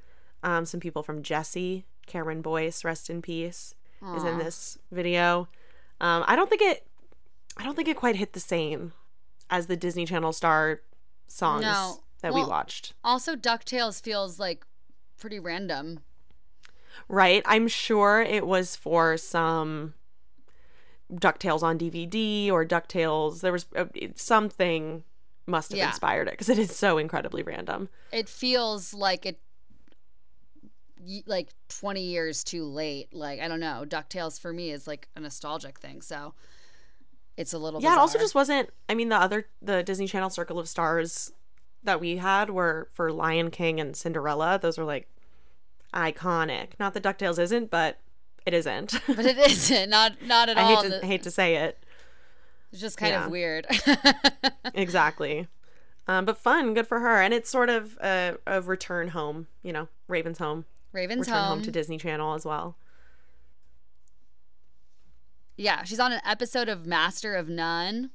Um, 0.42 0.66
some 0.66 0.80
people 0.80 1.02
from 1.02 1.22
Jessie, 1.22 1.86
Cameron 2.06 2.42
Boyce, 2.42 2.84
rest 2.84 3.08
in 3.10 3.22
peace, 3.22 3.74
is 4.16 4.24
in 4.24 4.38
this 4.38 4.76
video. 4.92 5.48
Um, 6.00 6.24
I 6.26 6.36
don't 6.36 6.48
think 6.50 6.62
it. 6.62 6.86
I 7.56 7.64
don't 7.64 7.74
think 7.74 7.88
it 7.88 7.96
quite 7.96 8.16
hit 8.16 8.32
the 8.32 8.40
same 8.40 8.92
as 9.48 9.66
the 9.66 9.76
Disney 9.76 10.04
Channel 10.06 10.32
star 10.32 10.80
songs 11.26 11.62
No. 11.62 12.00
that 12.20 12.34
we 12.34 12.44
watched. 12.44 12.92
Also, 13.04 13.36
DuckTales 13.36 14.02
feels 14.02 14.38
like 14.38 14.64
pretty 15.18 15.38
random. 15.38 16.00
Right? 17.08 17.42
I'm 17.46 17.68
sure 17.68 18.20
it 18.22 18.46
was 18.46 18.76
for 18.76 19.16
some 19.16 19.94
DuckTales 21.12 21.62
on 21.62 21.78
DVD 21.78 22.50
or 22.50 22.64
DuckTales. 22.64 23.40
There 23.40 23.52
was 23.52 23.66
uh, 23.76 23.84
something 24.16 25.04
must 25.46 25.70
have 25.70 25.78
Yeah. 25.78 25.88
inspired 25.88 26.26
it 26.28 26.32
because 26.32 26.48
it 26.48 26.58
is 26.58 26.74
so 26.74 26.98
incredibly 26.98 27.42
random. 27.42 27.88
It 28.10 28.28
feels 28.28 28.94
like 28.94 29.26
it 29.26 29.38
like 31.26 31.50
20 31.68 32.00
years 32.02 32.44
too 32.44 32.64
late. 32.64 33.12
Like, 33.14 33.40
I 33.40 33.48
don't 33.48 33.60
know. 33.60 33.84
DuckTales 33.86 34.40
for 34.40 34.52
me 34.52 34.70
is 34.70 34.86
like 34.86 35.08
a 35.16 35.20
nostalgic 35.20 35.78
thing. 35.78 36.00
So 36.02 36.34
it's 37.36 37.52
a 37.52 37.58
little 37.58 37.80
Yeah, 37.82 37.94
it 37.94 37.98
also 37.98 38.18
just 38.18 38.34
wasn't. 38.34 38.70
I 38.88 38.94
mean, 38.94 39.08
the 39.08 39.16
other 39.16 39.46
the 39.62 39.82
Disney 39.82 40.06
Channel 40.06 40.30
Circle 40.30 40.58
of 40.58 40.68
Stars 40.68 41.32
that 41.82 42.00
we 42.00 42.16
had 42.16 42.50
were 42.50 42.88
for 42.92 43.12
Lion 43.12 43.50
King 43.50 43.80
and 43.80 43.94
Cinderella. 43.96 44.58
Those 44.60 44.78
were 44.78 44.84
like 44.84 45.08
iconic. 45.92 46.70
Not 46.80 46.94
that 46.94 47.02
Ducktales 47.02 47.38
isn't, 47.38 47.70
but 47.70 47.98
it 48.46 48.54
isn't. 48.54 48.94
But 49.06 49.24
it 49.26 49.38
isn't. 49.50 49.90
Not, 49.90 50.22
not 50.22 50.48
at 50.48 50.56
I 50.58 50.62
all. 50.62 50.82
hate 50.82 50.90
to 50.90 50.98
The- 51.00 51.06
hate 51.06 51.22
to 51.24 51.30
say 51.30 51.56
it. 51.56 51.82
it's 52.72 52.80
just 52.80 52.96
kind 52.96 53.12
yeah. 53.12 53.24
of 53.26 53.30
weird. 53.30 53.66
Exactly. 54.74 55.46
Um, 56.06 56.24
but 56.24 56.36
fun, 56.36 56.74
good 56.74 56.86
for 56.86 57.00
her, 57.00 57.22
and 57.22 57.32
it's 57.32 57.48
sort 57.48 57.70
of 57.70 57.96
a, 58.02 58.36
a 58.46 58.60
return 58.60 59.08
home. 59.08 59.46
You 59.62 59.72
know, 59.72 59.88
Raven's 60.08 60.38
home, 60.38 60.64
Raven's 60.94 61.26
return 61.26 61.34
home. 61.34 61.48
home. 61.58 61.62
to 61.62 61.70
Disney 61.70 61.98
Channel 61.98 62.34
as 62.34 62.46
well. 62.46 62.76
Yeah, 65.56 65.84
she's 65.84 66.00
on 66.00 66.12
an 66.12 66.20
episode 66.24 66.68
of 66.68 66.86
Master 66.86 67.34
of 67.34 67.48
None. 67.48 68.10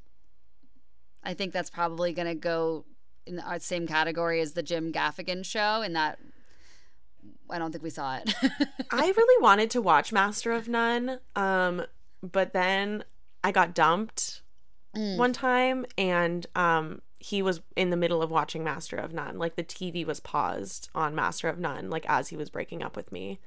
I 1.24 1.34
think 1.34 1.54
that's 1.54 1.70
probably 1.70 2.12
going 2.13 2.28
to 2.28 2.36
go 2.36 2.86
in 3.26 3.36
the 3.38 3.48
uh, 3.48 3.60
same 3.60 3.88
category 3.88 4.42
as 4.42 4.54
the 4.54 4.63
Jim 4.63 4.92
Gaffigan 4.92 5.46
show. 5.46 5.82
In 5.82 5.94
that, 5.94 6.20
I 7.50 7.58
don't 7.60 7.72
think 7.72 7.84
we 7.84 7.89
saw 7.89 8.18
it. 8.18 8.34
I 8.92 9.12
really 9.15 9.42
wanted 9.44 9.70
to 9.72 9.82
watch 9.82 10.12
Master 10.12 10.52
of 10.52 10.68
None, 10.68 11.20
um, 11.36 11.84
but 12.22 12.54
then 12.54 13.04
I 13.44 13.52
got 13.52 13.74
dumped 13.76 14.42
Mm. 14.98 15.18
one 15.18 15.34
time, 15.34 15.86
and 16.00 16.48
um, 16.56 17.04
he 17.19 17.41
was 17.41 17.62
in 17.75 17.89
the 17.89 17.97
middle 17.97 18.21
of 18.21 18.32
watching 18.32 18.63
Master 18.63 18.95
of 18.95 19.12
None. 19.13 19.38
Like 19.38 19.55
the 19.55 19.63
TV 19.63 20.05
was 20.05 20.19
paused 20.19 20.89
on 20.95 21.13
Master 21.13 21.49
of 21.49 21.60
None, 21.60 21.89
like 21.89 22.05
as 22.08 22.29
he 22.29 22.38
was 22.38 22.49
breaking 22.49 22.82
up 22.82 22.95
with 22.95 23.12
me. 23.12 23.39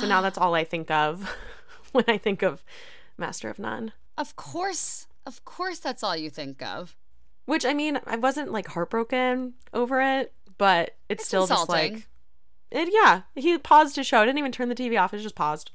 so 0.00 0.06
now 0.06 0.20
that's 0.22 0.38
all 0.38 0.54
I 0.54 0.64
think 0.64 0.90
of 0.90 1.30
when 1.92 2.04
I 2.08 2.16
think 2.18 2.42
of 2.42 2.64
Master 3.16 3.50
of 3.50 3.58
None. 3.58 3.92
of 4.16 4.34
course, 4.36 5.06
of 5.26 5.44
course, 5.44 5.78
that's 5.78 6.02
all 6.02 6.16
you 6.16 6.30
think 6.30 6.62
of. 6.62 6.96
Which 7.44 7.64
I 7.66 7.74
mean, 7.74 8.00
I 8.06 8.16
wasn't 8.16 8.50
like 8.52 8.68
heartbroken 8.68 9.54
over 9.72 10.00
it, 10.00 10.32
but 10.58 10.96
it's, 11.08 11.20
It's 11.22 11.26
still 11.28 11.46
just 11.46 11.68
like 11.68 12.06
it. 12.70 12.88
Yeah, 12.92 13.22
he 13.34 13.56
paused 13.58 13.96
his 13.96 14.06
show. 14.06 14.24
Didn't 14.24 14.38
even 14.38 14.52
turn 14.52 14.68
the 14.68 14.74
TV 14.74 15.00
off. 15.00 15.12
It 15.14 15.18
just 15.20 15.34
paused. 15.34 15.70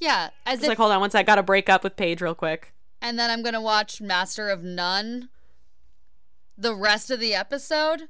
Yeah, 0.00 0.30
as 0.44 0.54
It's 0.58 0.64
if, 0.64 0.68
like, 0.70 0.78
hold 0.78 0.90
on, 0.92 1.00
once 1.00 1.14
I 1.14 1.22
got 1.22 1.36
to 1.36 1.42
break 1.42 1.68
up 1.68 1.84
with 1.84 1.96
Paige 1.96 2.20
real 2.20 2.34
quick. 2.34 2.72
and 3.00 3.18
then 3.18 3.30
I'm 3.30 3.42
gonna 3.42 3.60
watch 3.60 4.00
Master 4.00 4.48
of 4.48 4.62
None. 4.64 5.28
The 6.56 6.74
rest 6.74 7.10
of 7.10 7.20
the 7.20 7.34
episode. 7.34 8.08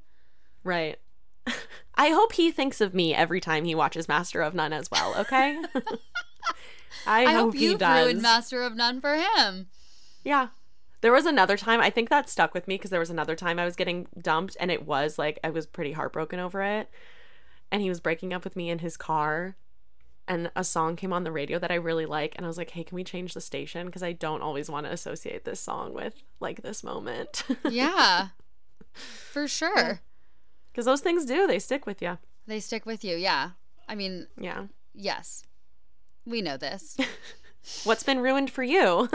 Right. 0.63 0.99
I 1.95 2.09
hope 2.11 2.33
he 2.33 2.51
thinks 2.51 2.81
of 2.81 2.95
me 2.95 3.15
every 3.15 3.41
time 3.41 3.65
he 3.65 3.75
watches 3.75 4.09
Master 4.09 4.41
of 4.41 4.55
None 4.55 4.73
as 4.73 4.91
well. 4.91 5.15
Okay. 5.19 5.61
I, 7.07 7.27
I, 7.27 7.33
hope, 7.33 7.57
hope 7.57 7.79
does. 7.79 8.05
ruined 8.05 8.23
Master 8.23 8.63
of 8.63 8.75
None 8.75 9.01
for 9.01 9.15
him. 9.15 9.69
yeah. 10.25 10.49
There 11.01 11.13
was 11.13 11.27
another 11.27 11.59
time. 11.59 11.83
I 11.83 11.91
think 11.91 12.09
that 12.09 12.31
stuck 12.31 12.55
with 12.55 12.67
me 12.67 12.77
because 12.77 12.91
there 12.91 12.99
was 12.99 13.11
another 13.11 13.37
time 13.37 13.59
I 13.59 13.67
was 13.67 13.77
getting 13.77 14.07
dumped, 14.19 14.57
and 14.59 14.71
it 14.71 14.87
was 14.87 15.19
like 15.19 15.39
I 15.45 15.51
was 15.51 15.67
pretty 15.67 15.93
heartbroken 15.93 16.39
over 16.41 16.63
it. 16.63 16.89
And 17.71 17.83
he 17.83 17.91
was 17.91 18.01
breaking 18.01 18.33
up 18.33 18.43
with 18.43 18.57
me 18.57 18.71
in 18.71 18.79
his 18.79 18.97
car, 18.97 19.57
and 20.27 20.51
a 20.57 20.65
song 20.65 20.97
came 20.97 21.13
on 21.13 21.25
the 21.25 21.33
radio 21.33 21.59
that 21.59 21.71
I 21.71 21.75
really 21.75 22.07
like, 22.07 22.35
and 22.37 22.45
I 22.45 22.49
was 22.49 22.59
like, 22.59 22.71
"Hey, 22.71 22.85
can 22.85 22.97
we 22.97 23.05
change 23.05 23.35
the 23.35 23.41
station? 23.41 23.87
Because 23.87 24.03
I 24.03 24.13
don't 24.13 24.43
always 24.43 24.71
want 24.71 24.87
to 24.87 24.93
associate 24.93 25.45
this 25.45 25.61
song 25.61 25.93
with 25.95 26.23
like 26.41 26.63
this 26.63 26.83
moment." 26.85 27.45
Yeah, 27.71 28.29
for 28.93 29.49
sure. 29.49 30.01
Because 30.73 30.87
those 30.87 31.01
things 31.01 31.25
do. 31.25 31.47
They 31.47 31.59
stick 31.59 31.87
with 31.87 32.03
you. 32.03 32.19
They 32.47 32.61
stick 32.61 32.85
with 32.87 33.05
you. 33.05 33.17
Yeah. 33.17 33.51
I 33.89 33.95
mean, 33.95 34.27
Yeah. 34.39 34.65
yes, 34.95 35.45
we 36.25 36.41
know 36.43 36.57
this 36.57 36.97
What's 37.85 38.03
been 38.03 38.21
ruined 38.21 38.51
for 38.51 38.63
you? 38.63 39.09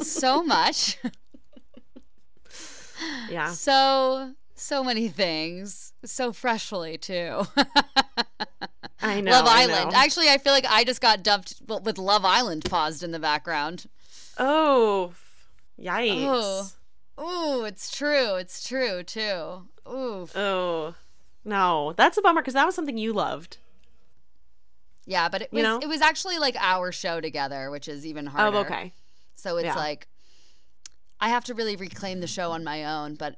so 0.00 0.42
much. 0.42 0.98
yeah. 3.30 3.50
So, 3.52 4.32
so 4.56 4.82
many 4.82 5.08
things. 5.08 5.92
So 6.04 6.32
freshly, 6.32 6.98
too. 6.98 7.42
I 9.00 9.20
know. 9.20 9.30
Love 9.30 9.46
I 9.46 9.62
Island. 9.62 9.92
know. 9.92 9.96
Actually, 9.96 10.28
I 10.28 10.38
feel 10.38 10.52
like 10.52 10.66
I 10.68 10.84
just 10.84 11.00
got 11.00 11.22
dumped 11.22 11.62
with 11.66 11.98
Love 11.98 12.24
Island 12.24 12.64
paused 12.64 13.02
in 13.02 13.12
the 13.12 13.18
background. 13.18 13.86
Oh, 14.38 15.12
oh. 15.78 15.82
yikes. 15.82 16.74
Oh. 17.18 17.60
Ooh, 17.60 17.64
it's 17.64 17.90
true. 17.96 18.34
It's 18.36 18.66
true, 18.66 19.02
too. 19.02 19.68
Ooh. 19.88 20.28
Oh, 20.34 20.94
no. 21.44 21.94
That's 21.96 22.18
a 22.18 22.22
bummer 22.22 22.42
because 22.42 22.54
that 22.54 22.66
was 22.66 22.74
something 22.74 22.98
you 22.98 23.12
loved. 23.12 23.58
Yeah, 25.06 25.28
but 25.28 25.42
it 25.42 25.52
was 25.52 25.56
You 25.58 25.62
know? 25.62 25.78
it 25.78 25.88
was 25.88 26.00
actually 26.02 26.38
like 26.38 26.56
our 26.58 26.90
show 26.92 27.20
together, 27.20 27.70
which 27.70 27.88
is 27.88 28.04
even 28.04 28.26
oh, 28.28 28.30
harder. 28.32 28.56
Oh, 28.56 28.60
okay. 28.60 28.92
So 29.36 29.56
it's 29.56 29.66
Yeah. 29.66 29.74
like 29.76 30.08
I 31.20 31.28
have 31.30 31.44
to 31.44 31.54
really 31.54 31.76
reclaim 31.76 32.20
the 32.20 32.26
show 32.26 32.50
on 32.50 32.64
my 32.64 32.84
own, 32.84 33.14
but 33.14 33.36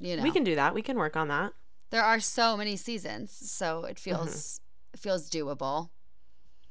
you 0.00 0.16
know, 0.16 0.22
We 0.22 0.30
can 0.30 0.44
do 0.44 0.54
that. 0.56 0.74
We 0.74 0.82
can 0.82 0.96
work 0.96 1.16
on 1.16 1.28
that. 1.28 1.52
there 1.90 2.02
are 2.02 2.20
so 2.20 2.56
many 2.56 2.76
seasons, 2.76 3.30
so 3.32 3.84
it 3.84 3.98
feels 3.98 4.60
Mm-hmm. 4.60 4.94
it 4.94 5.00
feels 5.00 5.30
doable. 5.30 5.90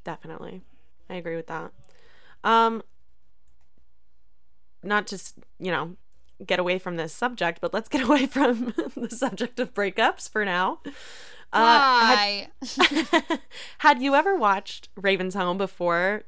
Definitely. 0.04 0.62
I 1.10 1.16
agree 1.16 1.36
with 1.36 1.48
that. 1.48 1.72
Um, 2.44 2.84
not 4.84 5.08
just 5.08 5.36
you 5.60 5.72
know, 5.72 5.96
get 6.46 6.60
away 6.60 6.78
from 6.80 6.98
this 6.98 7.14
subject, 7.14 7.60
but 7.62 7.74
let's 7.74 7.90
get 7.90 8.02
away 8.08 8.26
from 8.28 8.74
the 8.96 9.10
subject 9.10 9.60
of 9.60 9.74
breakups 9.74 10.30
for 10.30 10.46
now. 10.46 10.80
Uh, 11.54 11.62
Why? 11.62 12.48
had, 12.78 13.40
had 13.80 14.02
you 14.02 14.14
ever 14.16 14.36
watched 14.36 14.90
Raven's 14.96 15.36
Home 15.36 15.58
before 15.58 16.24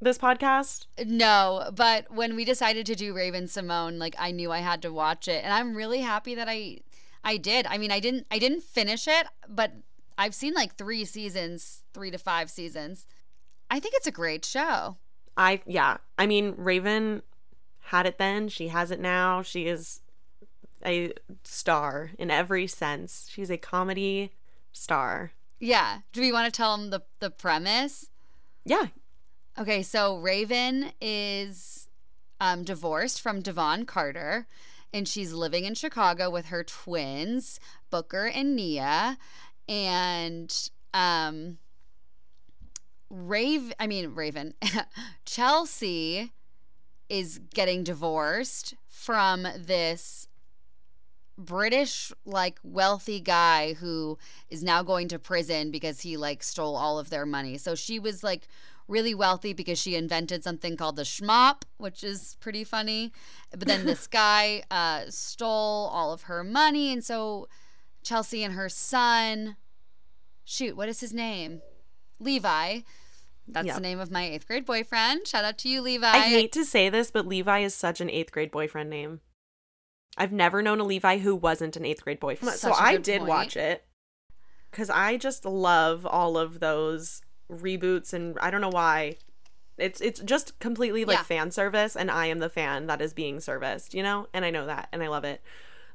this 0.00 0.18
podcast? 0.18 0.86
no, 1.04 1.70
but 1.74 2.10
when 2.12 2.36
we 2.36 2.44
decided 2.44 2.86
to 2.86 2.94
do 2.94 3.14
Raven-Symoné, 3.14 3.98
like 3.98 4.14
I 4.18 4.30
knew 4.30 4.52
I 4.52 4.58
had 4.58 4.82
to 4.82 4.92
watch 4.92 5.28
it, 5.28 5.42
and 5.44 5.52
I'm 5.52 5.76
really 5.76 6.00
happy 6.00 6.34
that 6.34 6.48
I 6.48 6.78
I 7.24 7.38
did. 7.38 7.66
I 7.66 7.78
mean, 7.78 7.90
I 7.90 8.00
didn't 8.00 8.26
I 8.30 8.38
didn't 8.38 8.62
finish 8.62 9.08
it, 9.08 9.26
but 9.48 9.72
I've 10.18 10.34
seen 10.34 10.54
like 10.54 10.76
3 10.76 11.04
seasons, 11.04 11.82
3 11.92 12.10
to 12.10 12.18
5 12.18 12.50
seasons. 12.50 13.06
I 13.70 13.80
think 13.80 13.94
it's 13.96 14.06
a 14.06 14.12
great 14.12 14.44
show. 14.44 14.96
I 15.36 15.60
yeah. 15.66 15.98
I 16.18 16.26
mean, 16.26 16.54
Raven 16.56 17.22
had 17.80 18.06
it 18.06 18.18
then. 18.18 18.48
She 18.48 18.68
has 18.68 18.90
it 18.90 19.00
now. 19.00 19.42
She 19.42 19.66
is 19.66 20.00
a 20.84 21.12
star 21.42 22.12
in 22.18 22.30
every 22.30 22.66
sense. 22.66 23.28
She's 23.30 23.50
a 23.50 23.56
comedy 23.56 24.32
star. 24.72 25.32
Yeah. 25.58 26.00
Do 26.12 26.20
we 26.20 26.32
want 26.32 26.52
to 26.52 26.56
tell 26.56 26.76
them 26.76 26.90
the 26.90 27.02
the 27.18 27.30
premise? 27.30 28.10
Yeah. 28.64 28.86
Okay, 29.58 29.82
so 29.82 30.18
Raven 30.18 30.92
is 31.00 31.88
um, 32.40 32.62
divorced 32.62 33.22
from 33.22 33.40
Devon 33.40 33.86
Carter, 33.86 34.46
and 34.92 35.08
she's 35.08 35.32
living 35.32 35.64
in 35.64 35.74
Chicago 35.74 36.28
with 36.28 36.46
her 36.46 36.62
twins, 36.62 37.58
Booker 37.90 38.26
and 38.26 38.54
Nia. 38.54 39.16
And 39.66 40.70
um, 40.92 41.56
Rave, 43.08 43.72
I 43.80 43.86
mean 43.86 44.14
Raven, 44.14 44.52
Chelsea 45.24 46.32
is 47.08 47.38
getting 47.54 47.82
divorced 47.82 48.74
from 48.88 49.46
this 49.56 50.28
British 51.38 52.12
like 52.26 52.58
wealthy 52.62 53.20
guy 53.20 53.74
who 53.74 54.18
is 54.50 54.62
now 54.62 54.82
going 54.82 55.08
to 55.08 55.18
prison 55.18 55.70
because 55.70 56.00
he 56.00 56.16
like 56.16 56.42
stole 56.42 56.76
all 56.76 56.98
of 56.98 57.08
their 57.08 57.26
money. 57.26 57.56
So 57.56 57.74
she 57.74 57.98
was 57.98 58.22
like 58.22 58.48
really 58.88 59.14
wealthy 59.14 59.52
because 59.52 59.78
she 59.78 59.96
invented 59.96 60.44
something 60.44 60.76
called 60.76 60.96
the 60.96 61.02
schmop, 61.02 61.62
which 61.78 62.04
is 62.04 62.36
pretty 62.40 62.64
funny. 62.64 63.12
But 63.50 63.66
then 63.68 63.84
this 63.86 64.06
guy 64.08 64.62
uh, 64.70 65.04
stole 65.08 65.88
all 65.92 66.12
of 66.12 66.22
her 66.22 66.44
money, 66.44 66.92
and 66.92 67.02
so 67.04 67.48
Chelsea 68.04 68.44
and 68.44 68.54
her 68.54 68.68
son, 68.68 69.56
shoot, 70.44 70.76
what 70.76 70.88
is 70.88 71.00
his 71.00 71.12
name? 71.12 71.62
Levi. 72.20 72.80
That's 73.48 73.66
Yeah. 73.66 73.74
the 73.74 73.80
name 73.80 74.00
of 74.00 74.10
my 74.10 74.24
eighth 74.24 74.46
grade 74.46 74.64
boyfriend. 74.66 75.26
Shout 75.26 75.44
out 75.44 75.58
to 75.58 75.68
you, 75.68 75.80
Levi. 75.80 76.06
I 76.08 76.20
hate 76.20 76.52
to 76.52 76.64
say 76.64 76.88
this, 76.88 77.10
but 77.10 77.26
Levi 77.26 77.60
is 77.60 77.74
such 77.74 78.00
an 78.00 78.10
eighth 78.10 78.32
grade 78.32 78.50
boyfriend 78.50 78.90
name. 78.90 79.20
I've 80.16 80.32
never 80.32 80.62
known 80.62 80.80
a 80.80 80.84
Levi 80.84 81.18
who 81.18 81.34
wasn't 81.36 81.76
an 81.76 81.84
eighth 81.84 82.02
grade 82.02 82.18
boyfriend. 82.20 82.56
so 82.58 82.70
Such 82.70 82.80
a 82.80 82.82
I 82.82 82.96
did 82.96 83.18
point. 83.18 83.28
watch 83.28 83.56
it 83.56 83.84
because 84.70 84.88
I 84.90 85.16
just 85.16 85.44
love 85.44 86.06
all 86.06 86.38
of 86.38 86.58
those 86.60 87.20
reboots, 87.50 88.12
and 88.12 88.38
I 88.40 88.50
don't 88.50 88.60
know 88.60 88.68
why 88.68 89.16
It's 89.78 90.00
it's 90.00 90.20
just 90.20 90.58
completely 90.58 91.04
like 91.04 91.18
Yeah. 91.18 91.22
fan 91.24 91.50
service, 91.50 91.94
and 91.96 92.10
I 92.10 92.26
am 92.26 92.38
the 92.38 92.48
fan 92.48 92.86
that 92.86 93.02
is 93.02 93.12
being 93.12 93.40
serviced, 93.40 93.92
you 93.92 94.02
know. 94.02 94.26
And 94.32 94.42
I 94.44 94.50
know 94.50 94.64
that, 94.66 94.88
and 94.90 95.02
I 95.02 95.08
love 95.08 95.24
it. 95.24 95.42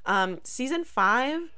Um, 0.06 0.40
season 0.44 0.84
five, 0.84 1.50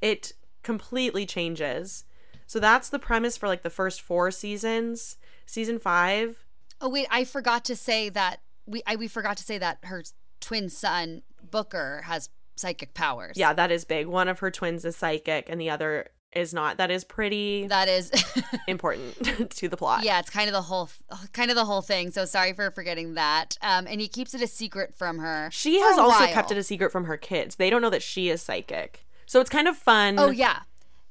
it 0.00 0.32
completely 0.62 1.26
changes. 1.26 2.04
So 2.46 2.60
that's 2.60 2.88
the 2.88 2.98
premise 3.00 3.36
for 3.36 3.48
like 3.48 3.62
the 3.64 3.70
first 3.70 4.00
four 4.00 4.30
seasons. 4.30 5.16
Season 5.44 5.78
five, 5.80 6.44
Oh 6.80 6.88
wait, 6.88 7.08
I 7.10 7.24
forgot 7.24 7.64
to 7.64 7.74
say 7.76 8.08
that 8.10 8.40
we 8.64 8.82
I, 8.86 8.94
we 8.94 9.08
forgot 9.08 9.36
to 9.38 9.42
say 9.42 9.58
that 9.58 9.78
her 9.82 10.04
twin 10.40 10.68
son 10.68 11.22
Booker 11.50 12.02
has 12.06 12.28
psychic 12.54 12.94
powers. 12.94 13.36
yeah, 13.36 13.52
that 13.54 13.72
is 13.72 13.84
big. 13.84 14.06
One 14.06 14.28
of 14.28 14.38
her 14.38 14.52
twins 14.52 14.84
is 14.84 14.96
psychic, 14.96 15.48
and 15.50 15.60
the 15.60 15.68
other 15.70 16.06
is 16.34 16.54
not. 16.54 16.78
That 16.78 16.90
is 16.90 17.04
pretty 17.04 17.66
that 17.66 17.88
is. 17.88 18.10
important 18.68 19.50
to 19.56 19.68
the 19.68 19.76
plot. 19.76 20.04
yeah, 20.04 20.18
it's 20.18 20.30
kind 20.30 20.48
of 20.48 20.52
the 20.52 20.62
whole 20.62 20.90
kind 21.32 21.50
of 21.50 21.56
the 21.56 21.64
whole 21.64 21.82
thing. 21.82 22.10
So 22.10 22.24
sorry 22.24 22.52
for 22.52 22.70
forgetting 22.70 23.14
that. 23.14 23.58
Um, 23.62 23.86
and 23.86 24.00
he 24.00 24.08
keeps 24.08 24.34
it 24.34 24.42
a 24.42 24.46
secret 24.46 24.94
from 24.94 25.18
her. 25.18 25.48
She 25.52 25.80
has 25.80 25.98
also 25.98 26.20
while. 26.20 26.32
kept 26.32 26.50
it 26.50 26.56
a 26.56 26.62
secret 26.62 26.90
from 26.92 27.04
her 27.04 27.16
kids. 27.16 27.56
They 27.56 27.70
don't 27.70 27.82
know 27.82 27.90
that 27.90 28.02
she 28.02 28.28
is 28.28 28.42
psychic. 28.42 29.04
So 29.26 29.40
it's 29.40 29.50
kind 29.50 29.68
of 29.68 29.76
fun. 29.76 30.18
Oh 30.18 30.30
yeah, 30.30 30.60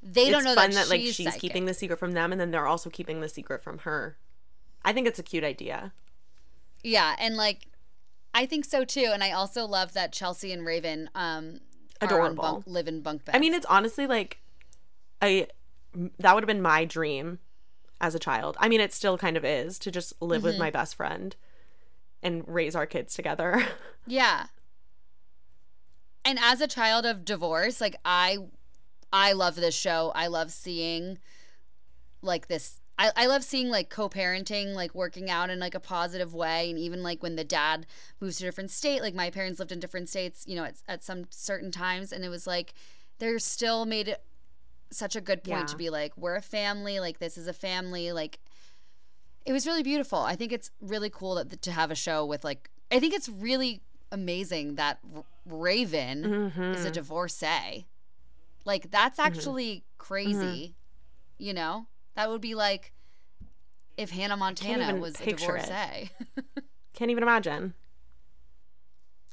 they 0.01 0.29
don't 0.29 0.43
know 0.43 0.55
fun 0.55 0.71
that, 0.71 0.75
that, 0.75 0.89
like 0.89 1.01
she's 1.01 1.15
she's 1.15 1.35
keeping 1.35 1.65
the 1.65 1.73
secret 1.73 1.97
from 1.97 2.13
them 2.13 2.31
and 2.31 2.39
then 2.39 2.51
they're 2.51 2.67
also 2.67 2.89
keeping 2.89 3.21
the 3.21 3.29
secret 3.29 3.63
from 3.63 3.79
her. 3.79 4.17
I 4.83 4.93
think 4.93 5.07
it's 5.07 5.19
a 5.19 5.23
cute 5.23 5.43
idea. 5.43 5.93
Yeah, 6.83 7.15
and 7.19 7.37
like 7.37 7.67
I 8.33 8.45
think 8.45 8.65
so 8.65 8.83
too. 8.83 9.09
And 9.13 9.23
I 9.23 9.31
also 9.31 9.65
love 9.65 9.93
that 9.93 10.11
Chelsea 10.11 10.51
and 10.51 10.65
Raven 10.65 11.09
um 11.15 11.61
Adorable. 12.01 12.41
bunk, 12.41 12.63
live 12.65 12.87
in 12.87 13.01
bunk 13.01 13.25
beds. 13.25 13.35
I 13.35 13.39
mean, 13.39 13.53
it's 13.53 13.65
honestly 13.67 14.07
like 14.07 14.41
I 15.21 15.47
that 16.19 16.33
would 16.33 16.43
have 16.43 16.47
been 16.47 16.61
my 16.61 16.85
dream 16.85 17.39
as 17.99 18.15
a 18.15 18.19
child. 18.19 18.57
I 18.59 18.67
mean, 18.69 18.81
it 18.81 18.93
still 18.93 19.17
kind 19.17 19.37
of 19.37 19.45
is 19.45 19.77
to 19.79 19.91
just 19.91 20.13
live 20.21 20.43
with 20.43 20.53
Mm-hmm. 20.53 20.59
my 20.63 20.71
best 20.71 20.95
friend 20.95 21.35
and 22.23 22.43
raise 22.47 22.75
our 22.75 22.85
kids 22.85 23.13
together. 23.15 23.65
Yeah. 24.07 24.47
And 26.25 26.39
as 26.41 26.59
a 26.61 26.67
child 26.67 27.05
of 27.05 27.25
divorce, 27.25 27.79
like 27.81 27.95
I 28.05 28.37
I 29.13 29.33
love 29.33 29.55
this 29.55 29.75
show. 29.75 30.11
I 30.15 30.27
love 30.27 30.51
seeing 30.51 31.19
like 32.21 32.47
this 32.47 32.79
I, 32.99 33.11
I 33.15 33.25
love 33.25 33.43
seeing 33.43 33.69
like 33.69 33.89
co-parenting 33.89 34.73
like 34.75 34.93
working 34.93 35.29
out 35.29 35.49
in 35.49 35.59
like 35.59 35.73
a 35.75 35.79
positive 35.79 36.33
way 36.35 36.69
and 36.69 36.77
even 36.77 37.01
like 37.01 37.23
when 37.23 37.35
the 37.35 37.43
dad 37.43 37.87
moves 38.19 38.37
to 38.37 38.45
a 38.45 38.47
different 38.47 38.69
state 38.69 39.01
like 39.01 39.15
my 39.15 39.31
parents 39.31 39.57
lived 39.59 39.71
in 39.71 39.79
different 39.79 40.07
states 40.07 40.43
you 40.47 40.55
know 40.55 40.63
at, 40.65 40.75
at 40.87 41.03
some 41.03 41.25
certain 41.31 41.71
times 41.71 42.11
and 42.11 42.23
it 42.23 42.29
was 42.29 42.45
like 42.45 42.75
they're 43.17 43.39
still 43.39 43.85
made 43.85 44.07
it 44.07 44.23
such 44.91 45.15
a 45.15 45.21
good 45.21 45.43
point 45.43 45.61
Yeah. 45.61 45.65
to 45.65 45.77
be 45.77 45.89
like 45.89 46.15
we're 46.17 46.35
a 46.35 46.41
family 46.41 46.99
like 46.99 47.19
this 47.19 47.37
is 47.37 47.47
a 47.47 47.53
family 47.53 48.11
like 48.11 48.39
it 49.43 49.53
was 49.53 49.65
really 49.65 49.81
beautiful. 49.81 50.19
I 50.19 50.35
think 50.35 50.51
it's 50.51 50.69
really 50.81 51.09
cool 51.09 51.33
that 51.35 51.63
to 51.63 51.71
have 51.71 51.89
a 51.89 51.95
show 51.95 52.25
with 52.25 52.43
like 52.43 52.69
i 52.91 52.99
think 52.99 53.13
it's 53.13 53.27
really 53.29 53.81
amazing 54.11 54.75
that 54.75 54.99
raven 55.45 56.23
is 56.23 56.85
a 56.85 56.89
mm-hmm. 56.89 56.91
divorcee. 56.91 57.87
Like 58.65 58.91
that's 58.91 59.17
mm-hmm. 59.19 59.27
actually 59.27 59.83
crazy 59.97 60.35
mm-hmm. 60.35 61.43
you 61.43 61.53
know? 61.53 61.87
That 62.15 62.29
would 62.29 62.41
be 62.41 62.55
like 62.55 62.91
if 63.97 64.11
hannah 64.11 64.37
montana 64.37 64.95
was 64.95 65.19
a 65.21 65.25
divorcee. 65.25 66.11
Can't 66.93 67.09
even 67.09 67.23
imagine. 67.23 67.73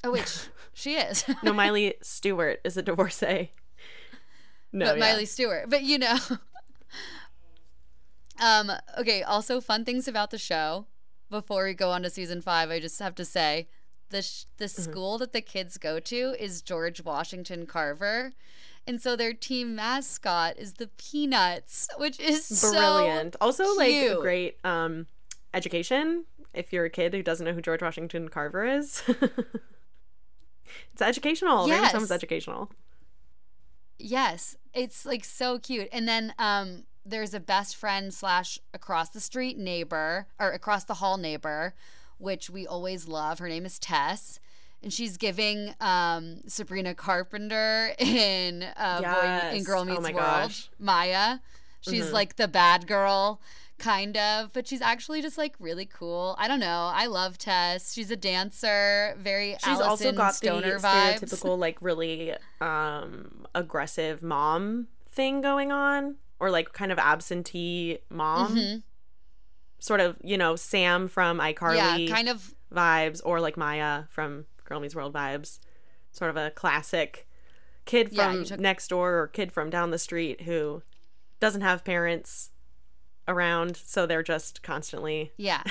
oh 0.05 0.13
wait 0.13 0.49
she 0.79 0.95
is. 0.95 1.25
No, 1.43 1.53
Miley 1.53 1.95
Stewart 2.03 2.61
is 2.63 2.77
a 2.77 2.83
divorcee. 2.83 3.51
No, 4.73 4.87
but 4.87 4.99
yeah. 4.99 5.13
Miley 5.13 5.25
Stewart. 5.27 5.69
But 5.71 5.83
you 5.83 5.99
know. 5.99 6.17
um, 8.41 8.71
okay, 8.99 9.23
also 9.23 9.61
fun 9.61 9.85
things 9.85 10.09
about 10.09 10.31
the 10.31 10.39
show. 10.39 10.87
Before 11.31 11.65
we 11.65 11.75
go 11.75 11.91
on 11.91 12.03
to 12.03 12.11
season 12.11 12.41
five, 12.41 12.71
I 12.71 12.81
just 12.81 12.99
have 13.01 13.15
to 13.17 13.25
say 13.25 13.69
the 14.11 14.23
sh- 14.23 14.45
the 14.57 14.65
Mm-hmm. 14.67 14.83
school 14.83 15.19
that 15.19 15.33
the 15.33 15.41
kids 15.43 15.77
go 15.77 16.01
to 16.01 16.35
is 16.39 16.63
George 16.63 17.03
Washington 17.05 17.67
Carver. 17.67 18.33
And 18.87 19.03
so 19.03 19.17
their 19.17 19.35
team 19.35 19.75
mascot 19.75 20.57
is 20.57 20.75
the 20.75 20.87
Peanuts, 20.97 21.89
which 21.99 22.19
is 22.19 22.49
brilliant. 22.71 23.35
So 23.35 23.39
also, 23.41 23.75
like 23.77 23.91
cute. 23.91 24.21
great 24.21 24.57
um 24.65 25.07
education. 25.53 26.25
If 26.55 26.73
you're 26.73 26.87
a 26.87 26.91
kid 26.91 27.13
who 27.13 27.23
doesn't 27.23 27.45
know 27.45 27.53
who 27.53 27.61
George 27.61 27.83
Washington 27.83 28.31
Carver 28.31 28.65
is, 28.65 29.03
it's 30.93 31.03
educational. 31.03 31.69
Yes. 31.69 31.93
Yes. 31.93 32.11
educational. 32.11 32.71
Yes, 33.99 34.57
it's 34.75 35.05
like 35.05 35.25
so 35.25 35.59
cute. 35.59 35.89
And 35.93 36.07
then 36.09 36.33
um, 36.39 36.85
there's 37.05 37.35
a 37.35 37.41
best 37.41 37.77
friend 37.77 38.13
slash 38.13 38.59
across 38.73 39.11
the 39.11 39.21
street 39.21 39.59
neighbor 39.59 40.27
or 40.39 40.51
across 40.53 40.85
the 40.85 40.95
hall 40.95 41.17
neighbor, 41.17 41.75
which 42.19 42.49
we 42.51 42.67
always 42.67 43.09
love. 43.09 43.39
Her 43.39 43.49
name 43.49 43.67
is 43.67 43.79
Tess. 43.79 44.41
And 44.81 44.93
she's 44.93 45.17
giving 45.17 45.75
um, 45.81 46.43
Sabrina 46.47 46.95
Carpenter 46.95 47.95
in 47.99 48.65
uh, 48.77 49.01
Boy 49.01 49.07
in 49.51 49.57
Yes. 49.57 49.67
Girl 49.67 49.81
Oh 49.81 49.85
Meets 49.85 50.01
my 50.03 50.13
World, 50.13 50.25
gosh. 50.25 50.71
Maya. 50.79 51.39
She's 51.81 52.13
like 52.13 52.37
the 52.37 52.49
bad 52.49 52.87
girl, 52.87 53.41
kind 53.79 54.17
of, 54.17 54.53
but 54.53 54.67
she's 54.67 54.81
actually 54.81 55.23
just 55.23 55.39
like 55.39 55.55
really 55.59 55.87
cool. 55.87 56.35
I 56.39 56.49
don't 56.49 56.61
know. 56.61 56.91
I 56.93 57.07
love 57.07 57.39
Tess. 57.39 57.93
She's 57.95 58.11
a 58.11 58.17
dancer, 58.17 59.15
very 59.19 59.57
She's 59.65 59.81
also 59.81 60.13
got 60.13 60.35
Stoner 60.35 60.79
the 60.79 60.87
vibes. 60.87 61.21
stereotypical, 61.21 61.59
like 61.59 61.79
really 61.81 62.35
um 62.61 63.47
aggressive 63.55 64.23
mom 64.23 64.89
thing 65.09 65.41
going 65.41 65.73
on, 65.73 66.17
or 66.41 66.51
like 66.51 66.73
kind 66.73 66.93
of 66.93 66.99
absentee 66.99 67.99
mom. 68.11 68.57
Mhm. 68.57 68.83
Sort 69.81 70.01
of, 70.01 70.17
you 70.25 70.37
know, 70.37 70.57
Sam 70.57 71.07
from 71.09 71.39
iCarly 71.39 72.09
Yeah, 72.09 72.15
kind 72.15 72.29
of 72.29 72.55
vibes, 72.75 73.21
or 73.25 73.41
like 73.41 73.57
Maya 73.57 74.05
from 74.11 74.47
Girl 74.65 74.81
Meets 74.81 74.95
World 74.95 75.13
vibes. 75.15 75.61
Sort 76.11 76.31
of 76.31 76.37
a 76.37 76.51
classic 76.51 77.29
kid 77.85 78.15
from 78.15 78.39
you 78.41 78.45
took- 78.45 78.61
next 78.61 78.89
door 78.89 79.15
or 79.21 79.29
kid 79.29 79.53
from 79.53 79.71
down 79.71 79.91
the 79.93 79.99
street 79.99 80.43
who 80.43 80.83
doesn't 81.41 81.61
have 81.61 81.85
parents 81.85 82.51
around, 83.29 83.77
so 83.77 84.07
they're 84.07 84.23
just 84.23 84.63
constantly. 84.63 85.33
Yeah. 85.37 85.63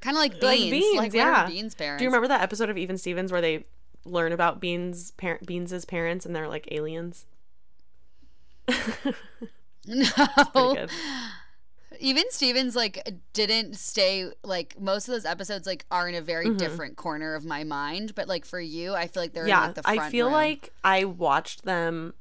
kind 0.00 0.16
of 0.16 0.20
like 0.20 0.40
beans. 0.40 0.42
Like 0.42 0.60
Like, 0.98 1.12
Beans, 1.12 1.14
are 1.14 1.16
yeah. 1.16 1.46
Beans 1.46 1.74
parents. 1.74 2.00
Do 2.00 2.04
you 2.04 2.10
remember 2.10 2.28
that 2.28 2.42
episode 2.42 2.68
of 2.68 2.76
Even 2.76 2.98
Stevens 2.98 3.32
where 3.32 3.40
they 3.40 3.64
learn 4.04 4.32
about 4.32 4.60
Beans' 4.60 5.12
parent 5.12 5.46
Beans' 5.46 5.84
parents 5.84 6.26
and 6.26 6.34
they're 6.34 6.48
like 6.48 6.68
aliens? 6.70 7.26
No. 9.86 10.86
Even 11.98 12.24
Stevens 12.30 12.74
like 12.74 13.16
didn't 13.32 13.76
stay 13.76 14.30
like 14.42 14.80
most 14.80 15.08
of 15.08 15.12
those 15.12 15.24
episodes 15.24 15.66
like 15.66 15.84
are 15.90 16.08
in 16.08 16.14
a 16.14 16.20
very 16.20 16.46
mm-hmm. 16.46 16.56
different 16.56 16.96
corner 16.96 17.34
of 17.34 17.44
my 17.44 17.64
mind, 17.64 18.14
but 18.14 18.28
like 18.28 18.44
for 18.44 18.60
you, 18.60 18.94
I 18.94 19.06
feel 19.06 19.22
like 19.22 19.34
they're 19.34 19.44
in 19.44 19.50
yeah, 19.50 19.66
like 19.66 19.74
the 19.76 19.82
front 19.82 20.00
I 20.00 20.10
feel 20.10 20.26
room. 20.26 20.34
like 20.34 20.72
I 20.82 21.04
watched 21.04 21.64
them. 21.64 22.14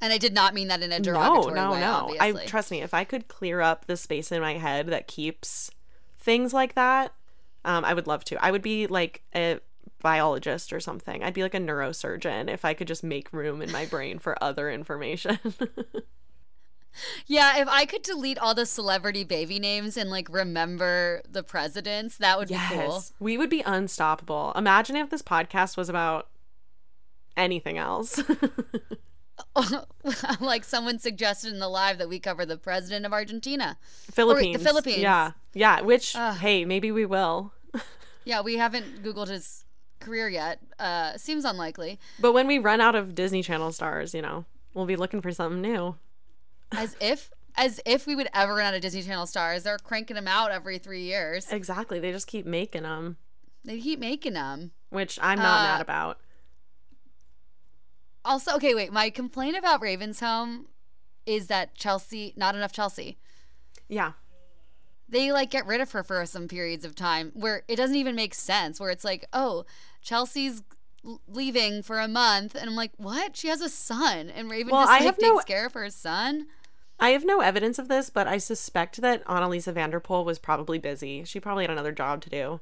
And 0.00 0.12
I 0.12 0.18
did 0.18 0.34
not 0.34 0.54
mean 0.54 0.68
that 0.68 0.82
in 0.82 0.92
a 0.92 0.98
No, 0.98 1.02
derogatory 1.04 1.54
no, 1.54 1.70
way. 1.72 1.80
no. 1.80 2.16
I 2.20 2.32
trust 2.46 2.70
me. 2.70 2.82
If 2.82 2.92
I 2.94 3.04
could 3.04 3.28
clear 3.28 3.60
up 3.60 3.86
the 3.86 3.96
space 3.96 4.30
in 4.32 4.40
my 4.40 4.54
head 4.54 4.86
that 4.88 5.06
keeps 5.06 5.70
things 6.18 6.52
like 6.52 6.74
that, 6.74 7.12
um, 7.64 7.84
I 7.84 7.94
would 7.94 8.06
love 8.06 8.24
to. 8.26 8.44
I 8.44 8.50
would 8.50 8.62
be 8.62 8.86
like 8.86 9.22
a 9.34 9.60
biologist 10.02 10.72
or 10.72 10.80
something. 10.80 11.22
I'd 11.22 11.32
be 11.34 11.42
like 11.42 11.54
a 11.54 11.58
neurosurgeon 11.58 12.52
if 12.52 12.64
I 12.64 12.74
could 12.74 12.86
just 12.88 13.02
make 13.02 13.32
room 13.32 13.62
in 13.62 13.72
my 13.72 13.86
brain 13.86 14.18
for 14.18 14.36
other 14.44 14.70
information. 14.70 15.38
yeah, 17.26 17.58
if 17.58 17.68
I 17.68 17.86
could 17.86 18.02
delete 18.02 18.38
all 18.38 18.54
the 18.54 18.66
celebrity 18.66 19.24
baby 19.24 19.58
names 19.58 19.96
and 19.96 20.10
like 20.10 20.28
remember 20.28 21.22
the 21.28 21.42
presidents, 21.42 22.18
that 22.18 22.38
would 22.38 22.48
be 22.48 22.58
cool. 22.68 23.02
We 23.18 23.38
would 23.38 23.48
be 23.50 23.62
unstoppable. 23.62 24.52
Imagine 24.54 24.96
if 24.96 25.08
this 25.08 25.22
podcast 25.22 25.76
was 25.78 25.88
about 25.88 26.28
anything 27.36 27.78
else. 27.78 28.22
like 30.40 30.64
someone 30.64 30.98
suggested 30.98 31.52
in 31.52 31.58
the 31.58 31.68
live 31.68 31.98
that 31.98 32.08
we 32.08 32.18
cover 32.18 32.44
the 32.46 32.56
president 32.56 33.04
of 33.06 33.12
Argentina. 33.12 33.76
Philippines. 34.10 34.58
The 34.58 34.64
Philippines. 34.64 34.98
Yeah. 34.98 35.32
Yeah. 35.54 35.80
Which, 35.80 36.12
hey, 36.12 36.64
maybe 36.64 36.90
we 36.92 37.06
will. 37.06 37.52
Yeah, 38.26 38.40
we 38.40 38.56
haven't 38.56 39.02
Googled 39.02 39.28
his 39.28 39.66
career 40.00 40.30
yet. 40.30 40.58
Uh, 40.78 41.14
seems 41.18 41.44
unlikely. 41.44 41.98
But 42.18 42.32
when 42.32 42.46
we 42.46 42.58
run 42.58 42.80
out 42.80 42.94
of 42.94 43.14
Disney 43.14 43.42
Channel 43.42 43.70
stars, 43.70 44.14
you 44.14 44.22
know, 44.22 44.46
we'll 44.72 44.86
be 44.86 44.96
looking 44.96 45.20
for 45.20 45.30
something 45.30 45.60
new. 45.60 45.96
As 46.72 46.96
if, 47.02 47.30
as 47.54 47.82
if 47.84 48.06
we 48.06 48.16
would 48.16 48.28
ever 48.32 48.54
run 48.54 48.64
out 48.68 48.72
of 48.74 48.80
Disney 48.80 49.02
Channel 49.02 49.26
stars. 49.26 49.64
They're 49.64 49.76
cranking 49.76 50.14
them 50.16 50.26
out 50.26 50.52
every 50.52 50.78
three 50.78 51.02
years. 51.02 51.52
Exactly. 51.52 52.00
They 52.00 52.12
just 52.12 52.26
keep 52.26 52.46
making 52.46 52.84
them, 52.84 53.18
They 53.62 53.78
keep 53.78 53.98
making 54.00 54.32
them. 54.32 54.70
which 54.88 55.18
I'm 55.20 55.38
not 55.38 55.60
Uh, 55.60 55.62
mad 55.64 55.80
about. 55.82 56.18
Also, 58.24 58.54
okay, 58.56 58.74
wait. 58.74 58.92
My 58.92 59.10
complaint 59.10 59.56
about 59.56 59.82
Ravens 59.82 60.20
Home 60.20 60.66
is 61.26 61.46
that 61.48 61.74
Chelsea, 61.74 62.32
not 62.36 62.54
enough 62.54 62.72
Chelsea. 62.72 63.18
Yeah. 63.88 64.12
They 65.08 65.30
like 65.32 65.50
get 65.50 65.66
rid 65.66 65.80
of 65.80 65.92
her 65.92 66.02
for 66.02 66.24
some 66.26 66.48
periods 66.48 66.84
of 66.84 66.94
time 66.94 67.30
where 67.34 67.62
it 67.68 67.76
doesn't 67.76 67.96
even 67.96 68.14
make 68.14 68.34
sense. 68.34 68.80
Where 68.80 68.90
it's 68.90 69.04
like, 69.04 69.26
oh, 69.32 69.64
Chelsea's 70.02 70.62
leaving 71.28 71.82
for 71.82 72.00
a 72.00 72.08
month, 72.08 72.54
and 72.54 72.68
I'm 72.68 72.76
like, 72.76 72.92
what? 72.96 73.36
She 73.36 73.48
has 73.48 73.60
a 73.60 73.68
son, 73.68 74.30
and 74.30 74.50
Raven 74.50 74.72
Well, 74.72 74.82
just 74.86 74.92
I 74.92 75.04
have 75.04 75.18
takes 75.18 75.28
no- 75.28 75.38
care 75.40 75.66
of 75.66 75.74
her 75.74 75.90
son. 75.90 76.46
I 76.98 77.10
have 77.10 77.24
no 77.24 77.40
evidence 77.40 77.78
of 77.78 77.88
this, 77.88 78.08
but 78.08 78.26
I 78.28 78.38
suspect 78.38 79.00
that 79.02 79.24
Anneliese 79.26 79.70
van 79.72 79.90
der 79.90 80.00
Pol 80.00 80.24
was 80.24 80.38
probably 80.38 80.78
busy. 80.78 81.24
She 81.24 81.40
probably 81.40 81.64
had 81.64 81.70
another 81.70 81.92
job 81.92 82.22
to 82.22 82.30
do. 82.30 82.60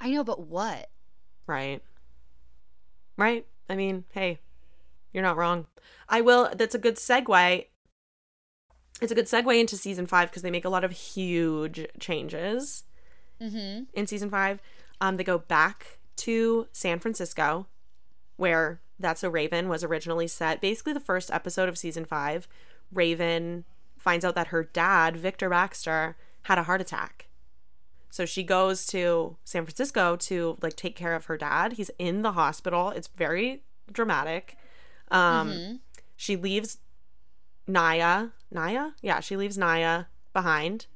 I 0.00 0.10
know, 0.10 0.24
but 0.24 0.40
what? 0.40 0.90
Right. 1.46 1.80
Right? 3.16 3.46
I 3.70 3.76
mean, 3.76 4.04
hey, 4.10 4.40
you're 5.12 5.22
not 5.22 5.36
wrong. 5.36 5.66
I 6.08 6.20
will, 6.20 6.50
that's 6.56 6.74
a 6.74 6.78
good 6.78 6.96
segue. 6.96 7.66
It's 9.00 9.12
a 9.12 9.14
good 9.14 9.26
segue 9.26 9.58
into 9.58 9.76
season 9.76 10.06
five 10.06 10.30
because 10.30 10.42
they 10.42 10.50
make 10.50 10.64
a 10.64 10.68
lot 10.70 10.84
of 10.84 10.92
huge 10.92 11.86
changes 11.98 12.84
Mm-hmm. 13.40 13.84
in 13.94 14.06
season 14.06 14.30
five. 14.30 14.60
Um, 15.00 15.16
they 15.16 15.24
go 15.24 15.38
back 15.38 15.98
to 16.18 16.68
San 16.70 17.00
Francisco, 17.00 17.66
where 18.36 18.80
That's 19.00 19.20
So 19.22 19.28
Raven 19.28 19.68
was 19.68 19.82
originally 19.82 20.28
set. 20.28 20.60
Basically, 20.60 20.92
the 20.92 21.00
first 21.00 21.28
episode 21.28 21.68
of 21.68 21.76
season 21.76 22.04
five, 22.04 22.46
Raven 22.92 23.64
finds 23.98 24.24
out 24.24 24.36
that 24.36 24.48
her 24.48 24.62
dad, 24.62 25.16
Victor 25.16 25.48
Baxter, 25.48 26.16
had 26.42 26.58
a 26.58 26.62
heart 26.64 26.80
attack. 26.80 27.28
So 28.10 28.24
she 28.26 28.44
goes 28.44 28.86
to 28.88 29.36
San 29.42 29.64
Francisco 29.64 30.14
to 30.16 30.56
like 30.62 30.76
take 30.76 30.94
care 30.94 31.14
of 31.14 31.24
her 31.24 31.36
dad. 31.36 31.72
He's 31.72 31.90
in 31.98 32.22
the 32.22 32.32
hospital. 32.32 32.90
It's 32.90 33.08
very 33.08 33.64
dramatic. 33.90 34.56
Um, 35.12 35.50
Mhm. 35.50 35.80
She 36.16 36.34
leaves 36.36 36.78
Naya. 37.66 38.28
Naya? 38.50 38.90
Yeah, 39.00 39.20
she 39.20 39.36
leaves 39.36 39.56
Naya 39.58 40.04
behind. 40.32 40.86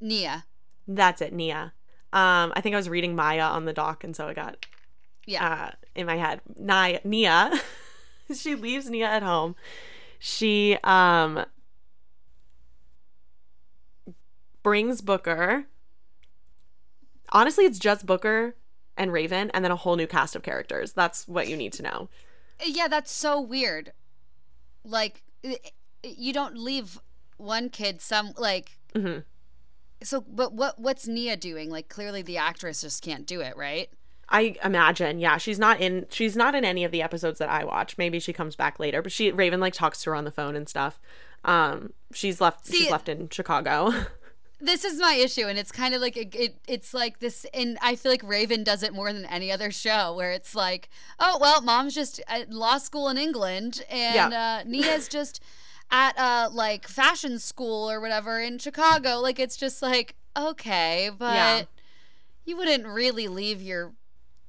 Nia. 0.00 0.44
That's 0.86 1.20
it, 1.20 1.32
Nia. 1.32 1.72
Um, 2.12 2.52
I 2.56 2.60
think 2.62 2.74
I 2.74 2.78
was 2.78 2.88
reading 2.88 3.14
Maya 3.14 3.42
on 3.42 3.64
the 3.66 3.72
dock, 3.72 4.02
and 4.04 4.16
so 4.16 4.26
I 4.28 4.34
got 4.34 4.64
Yeah. 5.26 5.46
uh, 5.46 5.70
in 5.94 6.06
my 6.06 6.16
head. 6.16 6.40
Nia, 6.56 7.00
Nia. 7.04 7.52
she 8.34 8.54
leaves 8.54 8.88
Nia 8.88 9.06
at 9.08 9.22
home. 9.22 9.54
She 10.18 10.78
um 10.84 11.44
brings 14.62 15.00
Booker. 15.00 15.66
Honestly, 17.30 17.64
it's 17.64 17.78
just 17.78 18.06
Booker 18.06 18.56
and 18.96 19.12
Raven, 19.12 19.50
and 19.50 19.64
then 19.64 19.70
a 19.70 19.76
whole 19.76 19.96
new 19.96 20.06
cast 20.06 20.34
of 20.34 20.42
characters. 20.42 20.92
That's 20.92 21.28
what 21.28 21.48
you 21.48 21.56
need 21.56 21.72
to 21.74 21.82
know. 21.82 22.08
Yeah, 22.64 22.88
that's 22.88 23.10
so 23.12 23.40
weird. 23.40 23.92
Like, 24.84 25.22
you 26.02 26.32
don't 26.32 26.56
leave 26.56 27.00
one 27.36 27.68
kid 27.70 28.00
some 28.00 28.32
like. 28.36 28.78
hmm 28.94 29.18
So, 30.02 30.20
but 30.20 30.52
what 30.52 30.78
what's 30.78 31.06
Nia 31.06 31.36
doing? 31.36 31.70
Like, 31.70 31.88
clearly 31.88 32.22
the 32.22 32.36
actress 32.38 32.80
just 32.82 33.02
can't 33.02 33.26
do 33.26 33.40
it, 33.40 33.56
right? 33.56 33.90
I 34.30 34.56
imagine, 34.62 35.20
yeah, 35.20 35.38
she's 35.38 35.58
not 35.58 35.80
in. 35.80 36.06
She's 36.10 36.36
not 36.36 36.54
in 36.54 36.64
any 36.64 36.84
of 36.84 36.92
the 36.92 37.00
episodes 37.02 37.38
that 37.38 37.48
I 37.48 37.64
watch. 37.64 37.96
Maybe 37.96 38.18
she 38.20 38.32
comes 38.32 38.56
back 38.56 38.78
later, 38.78 39.00
but 39.02 39.10
she 39.12 39.30
Raven 39.32 39.60
like 39.60 39.72
talks 39.72 40.02
to 40.02 40.10
her 40.10 40.16
on 40.16 40.24
the 40.24 40.30
phone 40.30 40.54
and 40.54 40.68
stuff. 40.68 41.00
Um, 41.44 41.92
she's 42.12 42.40
left. 42.40 42.66
See- 42.66 42.78
she's 42.78 42.90
left 42.90 43.08
in 43.08 43.28
Chicago. 43.30 43.92
This 44.60 44.84
is 44.84 44.98
my 45.00 45.14
issue, 45.14 45.46
and 45.46 45.56
it's 45.58 45.70
kind 45.70 45.94
of 45.94 46.00
like 46.00 46.16
it, 46.16 46.34
it. 46.34 46.56
It's 46.66 46.92
like 46.92 47.20
this, 47.20 47.46
and 47.54 47.78
I 47.80 47.94
feel 47.94 48.10
like 48.10 48.22
Raven 48.24 48.64
does 48.64 48.82
it 48.82 48.92
more 48.92 49.12
than 49.12 49.24
any 49.26 49.52
other 49.52 49.70
show, 49.70 50.14
where 50.14 50.32
it's 50.32 50.54
like, 50.54 50.88
oh 51.20 51.38
well, 51.40 51.60
mom's 51.62 51.94
just 51.94 52.20
at 52.26 52.50
law 52.50 52.78
school 52.78 53.08
in 53.08 53.18
England, 53.18 53.84
and 53.88 54.34
uh, 54.34 54.64
Nia's 54.64 55.06
just 55.18 55.40
at 55.90 56.18
uh 56.18 56.50
like 56.52 56.86
fashion 56.88 57.38
school 57.38 57.90
or 57.90 58.00
whatever 58.00 58.40
in 58.40 58.58
Chicago. 58.58 59.20
Like 59.20 59.38
it's 59.38 59.56
just 59.56 59.80
like 59.80 60.16
okay, 60.36 61.10
but 61.16 61.34
Yeah. 61.34 61.62
you 62.44 62.56
wouldn't 62.56 62.86
really 62.86 63.28
leave 63.28 63.62
your 63.62 63.92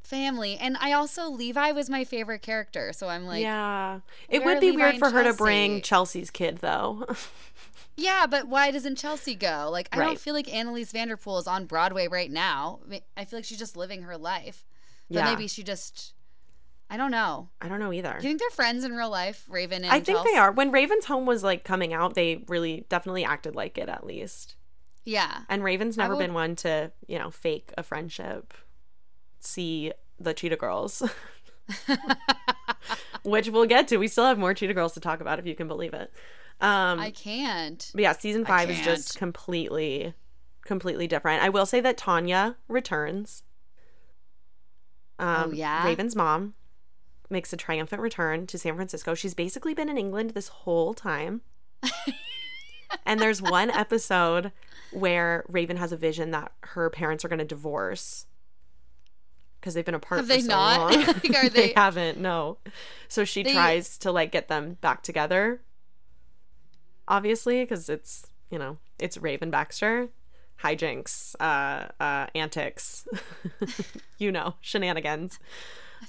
family. 0.04 0.58
And 0.60 0.76
I 0.80 0.92
also 0.94 1.30
Levi 1.30 1.72
was 1.72 1.90
my 1.90 2.04
favorite 2.04 2.42
character, 2.42 2.92
so 2.94 3.08
I'm 3.10 3.26
like, 3.26 3.44
yeah, 3.44 4.00
yeah, 4.30 4.36
it 4.38 4.44
would 4.44 4.60
be 4.60 4.72
Levi 4.72 4.84
weird 4.84 4.98
for 5.00 5.12
her 5.12 5.24
to 5.24 5.34
bring 5.34 5.82
Chelsea's 5.82 6.32
kid 6.32 6.58
though. 6.58 7.06
but 8.30 8.48
why 8.48 8.72
doesn't 8.72 8.98
Chelsea 8.98 9.36
go? 9.36 9.70
Like 9.72 9.90
I 9.92 10.00
Right. 10.00 10.06
don't 10.06 10.20
feel 10.20 10.34
like 10.34 10.48
Anneliese 10.48 10.92
van 10.92 11.08
der 11.10 11.18
Pol 11.18 11.38
is 11.40 11.48
on 11.48 11.66
Broadway 11.66 12.08
right 12.08 12.32
now. 12.32 12.80
I 12.86 12.88
mean, 12.90 13.02
I 13.18 13.26
feel 13.26 13.40
like 13.40 13.46
she's 13.46 13.60
just 13.60 13.76
living 13.78 14.04
her 14.04 14.18
life. 14.18 14.66
But 15.10 15.18
Yeah. 15.18 15.26
maybe 15.26 15.48
she 15.48 15.64
just 15.64 16.14
I 16.92 16.98
don't 16.98 17.12
know. 17.12 17.50
I 17.62 17.68
don't 17.68 17.80
know 17.80 17.94
either. 17.94 18.18
Do 18.20 18.28
you 18.28 18.30
think 18.32 18.40
they're 18.40 18.50
friends 18.50 18.84
in 18.84 18.96
real 18.96 19.12
life, 19.12 19.46
Raven 19.48 19.84
and 19.84 19.94
I 19.94 20.00
think 20.00 20.24
they 20.26 20.36
are. 20.38 20.52
When 20.52 20.72
Raven's 20.72 21.06
Home 21.06 21.28
was 21.28 21.44
like 21.44 21.64
coming 21.64 21.94
out, 21.94 22.16
they 22.16 22.44
really 22.48 22.86
definitely 22.90 23.24
acted 23.24 23.54
like 23.56 23.78
it 23.78 23.90
at 23.90 24.06
least. 24.06 24.56
Yeah. 25.06 25.42
And 25.50 25.64
Raven's 25.64 25.98
never 25.98 26.16
would- 26.16 26.20
been 26.24 26.34
one 26.34 26.56
to, 26.58 26.92
you 27.08 27.20
know, 27.20 27.30
fake 27.30 27.72
a 27.78 27.84
friendship. 27.84 28.54
See 29.40 29.92
the 30.20 30.34
Cheetah 30.34 30.56
Girls, 30.58 31.02
which 33.24 33.50
we'll 33.50 33.66
get 33.66 33.88
to. 33.90 33.98
We 33.98 34.08
still 34.08 34.26
have 34.26 34.38
more 34.40 34.54
Cheetah 34.54 34.74
Girls 34.74 34.94
to 34.94 35.00
talk 35.00 35.22
about 35.22 35.40
if 35.40 35.46
you 35.46 35.56
can 35.56 35.68
believe 35.68 35.94
it. 35.94 36.12
Um, 36.62 37.00
I 37.00 37.12
can't. 37.12 37.90
but 37.94 38.02
yeah, 38.02 38.12
season 38.14 38.44
five 38.46 38.70
is 38.70 38.82
just 38.82 39.18
completely, 39.18 40.14
completely 40.66 41.08
different. 41.08 41.42
I 41.42 41.50
will 41.50 41.66
say 41.66 41.80
that 41.82 41.98
Tanya 41.98 42.58
returns. 42.68 43.44
Um, 45.18 45.50
Oh, 45.50 45.52
yeah? 45.54 45.86
Raven's 45.86 46.16
mom 46.16 46.54
makes 47.30 47.54
a 47.54 47.58
triumphant 47.58 48.02
return 48.02 48.48
to 48.48 48.58
San 48.58 48.76
Francisco. 48.76 49.14
She's 49.14 49.34
basically 49.34 49.74
been 49.74 49.90
in 49.90 49.98
England 49.98 50.32
this 50.32 50.48
whole 50.50 50.94
time. 50.94 51.42
and 53.06 53.20
there's 53.20 53.42
one 53.42 53.70
episode 53.70 54.52
where 54.92 55.46
Raven 55.48 55.78
has 55.78 55.92
a 55.92 55.98
vision 55.98 56.32
that 56.32 56.52
her 56.62 56.90
parents 56.90 57.24
are 57.24 57.28
going 57.30 57.40
to 57.40 57.46
divorce 57.46 58.26
because 59.60 59.74
they've 59.74 59.86
been 59.86 59.94
apart 59.96 60.20
Have 60.20 60.28
for 60.28 60.34
they 60.34 60.42
so 60.42 60.48
not? 60.48 60.80
long. 60.92 61.06
Like, 61.06 61.36
are 61.36 61.50
they 61.50 61.68
they- 61.68 61.74
haven't. 61.76 62.18
No. 62.20 62.58
So 63.08 63.24
she 63.26 63.44
They- 63.44 63.54
tries 63.54 63.98
to 64.00 64.12
like 64.12 64.32
get 64.32 64.48
them 64.48 64.78
back 64.82 65.04
together. 65.04 65.62
Obviously, 67.10 67.62
because 67.64 67.90
it's 67.90 68.28
you 68.50 68.58
know 68.58 68.78
it's 69.00 69.18
Raven 69.18 69.50
Baxter, 69.52 70.08
hijinks, 70.64 71.36
uh, 71.42 71.88
uh, 72.02 72.28
antics, 72.36 73.06
you 74.18 74.32
know, 74.32 74.54
shenanigans. 74.62 75.40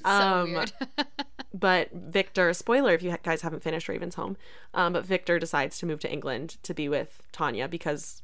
so 0.04 0.08
um, 0.10 0.52
weird. 0.52 0.72
But 1.52 1.90
Victor, 1.92 2.52
spoiler 2.54 2.94
if 2.94 3.02
you 3.02 3.16
guys 3.24 3.42
haven't 3.42 3.64
finished 3.64 3.88
Raven's 3.88 4.14
Home, 4.14 4.36
um, 4.72 4.92
but 4.92 5.04
Victor 5.04 5.40
decides 5.40 5.78
to 5.78 5.86
move 5.86 5.98
to 6.00 6.10
England 6.12 6.58
to 6.62 6.72
be 6.72 6.88
with 6.88 7.20
Tanya 7.32 7.66
because, 7.66 8.22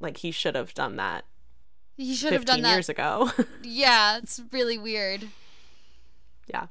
like, 0.00 0.16
he 0.16 0.30
should 0.30 0.54
have 0.54 0.72
done 0.72 0.96
that 0.96 1.26
He 1.98 2.14
should 2.14 2.32
have 2.32 2.46
done 2.46 2.62
that. 2.62 2.72
years 2.72 2.88
ago. 2.88 3.30
Yeah, 3.62 4.16
it's 4.16 4.40
really 4.50 4.78
weird. 4.78 5.28
yeah. 6.48 6.68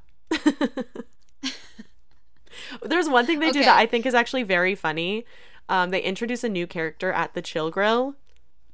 There's 2.82 3.08
one 3.08 3.26
thing 3.26 3.38
they 3.40 3.50
do 3.50 3.60
that 3.66 3.76
I 3.78 3.86
think 3.86 4.06
is 4.06 4.14
actually 4.14 4.42
very 4.44 4.74
funny. 4.74 5.24
Um, 5.68 5.90
they 5.90 6.00
introduce 6.02 6.42
a 6.44 6.48
new 6.48 6.66
character 6.66 7.12
at 7.12 7.34
the 7.34 7.42
Chill 7.42 7.70
Grill, 7.70 8.14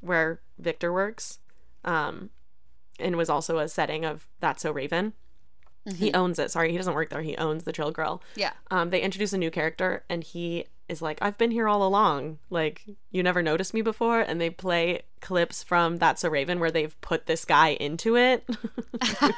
where 0.00 0.40
Victor 0.58 0.92
works, 0.92 1.38
um, 1.84 2.30
and 2.98 3.16
was 3.16 3.28
also 3.30 3.58
a 3.58 3.68
setting 3.68 4.04
of 4.04 4.26
That's 4.40 4.62
So 4.62 4.72
Raven. 4.72 5.12
He 5.96 6.12
owns 6.12 6.38
it. 6.38 6.50
Sorry, 6.50 6.70
he 6.70 6.76
doesn't 6.76 6.92
work 6.94 7.08
there. 7.08 7.22
He 7.22 7.34
owns 7.38 7.64
the 7.64 7.72
Chill 7.72 7.90
Grill. 7.90 8.22
Yeah. 8.36 8.52
um, 8.70 8.90
they 8.90 9.00
introduce 9.00 9.32
a 9.32 9.38
new 9.38 9.50
character 9.50 10.04
and 10.10 10.22
he 10.22 10.66
is 10.88 11.02
like 11.02 11.18
i've 11.20 11.36
been 11.36 11.50
here 11.50 11.68
all 11.68 11.86
along 11.86 12.38
like 12.48 12.82
you 13.10 13.22
never 13.22 13.42
noticed 13.42 13.74
me 13.74 13.82
before 13.82 14.20
and 14.20 14.40
they 14.40 14.48
play 14.48 15.02
clips 15.20 15.62
from 15.62 15.98
that's 15.98 16.22
So 16.22 16.30
raven 16.30 16.60
where 16.60 16.70
they've 16.70 16.98
put 17.02 17.26
this 17.26 17.44
guy 17.44 17.72
into 17.78 18.16
it 18.16 18.42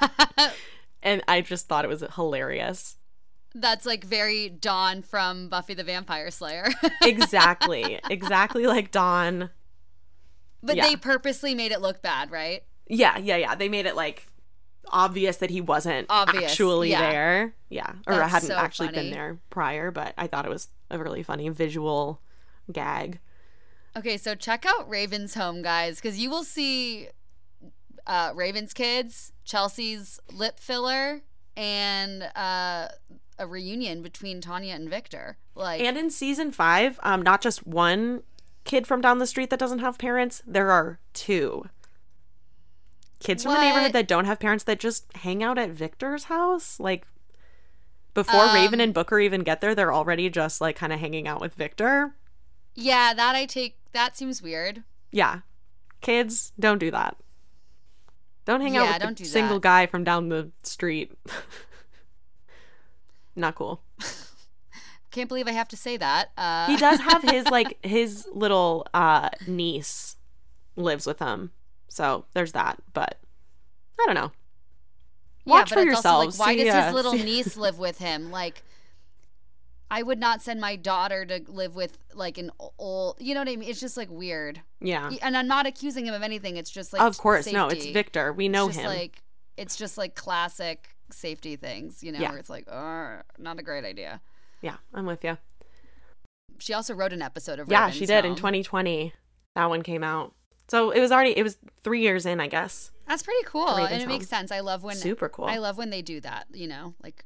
and 1.03 1.23
i 1.27 1.41
just 1.41 1.67
thought 1.67 1.85
it 1.85 1.89
was 1.89 2.05
hilarious 2.15 2.97
That's 3.55 3.85
like 3.87 4.05
very 4.05 4.49
Dawn 4.49 5.03
from 5.03 5.49
Buffy 5.49 5.75
the 5.75 5.85
Vampire 5.85 6.31
Slayer. 6.31 6.69
exactly 7.03 7.99
exactly 8.09 8.67
like 8.67 8.91
dawn 8.91 9.51
but 10.63 10.77
Yeah. 10.77 10.89
they 10.89 10.97
purposely 10.97 11.55
made 11.55 11.73
it 11.73 11.81
look 11.81 12.03
bad, 12.03 12.31
right? 12.31 12.63
yeah 12.87 13.17
yeah 13.19 13.37
yeah 13.37 13.55
they 13.55 13.69
made 13.69 13.87
it 13.87 13.95
like 13.97 14.27
obvious 14.93 15.37
that 15.37 15.51
he 15.51 15.61
wasn't 15.61 16.07
Obvious, 16.11 16.51
actually 16.51 16.91
yeah. 16.91 17.01
there 17.11 17.55
yeah 17.69 17.93
or 18.09 18.17
That's 18.17 18.33
hadn't 18.33 18.49
so 18.49 18.57
actually 18.57 18.89
funny. 18.89 18.99
been 19.03 19.11
there 19.13 19.39
prior 19.51 19.93
but 19.93 20.13
i 20.19 20.27
thought 20.27 20.45
it 20.45 20.49
was 20.51 20.69
a 20.91 20.99
really 20.99 21.23
funny 21.23 21.49
visual 21.51 22.21
gag 22.73 23.21
Okay, 23.97 24.17
so 24.17 24.35
check 24.37 24.65
out 24.67 24.89
Raven's 24.89 25.35
Home, 25.35 25.63
guys, 25.63 25.97
because 25.97 26.17
you 26.17 26.31
will 26.31 26.45
see 26.45 27.09
uh, 28.07 28.31
Raven's 28.37 28.73
kids, 28.73 29.33
Chelsea's 29.45 30.21
lip 30.33 30.61
filler, 30.61 31.23
and 31.57 32.23
uh, 32.37 32.87
a 33.41 33.47
reunion 33.47 34.03
between 34.03 34.41
Tanya 34.41 34.75
and 34.75 34.89
Victor. 34.89 35.37
Like, 35.57 35.81
And 35.81 35.97
in 35.99 36.11
season 36.11 36.53
five, 36.53 37.01
um, 37.03 37.23
not 37.23 37.41
just 37.41 37.67
one 37.67 38.23
kid 38.65 38.87
from 38.87 39.01
down 39.01 39.19
the 39.19 39.27
street 39.27 39.51
that 39.51 39.59
doesn't 39.59 39.79
have 39.81 39.99
parents, 39.99 40.43
there 40.47 40.71
are 40.71 41.01
two 41.15 41.65
kids 43.19 43.43
from 43.43 43.55
the 43.55 43.61
neighborhood 43.61 43.93
that 43.93 44.07
don't 44.09 44.25
have 44.27 44.39
parents 44.41 44.65
that 44.65 44.79
just 44.79 45.05
hang 45.17 45.43
out 45.43 45.59
at 45.59 45.71
Victor's 45.71 46.25
house. 46.25 46.79
Like 46.79 47.07
before 48.15 48.45
Um, 48.45 48.55
Raven 48.55 48.81
and 48.81 48.95
Booker 48.95 49.19
even 49.21 49.43
get 49.43 49.61
there, 49.61 49.75
they're 49.75 49.93
already 49.93 50.31
just 50.31 50.61
like 50.61 50.77
kind 50.77 50.93
of 50.93 51.01
hanging 51.01 51.27
out 51.29 51.41
with 51.41 51.55
Victor. 51.55 52.15
yeah, 52.75 53.13
that 53.15 53.35
I 53.35 53.47
take. 53.47 53.77
That 53.93 54.17
seems 54.17 54.41
weird. 54.41 54.85
Yeah, 55.11 55.41
kids 56.01 56.53
don't 56.59 56.79
do 56.79 56.91
that. 56.93 57.17
Don't 58.45 58.61
hang 58.61 58.75
Yeah, 58.75 58.85
out 58.85 59.01
with 59.05 59.17
do 59.17 59.25
single 59.25 59.57
that. 59.57 59.63
guy 59.63 59.87
from 59.87 60.03
down 60.05 60.29
the 60.29 60.51
street. 60.63 61.13
Not 63.41 63.55
cool. 63.55 63.81
can't 65.11 65.29
believe 65.29 65.49
I 65.49 65.53
have 65.53 65.69
to 65.69 65.77
say 65.77 65.97
that. 65.97 66.31
Uh, 66.37 66.67
He 66.67 66.77
does 66.77 67.01
have 67.01 67.23
his 67.23 67.47
like 67.51 67.85
his 67.85 68.29
little 68.33 68.87
uh 68.95 69.31
niece 69.47 70.17
lives 70.77 71.07
with 71.07 71.19
him. 71.19 71.51
So 71.89 72.27
there's 72.35 72.53
that. 72.53 72.79
But 72.93 73.19
I 73.99 74.05
don't 74.07 74.15
know. 74.15 74.33
Watch 75.47 75.71
yeah, 75.71 75.75
for 75.75 75.85
but 75.87 75.89
it's 75.89 75.97
also 76.05 76.09
yourselves. 76.21 76.39
like, 76.39 76.47
why 76.49 76.57
does 76.65 76.75
uh, 76.75 76.85
his 76.85 76.95
little 76.95 77.13
niece 77.31 77.57
live 77.57 77.79
with 77.79 77.99
him? 77.99 78.31
Like, 78.31 78.63
I 79.91 80.03
would 80.03 80.21
not 80.21 80.43
send 80.43 80.61
my 80.61 80.77
daughter 80.77 81.25
to 81.25 81.43
live 81.49 81.75
with 81.75 81.99
like 82.15 82.37
an 82.39 82.51
old. 82.79 83.17
You 83.19 83.35
know 83.35 83.41
what 83.41 83.49
I 83.49 83.57
mean? 83.57 83.69
It's 83.69 83.81
just 83.81 83.97
like 83.97 84.11
weird. 84.11 84.61
Yeah. 84.81 85.11
And 85.23 85.37
I'm 85.37 85.49
not 85.49 85.67
accusing 85.67 86.07
him 86.07 86.15
of 86.15 86.23
anything. 86.23 86.57
It's 86.59 86.71
just 86.71 86.93
like 86.93 87.03
of 87.03 87.17
course. 87.19 87.51
No, 87.51 87.69
it's. 87.69 87.87
Victor. 87.87 88.33
We 88.33 88.47
It's 88.47 88.53
know 88.53 88.69
just 88.69 88.81
him. 88.81 88.87
Like 88.87 89.23
it's 89.57 89.77
just 89.77 89.99
like 89.99 90.15
classic 90.15 90.95
safety 91.13 91.57
things, 91.57 92.03
you 92.03 92.13
know, 92.13 92.19
Yeah. 92.19 92.31
where 92.31 92.39
it's 92.39 92.51
like, 92.51 92.69
oh, 92.71 93.21
not 93.39 93.59
a 93.59 93.63
great 93.63 93.85
idea. 93.85 94.21
yeah, 94.63 94.77
I'm 94.93 95.07
with 95.07 95.25
you. 95.25 95.39
She 96.59 96.75
also 96.75 96.95
wrote 96.95 97.13
an 97.13 97.23
episode 97.23 97.59
of 97.59 97.69
Yeah, 97.71 97.81
Raven's 97.85 97.97
she 97.97 98.07
did 98.07 98.25
in 98.25 98.35
2020. 98.37 99.13
That 99.55 99.69
one 99.71 99.83
came 99.83 100.05
out. 100.05 100.35
So 100.69 100.91
it 100.91 101.01
was 101.01 101.11
already 101.11 101.37
it 101.37 101.43
was 101.43 101.59
3 101.83 102.01
years 102.01 102.27
in, 102.27 102.41
I 102.41 102.47
guess. 102.47 102.91
That's 103.09 103.23
pretty 103.23 103.45
cool, 103.45 103.67
Raven's 103.77 103.93
and 103.93 104.03
it 104.03 104.09
makes 104.09 104.29
sense. 104.29 104.53
I 104.53 104.61
love 104.61 104.83
when 104.85 104.95
Super 104.97 105.29
cool. 105.29 105.47
I 105.47 105.57
love 105.57 105.79
when 105.79 105.91
they 105.91 106.03
do 106.03 106.21
that. 106.21 106.47
You 106.53 106.69
know, 106.69 106.95
like 107.03 107.25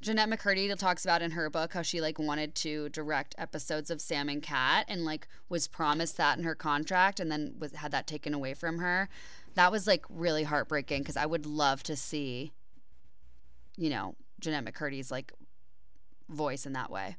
Jennette 0.00 0.30
McCurdy 0.30 0.74
talks 0.78 1.04
about 1.04 1.20
in 1.20 1.32
her 1.32 1.50
book 1.50 1.74
how 1.74 1.82
she 1.82 2.00
like 2.00 2.18
wanted 2.18 2.54
to 2.56 2.88
direct 2.88 3.34
episodes 3.36 3.90
of 3.90 4.00
Sam 4.00 4.28
and 4.30 4.42
Cat 4.42 4.86
and 4.88 5.04
like 5.04 5.28
was 5.50 5.66
promised 5.68 6.16
that 6.16 6.38
in 6.38 6.44
her 6.44 6.54
contract 6.54 7.20
and 7.20 7.30
then 7.30 7.56
was 7.58 7.72
had 7.72 7.90
that 7.92 8.06
taken 8.06 8.32
away 8.32 8.54
from 8.54 8.78
her. 8.78 9.08
That 9.54 9.70
was 9.72 9.86
like 9.86 10.04
really 10.08 10.44
heartbreaking 10.44 11.02
because 11.02 11.16
I 11.18 11.26
would 11.26 11.44
love 11.44 11.82
to 11.82 11.96
see, 11.96 12.52
you 13.80 13.88
know, 13.88 14.14
Jennette 14.38 14.64
McCurdy's 14.66 15.10
like 15.10 15.32
voice 16.28 16.66
in 16.66 16.74
that 16.74 16.90
way. 16.90 17.16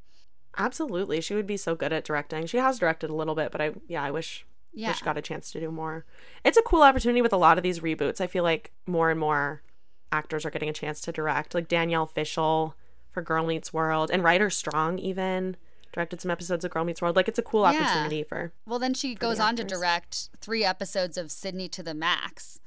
Absolutely. 0.58 1.20
She 1.22 1.34
would 1.34 1.48
be 1.48 1.58
so 1.58 1.76
good 1.76 1.92
at 1.92 2.04
directing. 2.06 2.46
She 2.46 2.58
has 2.58 2.78
directed 2.80 3.10
a 3.10 3.16
little 3.16 3.36
bit, 3.36 3.52
but 3.52 3.60
I 3.62 3.72
yeah, 3.88 4.04
I 4.04 4.12
wish 4.12 4.46
Yeah, 4.74 4.90
wish 4.90 5.02
got 5.02 5.18
a 5.18 5.22
chance 5.22 5.52
to 5.52 5.60
do 5.60 5.72
more. 5.72 6.06
It's 6.46 6.58
a 6.58 6.62
cool 6.62 6.84
opportunity 6.84 7.22
with 7.22 7.34
a 7.34 7.38
lot 7.38 7.58
of 7.58 7.64
these 7.64 7.80
reboots. 7.80 8.22
I 8.22 8.28
feel 8.28 8.44
like 8.44 8.72
more 8.86 9.10
and 9.10 9.20
more 9.20 9.64
actors 10.12 10.46
are 10.46 10.52
getting 10.52 10.70
a 10.70 10.74
chance 10.74 11.02
to 11.02 11.12
direct. 11.12 11.56
Like 11.56 11.68
Danielle 11.68 12.06
Fishel 12.06 12.76
for 13.10 13.22
Girl 13.24 13.46
Meets 13.46 13.74
World 13.74 14.12
and 14.12 14.24
Rider 14.24 14.50
Strong 14.50 15.00
even 15.00 15.58
directed 15.94 16.22
some 16.22 16.32
episodes 16.32 16.64
of 16.64 16.72
Girl 16.72 16.84
Meets 16.86 17.02
World. 17.02 17.16
Like 17.16 17.28
it's 17.28 17.40
a 17.40 17.44
cool 17.44 17.62
Yeah. 17.64 17.70
opportunity 17.82 18.24
for 18.24 18.54
Well, 18.66 18.80
then 18.80 18.94
she 18.94 19.16
goes 19.16 19.38
the 19.38 19.44
on 19.44 19.56
to 19.56 19.64
direct 19.64 20.30
three 20.40 20.64
episodes 20.64 21.18
of 21.18 21.32
Sydney 21.32 21.68
to 21.70 21.82
the 21.82 21.94
Max, 21.94 22.60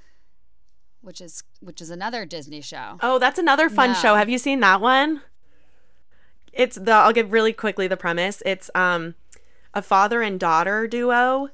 which 1.04 1.20
is 1.20 1.42
which 1.60 1.80
is 1.80 1.90
another 1.90 2.24
Disney 2.24 2.60
show. 2.60 2.98
Oh, 3.00 3.18
that's 3.18 3.38
another 3.38 3.68
fun 3.68 3.90
No. 3.90 3.94
show. 3.94 4.14
Have 4.16 4.28
you 4.28 4.38
seen 4.38 4.60
that 4.60 4.80
one? 4.80 5.22
It's 6.52 6.76
the 6.76 6.92
I'll 6.92 7.12
give 7.12 7.32
really 7.32 7.52
quickly 7.52 7.86
the 7.86 7.96
premise. 7.96 8.42
It's 8.46 8.70
um 8.74 9.14
a 9.72 9.82
father 9.82 10.22
and 10.22 10.38
daughter 10.38 10.86
duo 10.86 11.50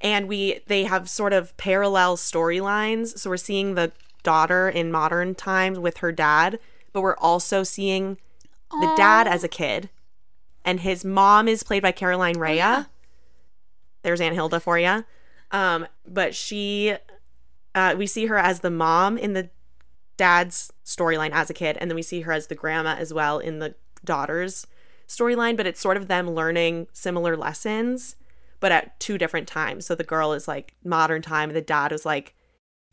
and 0.00 0.28
we 0.28 0.60
they 0.66 0.84
have 0.84 1.08
sort 1.08 1.32
of 1.32 1.56
parallel 1.56 2.16
storylines. 2.16 3.18
So 3.18 3.30
we're 3.30 3.36
seeing 3.36 3.74
the 3.74 3.92
daughter 4.22 4.68
in 4.68 4.90
modern 4.90 5.34
times 5.34 5.78
with 5.78 5.98
her 5.98 6.10
dad, 6.12 6.58
but 6.92 7.02
we're 7.02 7.16
also 7.16 7.62
seeing 7.62 8.18
the 8.70 8.92
dad 8.96 9.28
as 9.28 9.44
a 9.44 9.48
kid. 9.48 9.90
And 10.64 10.80
his 10.80 11.04
mom 11.04 11.46
is 11.46 11.62
played 11.62 11.82
by 11.82 11.92
Caroline 11.92 12.38
Rhea. 12.38 12.88
There's 14.02 14.20
Aunt 14.20 14.34
Hilda 14.34 14.58
for 14.60 14.78
you. 14.78 15.04
Um, 15.50 15.86
but 16.06 16.34
she 16.34 16.94
uh, 17.74 17.94
we 17.96 18.06
see 18.06 18.26
her 18.26 18.38
as 18.38 18.60
the 18.60 18.70
mom 18.70 19.16
in 19.18 19.32
the 19.32 19.50
dad's 20.16 20.72
storyline 20.84 21.32
as 21.32 21.50
a 21.50 21.54
kid 21.54 21.76
and 21.80 21.90
then 21.90 21.96
we 21.96 22.02
see 22.02 22.20
her 22.20 22.32
as 22.32 22.46
the 22.46 22.54
grandma 22.54 22.94
as 22.94 23.12
well 23.12 23.38
in 23.38 23.58
the 23.58 23.74
daughter's 24.04 24.66
storyline 25.08 25.56
but 25.56 25.66
it's 25.66 25.80
sort 25.80 25.96
of 25.96 26.06
them 26.06 26.30
learning 26.30 26.86
similar 26.92 27.36
lessons 27.36 28.16
but 28.64 28.72
at 28.72 28.98
two 28.98 29.18
different 29.18 29.46
times. 29.46 29.84
So 29.84 29.94
the 29.94 30.04
girl 30.04 30.32
is 30.32 30.48
like 30.48 30.74
modern 30.82 31.20
time 31.20 31.50
and 31.50 31.56
the 31.56 31.60
dad 31.60 31.92
is 31.92 32.06
like 32.06 32.34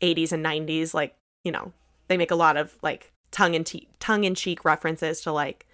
80s 0.02 0.30
and 0.30 0.44
90s 0.44 0.92
like 0.92 1.16
you 1.44 1.50
know 1.50 1.72
they 2.08 2.18
make 2.18 2.30
a 2.30 2.34
lot 2.36 2.58
of 2.58 2.76
like 2.82 3.10
tongue 3.30 3.54
in 3.54 3.64
tongue 3.98 4.24
in 4.24 4.34
cheek 4.34 4.66
references 4.66 5.22
to 5.22 5.32
like 5.32 5.66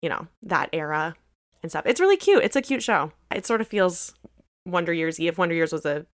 you 0.00 0.08
know 0.08 0.28
that 0.42 0.70
era 0.72 1.16
and 1.62 1.70
stuff. 1.70 1.84
It's 1.84 2.00
really 2.00 2.16
cute. 2.16 2.44
It's 2.44 2.56
a 2.56 2.62
cute 2.62 2.82
show. 2.82 3.12
It 3.30 3.44
sort 3.44 3.60
of 3.60 3.68
feels 3.68 4.14
wonder 4.64 4.94
years 4.94 5.20
if 5.20 5.36
wonder 5.36 5.54
years 5.54 5.70
was 5.70 5.84
a 5.84 6.06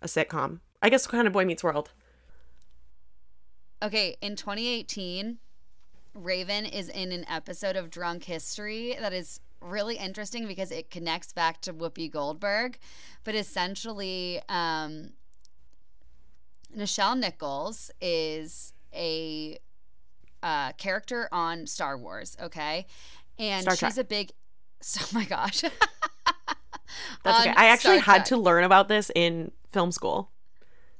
a 0.00 0.06
sitcom 0.06 0.60
i 0.82 0.88
guess 0.88 1.06
kind 1.06 1.26
of 1.26 1.32
boy 1.32 1.44
meets 1.44 1.62
world 1.64 1.90
Okay, 3.82 4.16
in 4.20 4.36
2018, 4.36 5.38
Raven 6.12 6.66
is 6.66 6.90
in 6.90 7.12
an 7.12 7.24
episode 7.30 7.76
of 7.76 7.88
Drunk 7.88 8.24
History 8.24 8.94
that 9.00 9.14
is 9.14 9.40
really 9.62 9.96
interesting 9.96 10.46
because 10.46 10.70
it 10.70 10.90
connects 10.90 11.32
back 11.32 11.62
to 11.62 11.72
Whoopi 11.72 12.10
Goldberg, 12.10 12.76
but 13.24 13.34
essentially, 13.34 14.42
um, 14.50 15.12
Nichelle 16.76 17.18
Nichols 17.18 17.90
is 18.02 18.74
a 18.94 19.58
uh, 20.42 20.72
character 20.72 21.26
on 21.32 21.66
Star 21.66 21.96
Wars. 21.96 22.36
Okay, 22.38 22.86
and 23.38 23.62
Star 23.62 23.76
she's 23.76 23.94
Trek. 23.94 24.04
a 24.04 24.04
big. 24.04 24.30
Oh 25.00 25.08
my 25.12 25.24
gosh. 25.24 25.62
That's 27.22 27.40
okay. 27.40 27.54
I 27.56 27.66
actually 27.66 28.00
Star 28.00 28.14
had 28.14 28.18
Trek. 28.20 28.24
to 28.26 28.36
learn 28.36 28.64
about 28.64 28.88
this 28.88 29.10
in 29.14 29.52
film 29.72 29.92
school. 29.92 30.30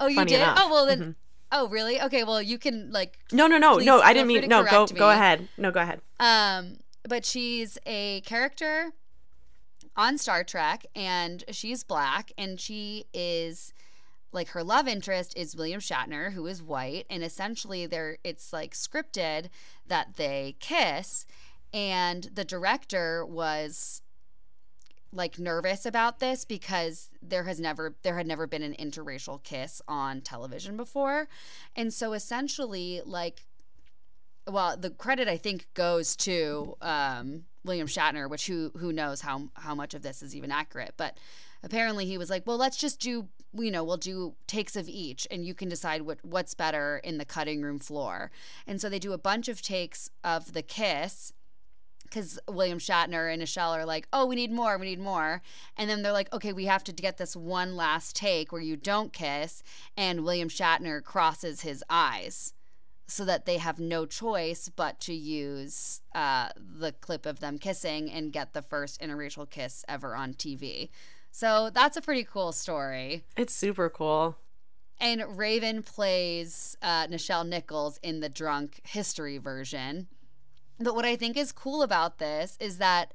Oh, 0.01 0.07
you 0.07 0.25
did? 0.25 0.35
enough. 0.41 0.57
Oh 0.59 0.69
well, 0.69 0.85
then. 0.85 0.99
Mhm. 0.99 1.15
Oh 1.51 1.67
really? 1.69 2.01
Okay. 2.01 2.23
Well, 2.23 2.41
you 2.41 2.57
can 2.57 2.91
like 2.91 3.19
No, 3.31 3.47
no, 3.47 3.57
no, 3.57 3.77
no. 3.77 4.01
I 4.01 4.13
didn't 4.13 4.27
mean 4.27 4.47
no. 4.47 4.63
Go, 4.63 4.69
correct 4.87 4.95
go 4.95 5.09
ahead. 5.09 5.47
No, 5.57 5.71
go 5.71 5.79
ahead. 5.81 6.01
Um, 6.19 6.77
but 7.07 7.25
she's 7.25 7.77
a 7.85 8.21
character 8.21 8.91
on 9.95 10.17
Star 10.17 10.43
Trek, 10.43 10.85
and 10.95 11.43
she's 11.51 11.83
black, 11.83 12.31
and 12.37 12.59
she 12.59 13.05
is 13.13 13.73
like 14.31 14.49
her 14.49 14.63
love 14.63 14.87
interest 14.87 15.37
is 15.37 15.55
William 15.55 15.81
Shatner, 15.81 16.31
who 16.33 16.47
is 16.47 16.63
white, 16.63 17.05
and 17.09 17.23
essentially 17.23 17.85
they're 17.85 18.17
it's 18.23 18.53
like 18.53 18.73
scripted 18.73 19.49
that 19.87 20.15
they 20.15 20.55
kiss, 20.59 21.25
and 21.73 22.29
the 22.33 22.45
director 22.45 23.25
was 23.25 24.01
like 25.13 25.37
nervous 25.37 25.85
about 25.85 26.19
this 26.19 26.45
because 26.45 27.09
there 27.21 27.43
has 27.43 27.59
never 27.59 27.95
there 28.03 28.17
had 28.17 28.27
never 28.27 28.47
been 28.47 28.63
an 28.63 28.75
interracial 28.79 29.41
kiss 29.43 29.81
on 29.87 30.21
television 30.21 30.77
before. 30.77 31.27
And 31.75 31.93
so 31.93 32.13
essentially 32.13 33.01
like 33.05 33.45
well 34.49 34.75
the 34.75 34.89
credit 34.89 35.27
i 35.27 35.37
think 35.37 35.67
goes 35.75 36.15
to 36.15 36.75
um, 36.81 37.43
william 37.63 37.85
shatner 37.85 38.27
which 38.27 38.47
who 38.47 38.71
who 38.77 38.91
knows 38.91 39.21
how 39.21 39.49
how 39.53 39.75
much 39.75 39.93
of 39.93 40.01
this 40.01 40.21
is 40.21 40.35
even 40.35 40.51
accurate. 40.51 40.93
But 40.97 41.17
apparently 41.63 42.05
he 42.05 42.17
was 42.17 42.29
like 42.29 42.47
well 42.47 42.57
let's 42.57 42.77
just 42.77 42.99
do 42.99 43.27
you 43.53 43.69
know 43.69 43.83
we'll 43.83 43.97
do 43.97 44.33
takes 44.47 44.75
of 44.75 44.87
each 44.87 45.27
and 45.29 45.45
you 45.45 45.53
can 45.53 45.67
decide 45.67 46.03
what 46.03 46.19
what's 46.23 46.53
better 46.53 47.01
in 47.03 47.17
the 47.17 47.25
cutting 47.25 47.61
room 47.61 47.79
floor. 47.79 48.31
And 48.65 48.79
so 48.79 48.89
they 48.89 48.99
do 48.99 49.13
a 49.13 49.17
bunch 49.17 49.49
of 49.49 49.61
takes 49.61 50.09
of 50.23 50.53
the 50.53 50.61
kiss 50.61 51.33
because 52.11 52.37
William 52.47 52.77
Shatner 52.77 53.33
and 53.33 53.41
Nichelle 53.41 53.75
are 53.75 53.85
like, 53.85 54.07
oh, 54.11 54.25
we 54.25 54.35
need 54.35 54.51
more, 54.51 54.77
we 54.77 54.85
need 54.85 54.99
more. 54.99 55.41
And 55.77 55.89
then 55.89 56.01
they're 56.01 56.11
like, 56.11 56.31
okay, 56.33 56.51
we 56.53 56.65
have 56.65 56.83
to 56.83 56.91
get 56.91 57.17
this 57.17 57.35
one 57.35 57.75
last 57.75 58.15
take 58.15 58.51
where 58.51 58.61
you 58.61 58.75
don't 58.75 59.13
kiss. 59.13 59.63
And 59.95 60.23
William 60.23 60.49
Shatner 60.49 61.01
crosses 61.01 61.61
his 61.61 61.83
eyes 61.89 62.53
so 63.07 63.25
that 63.25 63.45
they 63.45 63.57
have 63.57 63.79
no 63.79 64.05
choice 64.05 64.69
but 64.69 64.99
to 65.01 65.13
use 65.13 66.01
uh, 66.13 66.49
the 66.57 66.91
clip 66.91 67.25
of 67.25 67.39
them 67.39 67.57
kissing 67.57 68.11
and 68.11 68.31
get 68.31 68.53
the 68.53 68.61
first 68.61 69.01
interracial 69.01 69.49
kiss 69.49 69.83
ever 69.87 70.15
on 70.15 70.33
TV. 70.33 70.89
So 71.31 71.69
that's 71.73 71.97
a 71.97 72.01
pretty 72.01 72.25
cool 72.25 72.51
story. 72.51 73.23
It's 73.37 73.53
super 73.53 73.89
cool. 73.89 74.37
And 74.99 75.23
Raven 75.35 75.81
plays 75.81 76.77
uh, 76.81 77.07
Nichelle 77.07 77.47
Nichols 77.47 77.99
in 78.03 78.19
the 78.19 78.29
drunk 78.29 78.81
history 78.83 79.39
version. 79.39 80.07
But 80.83 80.95
what 80.95 81.05
I 81.05 81.15
think 81.15 81.37
is 81.37 81.51
cool 81.51 81.83
about 81.83 82.17
this 82.17 82.57
is 82.59 82.77
that 82.77 83.13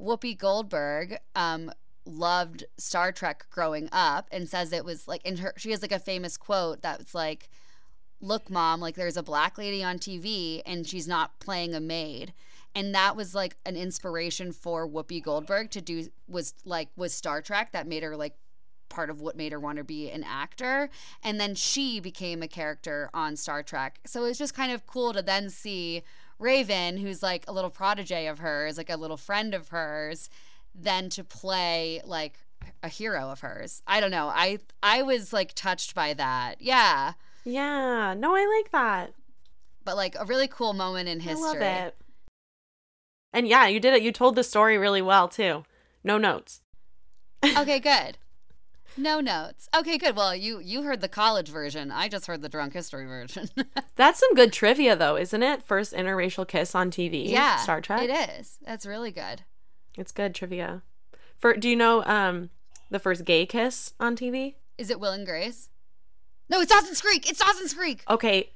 Whoopi 0.00 0.36
Goldberg 0.36 1.18
um, 1.34 1.72
loved 2.04 2.64
Star 2.76 3.12
Trek 3.12 3.46
growing 3.50 3.88
up 3.92 4.28
and 4.30 4.48
says 4.48 4.72
it 4.72 4.84
was 4.84 5.08
like, 5.08 5.24
in 5.24 5.38
her, 5.38 5.52
she 5.56 5.70
has 5.70 5.82
like 5.82 5.92
a 5.92 5.98
famous 5.98 6.36
quote 6.36 6.82
that's 6.82 7.14
like, 7.14 7.48
look, 8.20 8.50
mom, 8.50 8.80
like 8.80 8.94
there's 8.94 9.16
a 9.16 9.22
black 9.22 9.58
lady 9.58 9.82
on 9.82 9.98
TV 9.98 10.62
and 10.64 10.86
she's 10.86 11.08
not 11.08 11.38
playing 11.40 11.74
a 11.74 11.80
maid. 11.80 12.32
And 12.74 12.94
that 12.94 13.16
was 13.16 13.34
like 13.34 13.56
an 13.64 13.76
inspiration 13.76 14.52
for 14.52 14.88
Whoopi 14.88 15.22
Goldberg 15.22 15.70
to 15.70 15.80
do, 15.80 16.08
was 16.28 16.54
like, 16.64 16.88
was 16.96 17.12
Star 17.12 17.40
Trek 17.40 17.72
that 17.72 17.86
made 17.86 18.02
her 18.02 18.16
like 18.16 18.36
part 18.88 19.10
of 19.10 19.20
what 19.20 19.36
made 19.36 19.52
her 19.52 19.60
want 19.60 19.78
to 19.78 19.84
be 19.84 20.10
an 20.10 20.24
actor. 20.24 20.90
And 21.22 21.40
then 21.40 21.54
she 21.54 22.00
became 22.00 22.42
a 22.42 22.48
character 22.48 23.10
on 23.14 23.36
Star 23.36 23.62
Trek. 23.62 24.00
So 24.06 24.24
it 24.24 24.28
was 24.28 24.38
just 24.38 24.54
kind 24.54 24.72
of 24.72 24.86
cool 24.86 25.12
to 25.12 25.22
then 25.22 25.50
see 25.50 26.02
Raven, 26.38 26.98
who's 26.98 27.22
like 27.22 27.44
a 27.48 27.52
little 27.52 27.70
protege 27.70 28.26
of 28.26 28.38
hers, 28.40 28.76
like 28.76 28.90
a 28.90 28.96
little 28.96 29.16
friend 29.16 29.54
of 29.54 29.68
hers, 29.68 30.28
then 30.74 31.08
to 31.10 31.24
play 31.24 32.00
like 32.04 32.38
a 32.82 32.88
hero 32.88 33.30
of 33.30 33.40
hers. 33.40 33.82
I 33.86 34.00
don't 34.00 34.10
know. 34.10 34.28
I 34.28 34.58
I 34.82 35.02
was 35.02 35.32
like 35.32 35.54
touched 35.54 35.94
by 35.94 36.14
that. 36.14 36.60
Yeah. 36.60 37.14
Yeah. 37.44 38.14
No, 38.16 38.34
I 38.34 38.60
like 38.60 38.72
that. 38.72 39.12
But 39.84 39.96
like 39.96 40.16
a 40.18 40.24
really 40.24 40.48
cool 40.48 40.72
moment 40.72 41.08
in 41.08 41.20
history. 41.20 41.44
I 41.44 41.52
love 41.52 41.62
it. 41.62 41.96
And 43.32 43.46
yeah, 43.46 43.66
you 43.66 43.80
did 43.80 43.94
it. 43.94 44.02
You 44.02 44.12
told 44.12 44.34
the 44.34 44.44
story 44.44 44.78
really 44.78 45.02
well 45.02 45.28
too. 45.28 45.64
No 46.02 46.18
notes. 46.18 46.60
okay, 47.44 47.78
good. 47.78 48.18
No 48.96 49.20
notes. 49.20 49.68
Okay, 49.76 49.98
good. 49.98 50.16
Well, 50.16 50.34
you 50.34 50.58
you 50.58 50.82
heard 50.82 51.00
the 51.00 51.08
college 51.08 51.48
version. 51.48 51.90
I 51.90 52.08
just 52.08 52.26
heard 52.26 52.42
the 52.42 52.48
drunk 52.48 52.72
history 52.72 53.06
version. 53.06 53.48
That's 53.96 54.20
some 54.20 54.34
good 54.34 54.52
trivia 54.52 54.96
though, 54.96 55.16
isn't 55.16 55.42
it? 55.42 55.62
First 55.62 55.92
interracial 55.92 56.46
kiss 56.48 56.74
on 56.74 56.90
TV. 56.90 57.28
yeah, 57.28 57.56
Star 57.58 57.80
Trek. 57.80 58.02
It 58.02 58.10
is. 58.38 58.58
That's 58.64 58.86
really 58.86 59.10
good. 59.10 59.42
It's 59.96 60.12
good 60.12 60.34
trivia. 60.34 60.82
For 61.36 61.54
do 61.54 61.68
you 61.68 61.76
know 61.76 62.04
um 62.04 62.50
the 62.90 62.98
first 62.98 63.24
gay 63.24 63.44
kiss 63.46 63.92
on 64.00 64.16
TV? 64.16 64.54
Is 64.78 64.90
it 64.90 65.00
Will 65.00 65.12
and 65.12 65.26
Grace? 65.26 65.68
No, 66.48 66.60
it's 66.60 66.70
Dawson's 66.72 67.00
Creek. 67.00 67.28
It's 67.28 67.40
Dawson's 67.40 67.74
Creek. 67.74 68.04
Okay. 68.08 68.50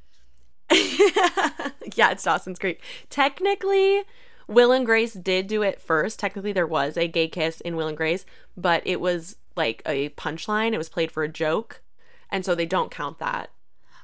yeah, 0.70 2.10
it's 2.12 2.22
Dawson's 2.22 2.58
Creek. 2.58 2.80
Technically, 3.08 4.02
Will 4.46 4.70
and 4.72 4.86
Grace 4.86 5.14
did 5.14 5.48
do 5.48 5.62
it 5.62 5.80
first. 5.80 6.18
Technically, 6.20 6.52
there 6.52 6.66
was 6.66 6.96
a 6.96 7.08
gay 7.08 7.26
kiss 7.26 7.60
in 7.60 7.74
Will 7.74 7.88
and 7.88 7.96
Grace, 7.96 8.24
but 8.56 8.82
it 8.86 9.00
was 9.00 9.36
like 9.56 9.82
a 9.86 10.10
punchline. 10.10 10.72
It 10.72 10.78
was 10.78 10.88
played 10.88 11.10
for 11.10 11.22
a 11.22 11.28
joke, 11.28 11.82
and 12.30 12.44
so 12.44 12.54
they 12.54 12.66
don't 12.66 12.90
count 12.90 13.18
that. 13.18 13.50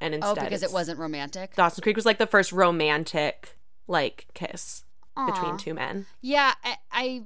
And 0.01 0.13
Oh, 0.15 0.17
instead, 0.31 0.45
because 0.45 0.63
it 0.63 0.73
wasn't 0.73 0.99
romantic. 0.99 1.55
Dawson 1.55 1.83
Creek 1.83 1.97
was 1.97 2.07
like 2.07 2.19
the 2.19 2.27
first 2.27 2.53
romantic 2.53 3.57
like 3.87 4.27
kiss 4.35 4.85
Aw. 5.17 5.27
between 5.31 5.57
two 5.57 5.75
men. 5.75 6.07
Yeah, 6.21 6.53
I, 6.63 6.77
I 6.93 7.23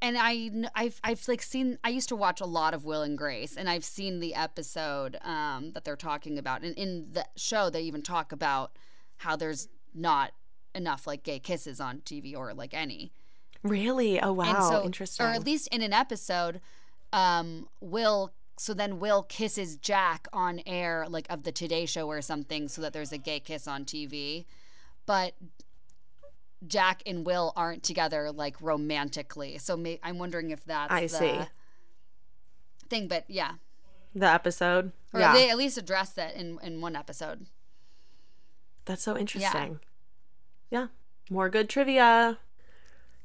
and 0.00 0.16
I 0.18 0.50
I've 0.74 1.00
I've 1.02 1.26
like 1.26 1.42
seen 1.42 1.78
I 1.82 1.88
used 1.88 2.08
to 2.10 2.16
watch 2.16 2.40
a 2.40 2.46
lot 2.46 2.74
of 2.74 2.84
Will 2.84 3.02
and 3.02 3.16
Grace 3.16 3.56
and 3.56 3.68
I've 3.68 3.84
seen 3.84 4.20
the 4.20 4.34
episode 4.34 5.18
um 5.22 5.72
that 5.72 5.84
they're 5.84 5.96
talking 5.96 6.38
about 6.38 6.62
and 6.62 6.76
in 6.76 7.08
the 7.12 7.26
show 7.36 7.70
they 7.70 7.80
even 7.82 8.02
talk 8.02 8.30
about 8.30 8.76
how 9.18 9.34
there's 9.34 9.68
not 9.94 10.32
enough 10.74 11.06
like 11.06 11.22
gay 11.22 11.38
kisses 11.38 11.80
on 11.80 12.00
TV 12.00 12.36
or 12.36 12.52
like 12.52 12.74
any. 12.74 13.12
Really? 13.62 14.20
Oh 14.20 14.32
wow, 14.32 14.68
so, 14.68 14.84
interesting. 14.84 15.24
Or 15.24 15.30
at 15.30 15.44
least 15.44 15.68
in 15.68 15.80
an 15.80 15.94
episode 15.94 16.60
um 17.14 17.68
Will 17.80 18.32
so 18.58 18.74
then 18.74 19.00
Will 19.00 19.22
kisses 19.22 19.76
Jack 19.76 20.28
on 20.32 20.60
air 20.66 21.06
like 21.08 21.26
of 21.30 21.42
the 21.44 21.52
Today 21.52 21.86
show 21.86 22.06
or 22.08 22.20
something 22.20 22.68
so 22.68 22.82
that 22.82 22.92
there's 22.92 23.12
a 23.12 23.18
gay 23.18 23.40
kiss 23.40 23.66
on 23.66 23.84
TV. 23.84 24.44
But 25.06 25.34
Jack 26.66 27.02
and 27.06 27.26
Will 27.26 27.52
aren't 27.56 27.82
together 27.82 28.30
like 28.32 28.60
romantically. 28.60 29.58
So 29.58 29.76
may- 29.76 30.00
I'm 30.02 30.18
wondering 30.18 30.50
if 30.50 30.64
that's 30.64 30.92
I 30.92 31.02
the 31.02 31.08
see. 31.08 31.40
thing. 32.88 33.08
But 33.08 33.24
yeah, 33.28 33.52
the 34.14 34.26
episode. 34.26 34.92
or 35.12 35.20
yeah, 35.20 35.32
they 35.32 35.50
at 35.50 35.56
least 35.56 35.78
address 35.78 36.10
that 36.10 36.34
in 36.36 36.58
in 36.62 36.80
one 36.80 36.96
episode. 36.96 37.46
that's 38.84 39.02
so 39.02 39.16
interesting. 39.16 39.80
Yeah. 40.70 40.88
more 41.30 41.48
good 41.48 41.68
trivia. 41.68 42.38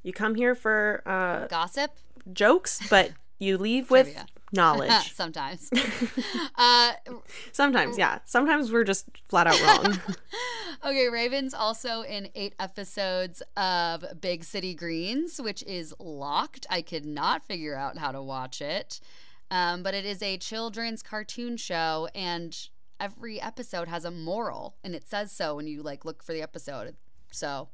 You 0.03 0.13
come 0.13 0.35
here 0.35 0.55
for 0.55 1.01
uh, 1.05 1.47
Gossip 1.47 1.91
jokes, 2.31 2.81
but 2.89 3.11
you 3.39 3.57
leave 3.57 3.89
with 3.89 4.07
Trivia. 4.07 4.25
knowledge. 4.51 5.13
sometimes. 5.13 5.69
uh, 6.55 6.93
Sometimes, 7.51 7.97
yeah. 7.97 8.19
Sometimes 8.25 8.71
we're 8.71 8.83
just 8.83 9.07
flat 9.27 9.47
out 9.47 9.61
wrong. 9.61 9.99
okay, 10.85 11.07
Raven's 11.07 11.53
also 11.53 12.01
in 12.01 12.29
eight 12.35 12.53
episodes 12.59 13.41
of 13.55 14.03
Big 14.19 14.43
City 14.43 14.73
Greens, 14.73 15.41
which 15.41 15.63
is 15.63 15.93
locked. 15.99 16.67
I 16.69 16.81
could 16.81 17.05
not 17.05 17.45
figure 17.45 17.75
out 17.75 17.97
how 17.97 18.11
to 18.11 18.21
watch 18.21 18.61
it. 18.61 18.99
Um, 19.51 19.81
but 19.81 19.93
it 19.93 20.05
is 20.05 20.21
a 20.21 20.37
children's 20.37 21.01
cartoon 21.01 21.57
show, 21.57 22.07
and 22.13 22.55
every 22.99 23.41
episode 23.41 23.87
has 23.87 24.05
a 24.05 24.11
moral, 24.11 24.75
and 24.83 24.93
it 24.93 25.07
says 25.07 25.31
so 25.31 25.55
when 25.55 25.65
you 25.67 25.81
like 25.81 26.05
look 26.05 26.21
for 26.21 26.33
the 26.33 26.41
episode. 26.43 26.95
So 27.31 27.69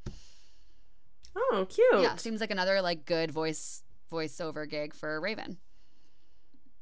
oh, 1.35 1.67
cute. 1.69 2.01
yeah, 2.01 2.15
seems 2.15 2.39
like 2.39 2.51
another 2.51 2.81
like 2.81 3.05
good 3.05 3.29
voice 3.29 3.83
voiceover 4.15 4.69
gig 4.69 4.93
for 4.93 5.19
Raven. 5.19 5.57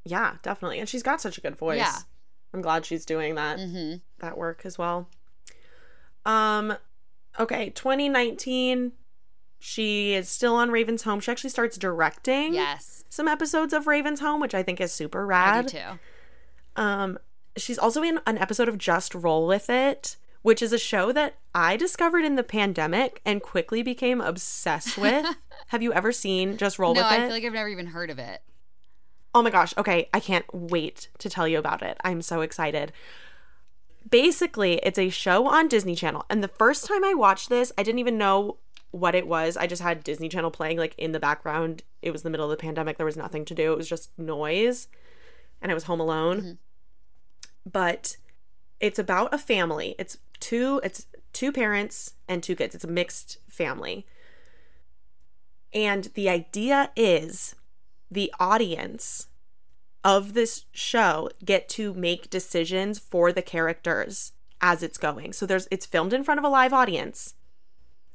Yeah, 0.04 0.36
definitely. 0.42 0.78
And 0.80 0.88
she's 0.88 1.02
got 1.02 1.20
such 1.20 1.38
a 1.38 1.40
good 1.40 1.56
voice. 1.56 1.78
Yeah. 1.78 1.96
I'm 2.52 2.62
glad 2.62 2.84
she's 2.86 3.04
doing 3.04 3.34
that 3.34 3.58
Mm-hmm. 3.58 3.96
that 4.20 4.38
work 4.38 4.62
as 4.64 4.78
well. 4.78 5.08
Um 6.24 6.76
okay, 7.38 7.70
2019 7.70 8.92
she 9.58 10.12
is 10.12 10.28
still 10.28 10.56
on 10.56 10.70
Raven's 10.70 11.04
Home. 11.04 11.20
She 11.20 11.30
actually 11.30 11.48
starts 11.50 11.78
directing 11.78 12.52
Yes, 12.52 13.04
some 13.08 13.26
episodes 13.26 13.72
of 13.72 13.86
Raven's 13.86 14.20
Home, 14.20 14.40
which 14.40 14.54
I 14.54 14.62
think 14.62 14.78
is 14.78 14.92
super 14.92 15.26
rad. 15.26 15.56
I 15.56 15.62
do 15.62 15.68
too. 15.68 15.98
Um, 16.82 17.18
she's 17.56 17.78
also 17.78 18.02
in 18.02 18.20
an 18.26 18.36
episode 18.36 18.68
of 18.68 18.76
Just 18.76 19.14
Roll 19.14 19.46
with 19.46 19.70
It, 19.70 20.16
which 20.44 20.60
is 20.60 20.74
a 20.74 20.78
show 20.78 21.10
that 21.10 21.38
I 21.54 21.74
discovered 21.78 22.22
in 22.22 22.34
the 22.34 22.42
pandemic 22.42 23.22
and 23.24 23.40
quickly 23.42 23.82
became 23.82 24.20
obsessed 24.20 24.98
with. 24.98 25.24
Have 25.68 25.82
you 25.82 25.90
ever 25.94 26.12
seen 26.12 26.58
Just 26.58 26.78
Roll 26.78 26.92
No, 26.92 27.00
with 27.00 27.06
I 27.06 27.14
It? 27.14 27.18
I 27.18 27.22
feel 27.22 27.30
like 27.30 27.44
I've 27.44 27.52
never 27.54 27.68
even 27.70 27.86
heard 27.86 28.10
of 28.10 28.18
it. 28.18 28.42
oh 29.34 29.40
my 29.40 29.48
gosh. 29.48 29.72
Okay, 29.78 30.10
I 30.12 30.20
can't 30.20 30.44
wait 30.52 31.08
to 31.16 31.30
tell 31.30 31.48
you 31.48 31.58
about 31.58 31.80
it. 31.82 31.96
I'm 32.04 32.20
so 32.20 32.42
excited. 32.42 32.92
Basically, 34.10 34.74
it's 34.82 34.98
a 34.98 35.08
show 35.08 35.46
on 35.46 35.66
Disney 35.66 35.94
Channel. 35.94 36.26
And 36.28 36.44
the 36.44 36.48
first 36.48 36.84
time 36.86 37.02
I 37.04 37.14
watched 37.14 37.48
this, 37.48 37.72
I 37.78 37.82
didn't 37.82 38.00
even 38.00 38.18
know 38.18 38.58
what 38.90 39.14
it 39.14 39.26
was. 39.26 39.56
I 39.56 39.66
just 39.66 39.80
had 39.80 40.04
Disney 40.04 40.28
Channel 40.28 40.50
playing 40.50 40.76
like 40.76 40.94
in 40.98 41.12
the 41.12 41.18
background. 41.20 41.84
It 42.02 42.10
was 42.10 42.22
the 42.22 42.28
middle 42.28 42.44
of 42.44 42.50
the 42.50 42.62
pandemic. 42.62 42.98
There 42.98 43.06
was 43.06 43.16
nothing 43.16 43.46
to 43.46 43.54
do. 43.54 43.72
It 43.72 43.78
was 43.78 43.88
just 43.88 44.10
noise. 44.18 44.88
And 45.62 45.72
I 45.72 45.74
was 45.74 45.84
home 45.84 46.00
alone. 46.00 46.36
Mm-hmm. 46.40 47.70
But 47.72 48.18
it's 48.80 48.98
about 48.98 49.32
a 49.32 49.38
family. 49.38 49.94
It's 49.98 50.18
two 50.40 50.80
it's 50.84 51.06
two 51.32 51.52
parents 51.52 52.14
and 52.28 52.42
two 52.42 52.56
kids. 52.56 52.74
It's 52.74 52.84
a 52.84 52.88
mixed 52.88 53.38
family. 53.48 54.06
And 55.72 56.04
the 56.14 56.28
idea 56.28 56.90
is 56.94 57.56
the 58.10 58.32
audience 58.38 59.28
of 60.04 60.34
this 60.34 60.66
show 60.72 61.30
get 61.44 61.68
to 61.70 61.94
make 61.94 62.30
decisions 62.30 62.98
for 62.98 63.32
the 63.32 63.42
characters 63.42 64.32
as 64.60 64.82
it's 64.82 64.98
going. 64.98 65.32
So 65.32 65.46
there's 65.46 65.66
it's 65.70 65.86
filmed 65.86 66.12
in 66.12 66.24
front 66.24 66.38
of 66.38 66.44
a 66.44 66.48
live 66.48 66.72
audience. 66.72 67.34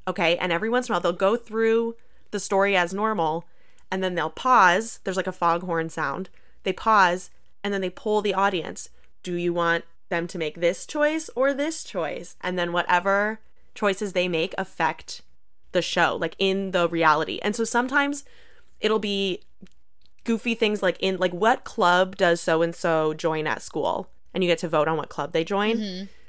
Okay? 0.08 0.38
And 0.38 0.52
every 0.52 0.70
once 0.70 0.88
in 0.88 0.94
a 0.94 0.96
while 0.96 1.02
they'll 1.02 1.14
go 1.14 1.36
through 1.36 1.96
the 2.32 2.40
story 2.40 2.76
as 2.76 2.94
normal 2.94 3.46
and 3.92 4.04
then 4.04 4.16
they'll 4.16 4.30
pause. 4.30 5.00
There's 5.04 5.18
like 5.18 5.28
a 5.28 5.32
foghorn 5.32 5.90
sound. 5.90 6.30
They 6.64 6.74
pause 6.74 7.30
and 7.64 7.74
then 7.74 7.82
they 7.82 7.90
pull 7.90 8.22
the 8.22 8.34
audience. 8.34 8.90
Do 9.24 9.34
you 9.34 9.54
want 9.54 9.84
them 10.10 10.28
to 10.28 10.38
make 10.38 10.60
this 10.60 10.86
choice 10.86 11.30
or 11.36 11.54
this 11.54 11.84
choice? 11.84 12.36
And 12.42 12.58
then 12.58 12.72
whatever 12.72 13.40
choices 13.76 14.14
they 14.14 14.28
make 14.28 14.54
affect 14.58 15.22
the 15.72 15.82
show, 15.82 16.18
like 16.20 16.36
in 16.40 16.72
the 16.72 16.90
reality. 16.90 17.40
And 17.42 17.56
so 17.56 17.64
sometimes 17.64 18.26
it'll 18.80 19.00
be 19.00 19.42
goofy 20.24 20.54
things 20.54 20.84
like 20.84 20.98
in 21.00 21.18
like 21.18 21.32
what 21.32 21.64
club 21.64 22.16
does 22.16 22.42
so 22.42 22.62
and 22.62 22.76
so 22.76 23.14
join 23.14 23.48
at 23.48 23.62
school 23.62 24.10
and 24.34 24.44
you 24.44 24.50
get 24.50 24.60
to 24.60 24.68
vote 24.68 24.88
on 24.88 24.98
what 24.98 25.10
club 25.10 25.32
they 25.32 25.44
join 25.44 25.78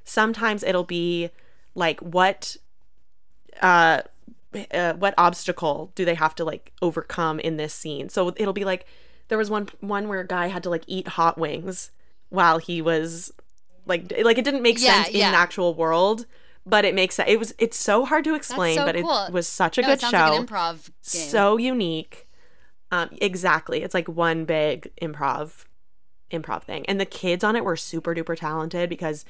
sometimes 0.04 0.62
it'll 0.62 0.84
be 0.84 1.28
like 1.74 2.00
what 2.00 2.56
uh, 3.60 4.00
uh 4.72 4.94
what 4.94 5.12
obstacle 5.18 5.92
do 5.94 6.04
they 6.04 6.14
have 6.14 6.34
to 6.34 6.44
like 6.44 6.72
overcome 6.80 7.40
in 7.40 7.56
this 7.56 7.74
scene 7.74 8.08
so 8.08 8.32
it'll 8.36 8.52
be 8.52 8.64
like 8.64 8.86
there 9.28 9.36
was 9.36 9.50
one 9.50 9.68
one 9.80 10.08
where 10.08 10.20
a 10.20 10.26
guy 10.26 10.46
had 10.46 10.62
to 10.62 10.70
like 10.70 10.84
eat 10.86 11.08
hot 11.08 11.36
wings 11.36 11.90
while 12.30 12.58
he 12.58 12.80
was 12.80 13.32
like 13.90 14.12
like 14.22 14.38
it 14.38 14.44
didn't 14.44 14.62
make 14.62 14.80
Yeah, 14.80 15.02
sense 15.02 15.08
in 15.14 15.20
an 15.20 15.34
actual 15.34 15.74
world 15.74 16.24
but 16.64 16.84
it 16.84 16.94
makes 16.94 17.14
sense 17.16 17.28
it 17.28 17.38
was 17.38 17.54
it's 17.58 17.76
so 17.76 18.04
hard 18.04 18.24
to 18.24 18.34
explain 18.34 18.76
so 18.76 18.86
but 18.86 18.94
cool. 18.96 19.24
it 19.26 19.32
was 19.32 19.46
such 19.48 19.76
a 19.78 19.82
No, 19.82 19.88
good 19.88 20.02
it 20.02 20.10
show 20.10 20.16
like 20.30 20.40
an 20.40 20.46
improv 20.46 20.84
game. 20.86 20.92
so 21.02 21.56
unique. 21.58 22.26
Um, 22.92 23.08
exactly. 23.20 23.82
It's 23.84 23.94
like 23.94 24.08
one 24.08 24.44
big 24.44 24.90
improv 25.00 25.64
improv 26.32 26.62
thing. 26.64 26.84
And 26.86 27.00
the 27.00 27.06
kids 27.06 27.44
on 27.44 27.54
it 27.54 27.64
were 27.64 27.76
super 27.76 28.14
duper 28.16 28.36
talented 28.36 28.88
because 28.90 29.24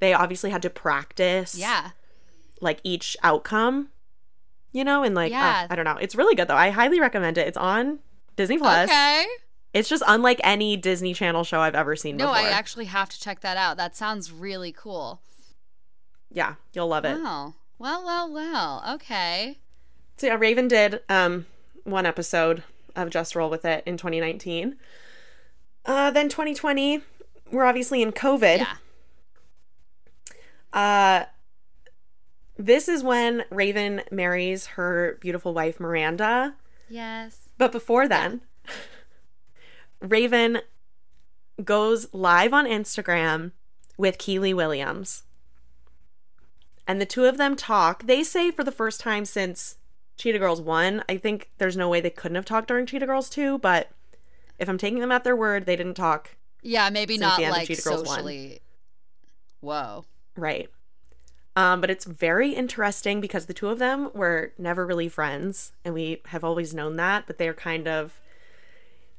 they 0.00 0.12
obviously 0.12 0.50
had 0.50 0.60
to 0.62 0.70
practice 0.70 1.56
yeah. 1.56 1.90
like 2.60 2.80
each 2.84 3.16
outcome. 3.22 3.88
You 4.72 4.84
know, 4.84 5.02
and 5.02 5.14
like 5.14 5.32
uh, 5.32 5.66
I 5.70 5.74
don't 5.74 5.86
know. 5.86 5.96
It's 5.96 6.14
really 6.14 6.34
good 6.34 6.48
though. 6.48 6.56
I 6.56 6.68
highly 6.70 7.00
recommend 7.00 7.38
it. 7.38 7.48
It's 7.48 7.56
on 7.56 8.00
Disney 8.36 8.58
Plus. 8.58 8.90
Okay. 8.90 9.24
It's 9.76 9.88
just 9.90 10.02
unlike 10.06 10.40
any 10.42 10.76
Disney 10.78 11.12
Channel 11.12 11.44
show 11.44 11.60
I've 11.60 11.74
ever 11.74 11.96
seen 11.96 12.16
No, 12.16 12.28
before. 12.28 12.36
I 12.46 12.48
actually 12.50 12.86
have 12.86 13.10
to 13.10 13.20
check 13.20 13.40
that 13.40 13.56
out. 13.58 13.76
That 13.76 13.94
sounds 13.94 14.32
really 14.32 14.72
cool. 14.72 15.20
yeah, 16.32 16.54
you'll 16.72 16.88
love 16.88 17.04
it. 17.04 17.20
Wow. 17.20 17.54
Well, 17.78 18.02
well, 18.04 18.32
well. 18.32 18.82
Okay. 18.94 19.58
So 20.16 20.28
yeah, 20.28 20.36
Raven 20.38 20.66
did 20.66 21.00
um 21.10 21.44
one 21.84 22.06
episode 22.06 22.62
of 22.96 23.10
Just 23.10 23.36
Roll 23.36 23.50
with 23.50 23.66
It 23.66 23.82
in 23.84 23.98
2019. 23.98 24.76
Uh 25.84 26.10
then 26.10 26.30
2020, 26.30 27.02
we're 27.52 27.64
obviously 27.66 28.00
in 28.00 28.12
COVID. 28.12 28.58
Yeah. 28.58 28.76
Uh 30.72 31.26
this 32.58 32.88
is 32.88 33.02
when 33.04 33.44
Raven 33.50 34.00
marries 34.10 34.66
her 34.68 35.18
beautiful 35.20 35.52
wife 35.52 35.78
Miranda. 35.78 36.54
Yes. 36.88 37.50
But 37.58 37.72
before 37.72 38.08
then, 38.08 38.40
Raven 40.00 40.60
goes 41.64 42.06
live 42.12 42.52
on 42.52 42.66
Instagram 42.66 43.52
with 43.96 44.18
Kiely 44.18 44.54
Williams. 44.54 45.22
And 46.86 47.00
the 47.00 47.06
two 47.06 47.24
of 47.24 47.38
them 47.38 47.56
talk. 47.56 48.04
They 48.04 48.22
say 48.22 48.50
for 48.50 48.62
the 48.62 48.72
first 48.72 49.00
time 49.00 49.24
since 49.24 49.76
Cheetah 50.16 50.38
Girls 50.38 50.60
1, 50.60 51.04
I 51.08 51.16
think 51.16 51.50
there's 51.58 51.76
no 51.76 51.88
way 51.88 52.00
they 52.00 52.10
couldn't 52.10 52.36
have 52.36 52.44
talked 52.44 52.68
during 52.68 52.86
Cheetah 52.86 53.06
Girls 53.06 53.28
2, 53.28 53.58
but 53.58 53.90
if 54.58 54.68
I'm 54.68 54.78
taking 54.78 55.00
them 55.00 55.12
at 55.12 55.24
their 55.24 55.36
word, 55.36 55.66
they 55.66 55.76
didn't 55.76 55.94
talk. 55.94 56.36
Yeah, 56.62 56.88
maybe 56.90 57.18
not 57.18 57.40
like 57.40 57.74
socially. 57.74 58.60
1. 59.60 59.72
Whoa. 59.72 60.04
Right. 60.36 60.68
Um, 61.54 61.80
but 61.80 61.90
it's 61.90 62.04
very 62.04 62.52
interesting 62.52 63.20
because 63.20 63.46
the 63.46 63.54
two 63.54 63.68
of 63.68 63.78
them 63.78 64.10
were 64.14 64.52
never 64.58 64.86
really 64.86 65.08
friends, 65.08 65.72
and 65.84 65.94
we 65.94 66.20
have 66.26 66.44
always 66.44 66.74
known 66.74 66.96
that, 66.96 67.26
but 67.26 67.38
they're 67.38 67.54
kind 67.54 67.88
of. 67.88 68.20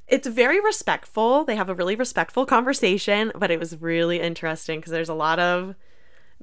It's 0.08 0.26
very 0.26 0.60
respectful. 0.60 1.44
They 1.44 1.56
have 1.56 1.68
a 1.68 1.74
really 1.74 1.94
respectful 1.94 2.46
conversation, 2.46 3.30
but 3.34 3.50
it 3.50 3.60
was 3.60 3.76
really 3.80 4.20
interesting 4.20 4.80
because 4.80 4.90
there's 4.90 5.10
a 5.10 5.14
lot 5.14 5.38
of 5.38 5.74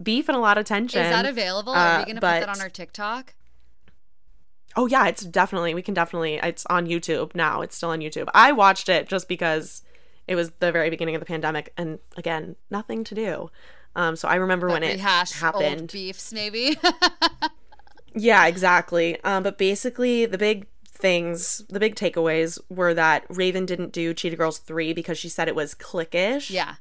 beef 0.02 0.30
and 0.30 0.38
a 0.38 0.40
lot 0.40 0.58
of 0.58 0.66
tension. 0.66 1.02
Is 1.02 1.10
that 1.10 1.26
available? 1.26 1.74
Are 1.74 1.96
uh, 1.96 2.00
we 2.00 2.06
going 2.06 2.16
to 2.16 2.22
put 2.22 2.40
that 2.40 2.50
on 2.50 2.62
our 2.62 2.70
TikTok? 2.70 3.34
Oh 4.76 4.88
yeah, 4.88 5.08
it's 5.08 5.24
definitely 5.24 5.74
we 5.74 5.82
can 5.82 5.94
definitely 5.94 6.36
it's 6.36 6.66
on 6.70 6.86
YouTube 6.86 7.34
now. 7.34 7.62
It's 7.62 7.76
still 7.76 7.90
on 7.90 8.00
YouTube. 8.00 8.28
I 8.34 8.52
watched 8.52 8.90
it 8.90 9.08
just 9.08 9.28
because 9.28 9.82
it 10.28 10.36
was 10.36 10.52
the 10.60 10.72
very 10.72 10.90
beginning 10.90 11.16
of 11.16 11.22
the 11.22 11.26
pandemic 11.26 11.72
and 11.78 12.00
again, 12.18 12.56
nothing 12.70 13.04
to 13.06 13.16
do. 13.16 13.50
Um 13.96 14.16
so 14.16 14.28
I 14.28 14.36
remember 14.36 14.68
but 14.68 14.74
when 14.74 14.84
it 14.84 15.00
happened. 15.00 15.82
Old 15.82 15.92
beefs 15.94 16.34
maybe. 16.34 16.78
yeah, 18.16 18.48
exactly. 18.48 19.22
Um 19.24 19.44
but 19.44 19.58
basically 19.58 20.26
the 20.26 20.38
big 20.38 20.68
things, 20.96 21.64
the 21.70 21.80
big 21.80 21.96
takeaways 21.96 22.60
were 22.70 22.94
that 22.94 23.26
Raven 23.30 23.66
didn't 23.66 23.92
do 23.92 24.14
Cheetah 24.14 24.36
Girls 24.38 24.60
3 24.60 24.94
because 24.94 25.18
she 25.18 25.30
said 25.30 25.48
it 25.48 25.56
was 25.56 25.76
cliquish. 25.76 26.50
Yeah. 26.50 26.76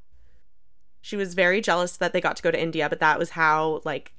She 1.00 1.16
was 1.16 1.34
very 1.34 1.60
jealous 1.60 1.96
that 1.98 2.12
they 2.12 2.20
got 2.20 2.36
to 2.36 2.42
go 2.42 2.50
to 2.50 2.60
India, 2.60 2.88
but 2.88 3.00
that 3.00 3.18
was 3.18 3.30
how 3.30 3.82
like 3.84 4.14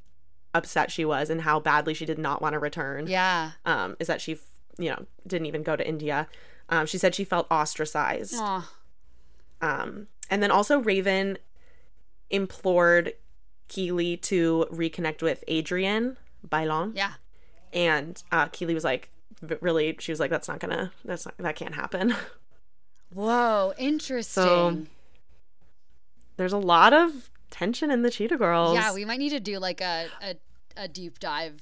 upset 0.53 0.91
she 0.91 1.05
was 1.05 1.29
and 1.29 1.41
how 1.41 1.59
badly 1.59 1.93
she 1.93 2.05
did 2.05 2.19
not 2.19 2.41
want 2.41 2.53
to 2.53 2.59
return. 2.59 3.07
Yeah. 3.07 3.51
Um, 3.65 3.95
is 3.99 4.07
that 4.07 4.21
she, 4.21 4.37
you 4.77 4.89
know, 4.89 5.05
didn't 5.25 5.47
even 5.47 5.63
go 5.63 5.75
to 5.75 5.87
India. 5.87 6.27
Um, 6.69 6.85
she 6.85 6.97
said 6.97 7.15
she 7.15 7.23
felt 7.23 7.47
ostracized. 7.49 8.35
Aww. 8.35 8.63
Um, 9.61 10.07
and 10.29 10.43
then 10.43 10.51
also 10.51 10.79
Raven 10.79 11.37
implored 12.29 13.13
Kiely 13.69 14.21
to 14.23 14.67
reconnect 14.71 15.21
with 15.21 15.43
Adrienne 15.49 16.17
Bailon. 16.47 16.91
Yeah. 16.95 17.13
And 17.73 18.21
uh, 18.31 18.47
Kiely 18.47 18.73
was 18.73 18.83
like, 18.83 19.09
really, 19.61 19.95
she 19.99 20.11
was 20.11 20.19
like, 20.19 20.29
that's 20.29 20.47
not 20.47 20.59
gonna, 20.59 20.91
that's 21.03 21.25
not, 21.25 21.37
that 21.37 21.55
can't 21.55 21.75
happen. 21.75 22.15
Whoa, 23.13 23.73
interesting. 23.77 24.43
So 24.43 24.77
there's 26.37 26.53
a 26.53 26.57
lot 26.57 26.93
of 26.93 27.29
tension 27.49 27.89
in 27.91 28.01
the 28.01 28.11
Cheetah 28.11 28.37
Girls. 28.37 28.75
Yeah, 28.75 28.93
we 28.93 29.05
might 29.05 29.19
need 29.19 29.29
to 29.29 29.39
do 29.39 29.59
like 29.59 29.81
a, 29.81 30.07
a, 30.21 30.35
a 30.75 30.87
deep 30.87 31.19
dive 31.19 31.61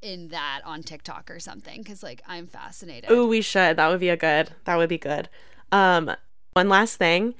in 0.00 0.28
that 0.28 0.60
on 0.64 0.82
TikTok 0.82 1.30
or 1.30 1.40
something 1.40 1.82
because 1.82 2.02
like 2.02 2.22
I'm 2.26 2.46
fascinated. 2.46 3.10
Oh, 3.10 3.26
we 3.26 3.40
should. 3.40 3.76
That 3.76 3.88
would 3.88 4.00
be 4.00 4.10
a 4.10 4.16
good. 4.16 4.50
That 4.64 4.76
would 4.76 4.88
be 4.88 4.98
good. 4.98 5.28
Um, 5.72 6.14
one 6.52 6.68
last 6.68 6.96
thing. 6.96 7.34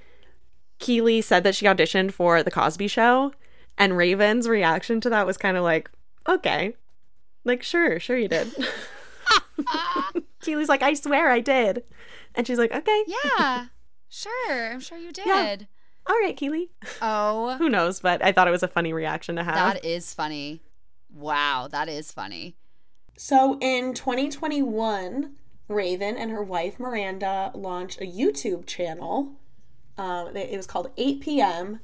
Kiely 0.81 1.23
said 1.23 1.45
that 1.45 1.55
she 1.55 1.67
auditioned 1.67 2.13
for 2.13 2.43
the 2.43 2.51
Cosby 2.51 2.89
Show, 2.89 3.33
and 3.79 3.97
Raven's 3.97 4.49
reaction 4.49 5.01
to 5.03 5.11
that 5.11 5.27
was 5.27 5.37
kind 5.37 5.57
of 5.57 5.63
like, 5.63 5.91
"Okay, 6.29 6.75
like 7.45 7.63
sure, 7.63 8.01
sure 8.01 8.19
you 8.19 8.29
did." 8.29 8.53
Kiely's 10.43 10.69
like, 10.69 10.83
"I 10.83 10.95
swear 10.95 11.31
I 11.31 11.41
did," 11.41 11.85
and 12.35 12.47
she's 12.47 12.59
like, 12.59 12.73
"Okay, 12.73 13.05
yeah, 13.07 13.67
sure, 14.09 14.73
I'm 14.73 14.81
sure 14.81 14.99
you 14.99 15.13
did." 15.13 15.27
Yeah 15.27 15.57
all 16.07 16.17
right, 16.17 16.37
Kiely. 16.37 16.69
Oh. 17.01 17.57
Who 17.59 17.69
knows? 17.69 18.01
But 18.01 18.23
I 18.25 18.33
thought 18.33 18.49
it 18.49 18.53
was 18.53 18.63
a 18.63 18.69
funny 18.69 18.93
reaction 18.93 19.37
to 19.37 19.45
have. 19.45 19.55
That 19.55 19.85
is 19.85 20.13
funny. 20.13 20.63
Wow, 21.13 21.69
that 21.71 21.89
is 21.89 22.13
funny. 22.13 22.57
So 23.17 23.59
in 23.61 23.95
2021, 23.95 25.35
Raven 25.69 26.17
and 26.17 26.31
her 26.31 26.43
wife 26.43 26.79
Miranda 26.79 27.53
launched 27.55 28.01
a 28.01 28.05
YouTube 28.05 28.67
channel. 28.67 29.33
Um, 29.97 30.37
it 30.37 30.57
was 30.57 30.67
called 30.67 30.91
8 30.97 31.21
p.m. 31.21 31.81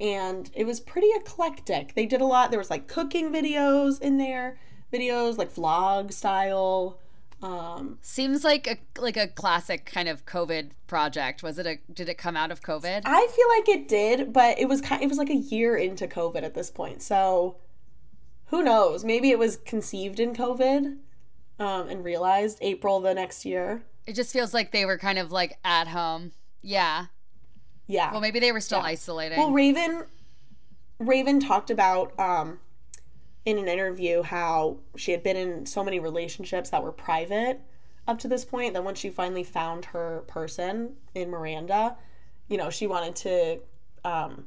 and 0.00 0.48
it 0.54 0.64
was 0.64 0.78
pretty 0.78 1.08
eclectic. 1.16 1.94
They 1.94 2.06
did 2.06 2.20
a 2.20 2.24
lot. 2.26 2.50
There 2.50 2.60
was 2.60 2.70
like 2.70 2.86
cooking 2.86 3.32
videos 3.32 4.00
in 4.00 4.18
there, 4.18 4.58
videos 4.92 5.38
like 5.38 5.54
vlog 5.54 6.12
style. 6.12 6.98
Um, 7.40 7.98
Seems 8.02 8.42
like 8.42 8.66
a 8.66 8.78
like 9.00 9.16
a 9.16 9.28
classic 9.28 9.86
kind 9.86 10.08
of 10.08 10.26
COVID 10.26 10.70
project. 10.86 11.42
Was 11.42 11.58
it 11.58 11.66
a? 11.66 11.78
Did 11.92 12.08
it 12.08 12.18
come 12.18 12.36
out 12.36 12.50
of 12.50 12.62
COVID? 12.62 13.02
I 13.04 13.28
feel 13.28 13.48
like 13.48 13.68
it 13.68 13.88
did, 13.88 14.32
but 14.32 14.58
it 14.58 14.68
was 14.68 14.80
kind. 14.80 15.02
It 15.02 15.08
was 15.08 15.18
like 15.18 15.30
a 15.30 15.36
year 15.36 15.76
into 15.76 16.08
COVID 16.08 16.42
at 16.42 16.54
this 16.54 16.70
point. 16.70 17.00
So, 17.00 17.56
who 18.46 18.62
knows? 18.64 19.04
Maybe 19.04 19.30
it 19.30 19.38
was 19.38 19.56
conceived 19.56 20.18
in 20.18 20.34
COVID, 20.34 20.96
um, 21.60 21.88
and 21.88 22.04
realized 22.04 22.58
April 22.60 23.00
the 23.00 23.14
next 23.14 23.44
year. 23.44 23.82
It 24.06 24.14
just 24.14 24.32
feels 24.32 24.52
like 24.52 24.72
they 24.72 24.84
were 24.84 24.98
kind 24.98 25.18
of 25.18 25.30
like 25.30 25.58
at 25.64 25.86
home. 25.88 26.32
Yeah. 26.62 27.06
Yeah. 27.86 28.10
Well, 28.10 28.20
maybe 28.20 28.40
they 28.40 28.52
were 28.52 28.60
still 28.60 28.78
yeah. 28.78 28.86
isolating. 28.86 29.38
Well, 29.38 29.52
Raven, 29.52 30.04
Raven 30.98 31.40
talked 31.40 31.70
about 31.70 32.18
um, 32.18 32.58
in 33.48 33.56
an 33.56 33.66
interview 33.66 34.22
how 34.22 34.76
she 34.94 35.10
had 35.10 35.22
been 35.22 35.36
in 35.36 35.64
so 35.64 35.82
many 35.82 35.98
relationships 35.98 36.68
that 36.68 36.82
were 36.82 36.92
private 36.92 37.62
up 38.06 38.18
to 38.18 38.28
this 38.28 38.44
point 38.44 38.74
that 38.74 38.84
once 38.84 38.98
she 38.98 39.08
finally 39.08 39.42
found 39.42 39.86
her 39.86 40.22
person 40.28 40.92
in 41.14 41.30
Miranda, 41.30 41.96
you 42.48 42.58
know, 42.58 42.68
she 42.68 42.86
wanted 42.86 43.16
to 43.16 43.60
um, 44.04 44.44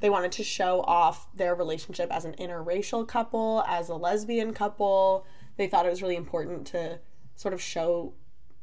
they 0.00 0.08
wanted 0.08 0.32
to 0.32 0.42
show 0.42 0.80
off 0.80 1.28
their 1.34 1.54
relationship 1.54 2.10
as 2.10 2.24
an 2.24 2.32
interracial 2.38 3.06
couple, 3.06 3.62
as 3.68 3.90
a 3.90 3.94
lesbian 3.94 4.54
couple. 4.54 5.26
They 5.58 5.66
thought 5.66 5.84
it 5.84 5.90
was 5.90 6.00
really 6.00 6.16
important 6.16 6.66
to 6.68 6.98
sort 7.36 7.52
of 7.52 7.60
show 7.60 8.14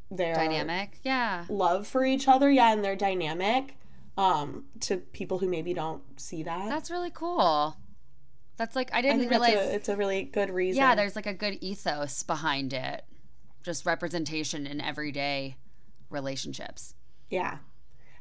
their 0.10 0.34
dynamic, 0.34 0.98
yeah, 1.04 1.46
love 1.50 1.86
for 1.86 2.04
each 2.04 2.28
other, 2.28 2.50
yeah, 2.50 2.74
and 2.74 2.84
their 2.84 2.96
dynamic 2.96 3.78
um, 4.18 4.66
to 4.80 4.98
people 4.98 5.38
who 5.38 5.48
maybe 5.48 5.76
don't 5.76 6.02
see 6.20 6.42
that. 6.42 6.68
That's 6.68 6.90
really 6.90 7.12
cool. 7.12 7.78
That's 8.58 8.76
like 8.76 8.94
I 8.94 9.02
didn't 9.02 9.26
I 9.26 9.28
realize 9.28 9.54
a, 9.54 9.76
it's 9.76 9.90
a 9.90 9.96
really 9.96 10.24
good 10.24 10.50
reason. 10.50 10.78
Yeah, 10.78 10.96
there's 10.96 11.16
like 11.16 11.28
a 11.28 11.34
good 11.34 11.58
ethos 11.62 12.24
behind 12.24 12.74
it. 12.74 13.06
Just 13.64 13.86
representation 13.86 14.66
in 14.66 14.82
everyday 14.82 15.58
relationships. 16.10 16.96
Yeah. 17.30 17.58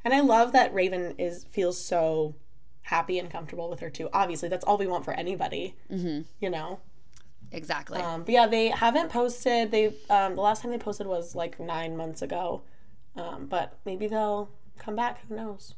And 0.04 0.12
I 0.12 0.20
love 0.20 0.52
that 0.52 0.72
Raven 0.74 1.14
is 1.18 1.44
feels 1.50 1.82
so 1.82 2.36
happy 2.82 3.18
and 3.18 3.30
comfortable 3.30 3.68
with 3.70 3.80
her 3.80 3.90
too. 3.90 4.08
Obviously, 4.12 4.48
that's 4.48 4.64
all 4.64 4.78
we 4.78 4.86
want 4.86 5.04
for 5.04 5.14
anybody. 5.14 5.74
Mm-hmm. 5.90 6.22
You 6.40 6.50
know. 6.50 6.80
Exactly. 7.52 8.00
Um, 8.00 8.22
but 8.22 8.30
yeah, 8.30 8.46
they 8.46 8.68
haven't 8.68 9.10
posted. 9.10 9.70
They 9.70 9.86
um, 10.10 10.34
the 10.34 10.42
last 10.42 10.62
time 10.62 10.70
they 10.70 10.78
posted 10.78 11.06
was 11.06 11.34
like 11.34 11.58
nine 11.58 11.96
months 11.96 12.22
ago. 12.22 12.62
Um, 13.16 13.46
but 13.46 13.78
maybe 13.86 14.06
they'll 14.06 14.50
come 14.78 14.96
back. 14.96 15.20
Who 15.28 15.36
knows? 15.36 15.74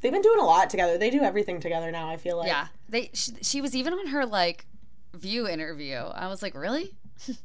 They've 0.00 0.12
been 0.12 0.22
doing 0.22 0.40
a 0.40 0.44
lot 0.44 0.70
together. 0.70 0.98
They 0.98 1.10
do 1.10 1.22
everything 1.22 1.60
together 1.60 1.90
now. 1.90 2.08
I 2.08 2.16
feel 2.16 2.36
like. 2.36 2.48
Yeah, 2.48 2.68
they. 2.88 3.10
She, 3.14 3.32
she 3.42 3.60
was 3.60 3.74
even 3.74 3.92
on 3.92 4.08
her 4.08 4.24
like 4.26 4.66
View 5.14 5.48
interview. 5.48 5.96
I 5.96 6.28
was 6.28 6.42
like, 6.42 6.54
really? 6.54 6.94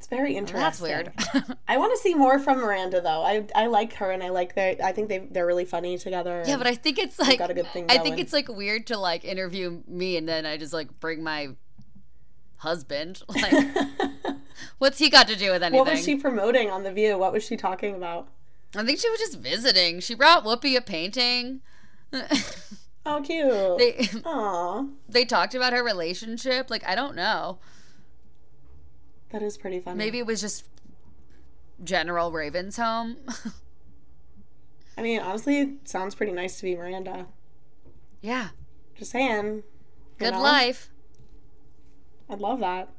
It's 0.00 0.06
very 0.06 0.34
interesting. 0.34 0.62
That's 0.62 0.80
weird. 0.80 1.12
I 1.68 1.76
want 1.76 1.92
to 1.92 1.98
see 1.98 2.14
more 2.14 2.38
from 2.38 2.60
Miranda 2.60 3.02
though. 3.02 3.22
I 3.22 3.46
I 3.54 3.66
like 3.66 3.92
her 3.96 4.10
and 4.10 4.22
I 4.22 4.30
like 4.30 4.54
their. 4.54 4.74
I 4.82 4.92
think 4.92 5.10
they 5.10 5.18
they're 5.18 5.44
really 5.44 5.66
funny 5.66 5.98
together. 5.98 6.42
Yeah, 6.46 6.56
but 6.56 6.66
I 6.66 6.74
think 6.74 6.98
it's 6.98 7.18
like 7.18 7.38
got 7.38 7.50
a 7.50 7.54
good 7.54 7.66
thing. 7.66 7.86
Going. 7.86 8.00
I 8.00 8.02
think 8.02 8.18
it's 8.18 8.32
like 8.32 8.48
weird 8.48 8.86
to 8.86 8.96
like 8.96 9.26
interview 9.26 9.82
me 9.86 10.16
and 10.16 10.26
then 10.26 10.46
I 10.46 10.56
just 10.56 10.72
like 10.72 10.98
bring 11.00 11.22
my 11.22 11.50
husband. 12.56 13.22
Like, 13.42 14.38
what's 14.78 14.98
he 14.98 15.10
got 15.10 15.28
to 15.28 15.36
do 15.36 15.52
with 15.52 15.62
anything? 15.62 15.84
What 15.84 15.90
was 15.90 16.04
she 16.04 16.16
promoting 16.16 16.70
on 16.70 16.82
the 16.82 16.92
View? 16.92 17.18
What 17.18 17.32
was 17.32 17.44
she 17.44 17.56
talking 17.56 17.94
about? 17.94 18.28
I 18.76 18.84
think 18.84 18.98
she 19.00 19.10
was 19.10 19.18
just 19.18 19.38
visiting. 19.38 20.00
She 20.00 20.14
brought 20.14 20.44
Whoopi 20.44 20.76
a 20.76 20.80
painting. 20.80 21.60
Oh, 23.06 23.22
cute. 23.22 23.78
They, 23.78 23.92
Aww. 24.22 24.90
They 25.08 25.24
talked 25.24 25.54
about 25.54 25.72
her 25.72 25.82
relationship. 25.82 26.70
Like, 26.70 26.86
I 26.86 26.94
don't 26.94 27.16
know. 27.16 27.58
That 29.30 29.42
is 29.42 29.56
pretty 29.56 29.80
funny. 29.80 29.96
Maybe 29.96 30.18
it 30.18 30.26
was 30.26 30.40
just 30.40 30.66
General 31.82 32.30
Raven's 32.30 32.76
home. 32.76 33.16
I 34.98 35.02
mean, 35.02 35.20
honestly, 35.20 35.60
it 35.60 35.88
sounds 35.88 36.14
pretty 36.14 36.32
nice 36.32 36.58
to 36.58 36.64
be 36.64 36.76
Miranda. 36.76 37.26
Yeah. 38.20 38.48
Just 38.96 39.12
saying. 39.12 39.62
Good 40.18 40.34
know? 40.34 40.42
life. 40.42 40.90
I'd 42.28 42.40
love 42.40 42.60
that. 42.60 42.90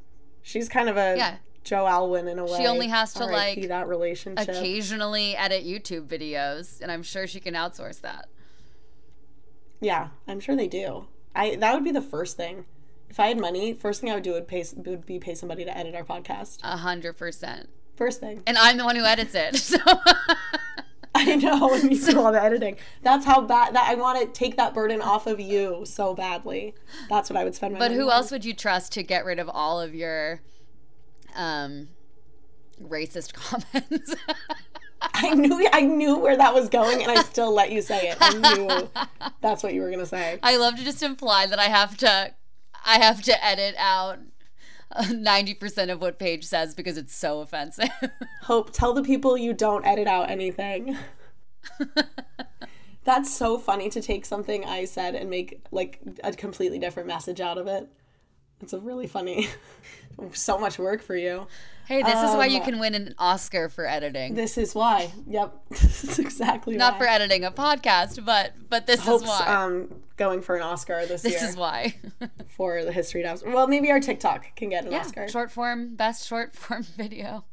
She's 0.41 0.67
kind 0.67 0.89
of 0.89 0.97
a 0.97 1.15
yeah. 1.15 1.35
Joe 1.63 1.85
Alwyn 1.87 2.27
in 2.27 2.39
a 2.39 2.45
way. 2.45 2.57
She 2.57 2.67
only 2.67 2.87
has 2.87 3.13
to 3.13 3.25
like 3.25 3.67
that 3.67 3.87
relationship. 3.87 4.49
Occasionally 4.49 5.35
edit 5.35 5.65
YouTube 5.65 6.07
videos, 6.07 6.81
and 6.81 6.91
I'm 6.91 7.03
sure 7.03 7.27
she 7.27 7.39
can 7.39 7.53
outsource 7.53 8.01
that. 8.01 8.27
Yeah, 9.79 10.09
I'm 10.27 10.39
sure 10.39 10.55
they 10.55 10.67
do. 10.67 11.07
I 11.35 11.55
that 11.55 11.73
would 11.73 11.83
be 11.83 11.91
the 11.91 12.01
first 12.01 12.37
thing. 12.37 12.65
If 13.09 13.19
I 13.19 13.27
had 13.27 13.39
money, 13.39 13.73
first 13.73 13.99
thing 14.01 14.09
I 14.09 14.15
would 14.15 14.23
do 14.23 14.33
would 14.33 14.47
pay 14.47 14.63
would 14.75 15.05
be 15.05 15.19
pay 15.19 15.35
somebody 15.35 15.65
to 15.65 15.77
edit 15.77 15.95
our 15.95 16.03
podcast. 16.03 16.59
A 16.63 16.77
hundred 16.77 17.13
percent. 17.17 17.69
First 17.95 18.19
thing. 18.19 18.41
And 18.47 18.57
I'm 18.57 18.77
the 18.77 18.85
one 18.85 18.95
who 18.95 19.03
edits 19.05 19.35
it. 19.35 19.55
So 19.57 19.77
I 21.13 21.35
know, 21.35 21.73
and 21.73 21.91
you 21.91 22.03
do 22.03 22.19
all 22.21 22.31
the 22.31 22.41
editing. 22.41 22.77
That's 23.03 23.25
how 23.25 23.41
bad 23.41 23.75
that 23.75 23.87
I 23.89 23.95
want 23.95 24.19
to 24.21 24.27
take 24.39 24.55
that 24.55 24.73
burden 24.73 25.01
off 25.01 25.27
of 25.27 25.39
you 25.41 25.83
so 25.85 26.15
badly. 26.15 26.73
That's 27.09 27.29
what 27.29 27.37
I 27.37 27.43
would 27.43 27.53
spend 27.53 27.73
my 27.73 27.79
But 27.79 27.91
who 27.91 28.05
on. 28.05 28.11
else 28.13 28.31
would 28.31 28.45
you 28.45 28.53
trust 28.53 28.93
to 28.93 29.03
get 29.03 29.25
rid 29.25 29.37
of 29.37 29.49
all 29.49 29.81
of 29.81 29.93
your 29.93 30.39
um 31.35 31.89
racist 32.81 33.33
comments? 33.73 34.15
I 35.01 35.33
knew 35.33 35.67
I 35.71 35.81
knew 35.81 36.17
where 36.17 36.37
that 36.37 36.53
was 36.53 36.69
going, 36.69 37.01
and 37.01 37.11
I 37.11 37.23
still 37.23 37.53
let 37.53 37.71
you 37.71 37.81
say 37.81 38.09
it. 38.09 38.17
I 38.19 38.33
knew 38.33 38.89
that's 39.41 39.63
what 39.63 39.73
you 39.73 39.81
were 39.81 39.89
gonna 39.89 40.05
say. 40.05 40.39
I 40.43 40.57
love 40.57 40.75
to 40.75 40.83
just 40.83 41.01
imply 41.01 41.47
that 41.47 41.59
I 41.59 41.65
have 41.65 41.97
to 41.97 42.33
I 42.85 42.99
have 42.99 43.21
to 43.23 43.45
edit 43.45 43.75
out 43.77 44.19
ninety 45.11 45.53
percent 45.53 45.91
of 45.91 46.01
what 46.01 46.19
Paige 46.19 46.45
says 46.45 46.75
because 46.75 46.97
it's 46.97 47.15
so 47.15 47.41
offensive. 47.41 47.89
Hope, 48.43 48.71
tell 48.73 48.93
the 48.93 49.03
people 49.03 49.37
you 49.37 49.53
don't 49.53 49.85
edit 49.85 50.07
out 50.07 50.29
anything. 50.29 50.97
That's 53.03 53.33
so 53.33 53.57
funny 53.57 53.89
to 53.89 54.01
take 54.01 54.25
something 54.25 54.63
I 54.65 54.85
said 54.85 55.15
and 55.15 55.29
make 55.29 55.65
like 55.71 55.99
a 56.23 56.31
completely 56.33 56.77
different 56.77 57.07
message 57.07 57.41
out 57.41 57.57
of 57.57 57.65
it. 57.65 57.87
It's 58.61 58.73
a 58.73 58.79
really 58.79 59.07
funny, 59.07 59.47
so 60.33 60.57
much 60.59 60.77
work 60.77 61.01
for 61.01 61.15
you. 61.15 61.47
hey, 61.87 62.03
this 62.03 62.21
is 62.21 62.35
why 62.35 62.45
you 62.45 62.59
Um, 62.59 62.65
can 62.65 62.79
win 62.79 62.93
an 62.95 63.15
Oscar 63.17 63.69
for 63.69 63.85
editing. 63.87 64.35
This 64.35 64.57
is 64.57 64.75
why. 64.75 65.11
Yep, 65.27 65.53
this 65.69 66.03
is 66.03 66.19
exactly 66.19 66.75
Not 66.77 66.93
why. 66.93 66.99
for 66.99 67.05
editing 67.07 67.43
a 67.43 67.51
podcast, 67.51 68.23
but 68.25 68.53
but 68.69 68.85
this 68.87 69.01
Hope's 69.01 69.23
is 69.23 69.29
why. 69.29 69.47
um 69.47 70.01
going 70.17 70.41
for 70.41 70.55
an 70.55 70.61
Oscar 70.61 71.05
this, 71.07 71.23
this 71.23 71.31
year 71.31 71.39
This 71.41 71.49
is 71.51 71.55
why. 71.57 71.95
for 72.47 72.83
the 72.85 72.91
history 72.91 73.23
does. 73.23 73.43
Well, 73.43 73.67
maybe 73.67 73.89
our 73.91 73.99
TikTok 73.99 74.55
can 74.55 74.69
get 74.69 74.85
an 74.85 74.91
yeah, 74.91 74.99
Oscar. 74.99 75.27
short 75.27 75.49
form, 75.51 75.95
best 75.95 76.27
short 76.27 76.55
form 76.55 76.83
video. 76.83 77.45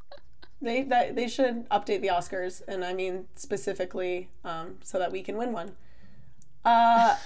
They 0.61 0.83
that, 0.83 1.15
they 1.17 1.29
should 1.29 1.69
update 1.71 2.01
the 2.03 2.09
Oscars, 2.09 2.63
and 2.69 2.85
I 2.85 2.93
mean 2.93 3.27
specifically 3.37 4.29
um, 4.45 4.77
so 4.83 4.99
that 4.99 5.11
we 5.13 5.23
can 5.23 5.37
win 5.37 5.53
one. 5.53 5.73
Uh, 6.65 7.17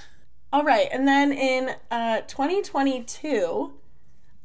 all 0.53 0.65
right, 0.65 0.89
and 0.93 1.07
then 1.09 1.33
in 1.33 1.71
uh, 1.91 2.21
2022, 2.23 3.73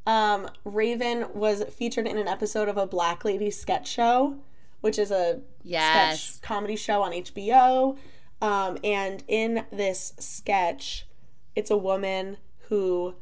um, 0.05 0.49
Raven 0.63 1.25
was 1.33 1.63
featured 1.65 2.07
in 2.07 2.17
an 2.17 2.27
episode 2.27 2.69
of 2.69 2.77
a 2.77 2.87
Black 2.87 3.25
Lady 3.25 3.51
sketch 3.51 3.87
show, 3.89 4.37
which 4.81 4.97
is 4.97 5.11
a 5.11 5.41
Yes. 5.63 6.21
sketch 6.23 6.41
comedy 6.41 6.75
show 6.75 7.01
on 7.01 7.11
HBO. 7.11 7.97
Um, 8.41 8.77
and 8.83 9.23
in 9.27 9.65
this 9.71 10.13
sketch, 10.19 11.07
it's 11.55 11.71
a 11.71 11.77
woman 11.77 12.37
who 12.69 13.15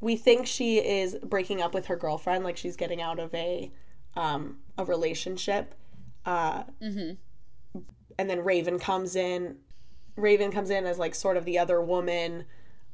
we 0.00 0.16
think 0.16 0.46
she 0.46 0.78
is 0.78 1.16
breaking 1.22 1.62
up 1.62 1.72
with 1.72 1.86
her 1.86 1.96
girlfriend, 1.96 2.44
like 2.44 2.56
she's 2.56 2.76
getting 2.76 3.00
out 3.00 3.18
of 3.18 3.32
a 3.34 3.70
um, 4.16 4.58
a 4.76 4.84
relationship. 4.84 5.74
Uh, 6.26 6.64
And 8.18 8.28
then 8.30 8.40
Raven 8.44 8.78
comes 8.78 9.14
in. 9.14 9.56
Raven 10.16 10.50
comes 10.50 10.70
in 10.70 10.86
as 10.86 10.98
like 10.98 11.14
sort 11.14 11.36
of 11.36 11.44
the 11.44 11.58
other 11.58 11.80
woman. 11.80 12.44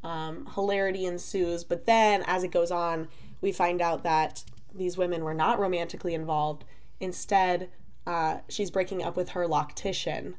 Um, 0.05 0.49
hilarity 0.55 1.07
ensues, 1.07 1.63
but 1.63 1.87
then 1.87 2.25
as 2.27 2.43
it 2.43 2.51
goes 2.51 2.73
on, 2.73 3.09
we 3.41 3.53
find 3.53 3.81
out 3.81 4.03
that 4.03 4.43
these 4.75 4.97
women 4.97 5.23
were 5.23 5.35
not 5.35 5.61
romantically 5.61 6.13
involved. 6.15 6.65
Instead, 6.99 7.71
uh, 8.07 8.39
she's 8.49 8.71
breaking 8.71 9.03
up 9.03 9.17
with 9.17 9.31
her 9.31 9.47
loctician, 9.47 10.35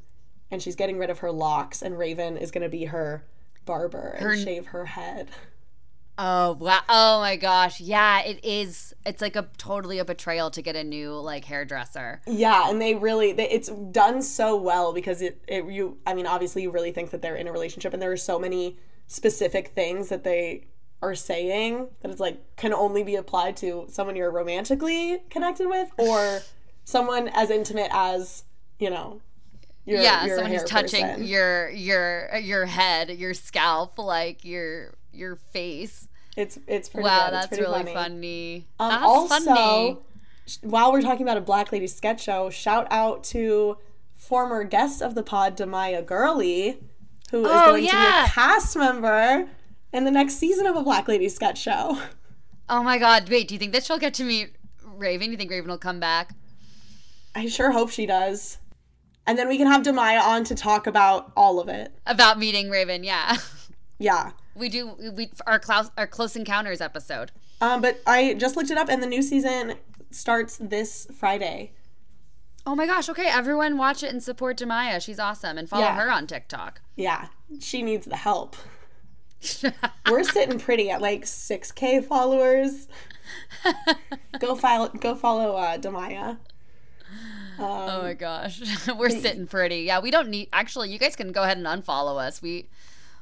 and 0.50 0.62
she's 0.62 0.76
getting 0.76 0.98
rid 0.98 1.08
of 1.08 1.20
her 1.20 1.32
locks. 1.32 1.80
And 1.80 1.98
Raven 1.98 2.36
is 2.36 2.50
going 2.50 2.62
to 2.62 2.68
be 2.68 2.86
her 2.86 3.24
barber 3.64 4.16
and 4.18 4.38
shave 4.44 4.66
her 4.66 4.84
head. 4.84 5.30
Oh 6.16 6.52
wow! 6.60 6.80
Oh 6.88 7.20
my 7.20 7.36
gosh! 7.36 7.80
Yeah, 7.80 8.22
it 8.22 8.44
is. 8.44 8.94
It's 9.04 9.20
like 9.20 9.34
a 9.34 9.48
totally 9.58 9.98
a 9.98 10.04
betrayal 10.04 10.50
to 10.52 10.62
get 10.62 10.76
a 10.76 10.84
new 10.84 11.12
like 11.12 11.44
hairdresser. 11.44 12.20
Yeah, 12.26 12.70
and 12.70 12.80
they 12.80 12.94
really 12.94 13.32
they, 13.32 13.50
it's 13.50 13.68
done 13.68 14.22
so 14.22 14.56
well 14.56 14.92
because 14.92 15.20
it, 15.20 15.42
it 15.48 15.64
you 15.66 15.98
I 16.06 16.14
mean 16.14 16.26
obviously 16.26 16.62
you 16.62 16.70
really 16.70 16.92
think 16.92 17.10
that 17.10 17.20
they're 17.20 17.36
in 17.36 17.48
a 17.48 17.52
relationship 17.52 17.92
and 17.92 18.00
there 18.00 18.12
are 18.12 18.16
so 18.16 18.38
many 18.38 18.78
specific 19.08 19.68
things 19.68 20.08
that 20.08 20.24
they 20.24 20.66
are 21.02 21.14
saying 21.14 21.88
that 22.00 22.10
it's 22.10 22.20
like 22.20 22.56
can 22.56 22.72
only 22.72 23.02
be 23.02 23.16
applied 23.16 23.56
to 23.58 23.86
someone 23.88 24.16
you're 24.16 24.30
romantically 24.30 25.22
connected 25.30 25.68
with 25.68 25.90
or 25.98 26.40
someone 26.84 27.28
as 27.34 27.50
intimate 27.50 27.90
as, 27.92 28.44
you 28.78 28.88
know, 28.88 29.20
your 29.84 30.00
yeah, 30.00 30.24
your 30.24 30.36
someone 30.36 30.52
who's 30.52 30.64
touching 30.64 31.04
person. 31.04 31.24
your 31.24 31.68
your 31.70 32.36
your 32.38 32.66
head, 32.66 33.10
your 33.10 33.34
scalp, 33.34 33.98
like 33.98 34.44
your 34.44 34.94
your 35.14 35.36
face. 35.36 36.08
It's 36.36 36.58
it's 36.66 36.88
pretty 36.88 37.04
Wow, 37.04 37.26
good. 37.26 37.34
That's 37.34 37.46
pretty 37.48 37.62
really 37.62 37.82
funny. 37.84 37.94
funny. 37.94 38.66
Um, 38.80 38.88
that's 38.90 39.04
also, 39.04 39.44
funny. 39.54 39.98
while 40.62 40.92
we're 40.92 41.02
talking 41.02 41.22
about 41.22 41.36
a 41.36 41.40
Black 41.42 41.70
Lady 41.72 41.86
sketch 41.86 42.22
show, 42.22 42.50
shout 42.50 42.86
out 42.90 43.24
to 43.24 43.78
former 44.16 44.64
guest 44.64 45.00
of 45.02 45.14
the 45.14 45.22
pod, 45.22 45.56
Demaya 45.56 46.04
Gurley, 46.04 46.78
who 47.30 47.44
is 47.44 47.50
Oh, 47.52 47.66
going 47.72 47.84
to 47.84 47.90
be 47.90 47.96
a 47.96 48.26
cast 48.26 48.76
member 48.76 49.48
in 49.92 50.04
the 50.04 50.10
next 50.10 50.34
season 50.36 50.66
of 50.66 50.74
a 50.76 50.82
Black 50.82 51.06
Lady 51.08 51.28
sketch 51.28 51.58
show. 51.60 51.98
Oh 52.68 52.82
my 52.82 52.98
god! 52.98 53.28
Wait, 53.28 53.46
do 53.48 53.54
you 53.54 53.58
think 53.58 53.72
that 53.72 53.84
she'll 53.84 53.98
get 53.98 54.14
to 54.14 54.24
meet 54.24 54.56
Raven? 54.82 55.26
Do 55.28 55.32
you 55.32 55.36
think 55.36 55.50
Raven 55.50 55.68
will 55.70 55.78
come 55.78 56.00
back? 56.00 56.34
I 57.34 57.46
sure 57.46 57.70
hope 57.72 57.90
she 57.90 58.06
does. 58.06 58.58
And 59.26 59.38
then 59.38 59.48
we 59.48 59.56
can 59.56 59.66
have 59.66 59.82
Demaya 59.82 60.20
on 60.22 60.44
to 60.44 60.54
talk 60.54 60.86
about 60.86 61.32
all 61.36 61.58
of 61.60 61.68
it. 61.68 61.92
About 62.06 62.38
meeting 62.38 62.70
Raven? 62.70 63.04
Yeah, 63.04 63.36
Yeah. 63.98 64.32
We 64.54 64.68
do. 64.68 64.94
We 65.16 65.30
our 65.46 65.58
close 65.58 65.90
our 65.96 66.06
close 66.06 66.36
encounters 66.36 66.80
episode. 66.80 67.32
Um, 67.60 67.80
but 67.80 68.00
I 68.06 68.34
just 68.34 68.56
looked 68.56 68.70
it 68.70 68.78
up, 68.78 68.88
and 68.88 69.02
the 69.02 69.06
new 69.06 69.22
season 69.22 69.74
starts 70.10 70.56
this 70.58 71.06
Friday. 71.16 71.72
Oh 72.66 72.74
my 72.74 72.86
gosh! 72.86 73.08
Okay, 73.08 73.26
everyone, 73.28 73.76
watch 73.78 74.02
it 74.02 74.10
and 74.12 74.22
support 74.22 74.58
Demaya. 74.58 75.02
She's 75.02 75.18
awesome, 75.18 75.58
and 75.58 75.68
follow 75.68 75.82
Yeah. 75.84 75.96
her 75.96 76.10
on 76.10 76.26
TikTok. 76.26 76.80
Yeah, 76.96 77.28
she 77.60 77.82
needs 77.82 78.06
the 78.06 78.16
help. 78.16 78.56
We're 80.10 80.24
sitting 80.24 80.58
pretty 80.58 80.88
at 80.90 81.02
like 81.02 81.24
6k 81.24 82.04
followers. 82.06 82.88
go 84.38 84.54
file 84.54 84.88
go 84.88 85.14
follow 85.14 85.56
uh 85.56 85.76
Demaya. 85.78 86.38
Oh 87.58 88.02
my 88.02 88.14
gosh, 88.14 88.60
we're 88.98 89.10
sitting 89.10 89.46
pretty. 89.46 89.80
Yeah, 89.82 90.00
we 90.00 90.10
don't 90.10 90.28
need. 90.28 90.48
Actually, 90.52 90.90
you 90.90 90.98
guys 90.98 91.14
can 91.14 91.30
go 91.32 91.42
ahead 91.44 91.56
and 91.58 91.66
unfollow 91.66 92.18
us. 92.20 92.42
We, 92.42 92.68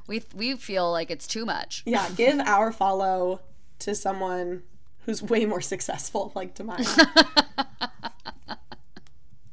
we, 0.06 0.22
we 0.34 0.56
feel 0.56 0.90
like 0.90 1.10
it's 1.10 1.26
too 1.26 1.44
much. 1.44 1.82
Yeah, 1.86 2.08
give 2.16 2.38
our 2.40 2.72
follow 2.72 3.40
to 3.80 3.94
someone 3.94 4.62
who's 5.06 5.22
way 5.22 5.44
more 5.44 5.60
successful 5.60 6.32
like 6.36 6.54
Demaya. 6.54 6.86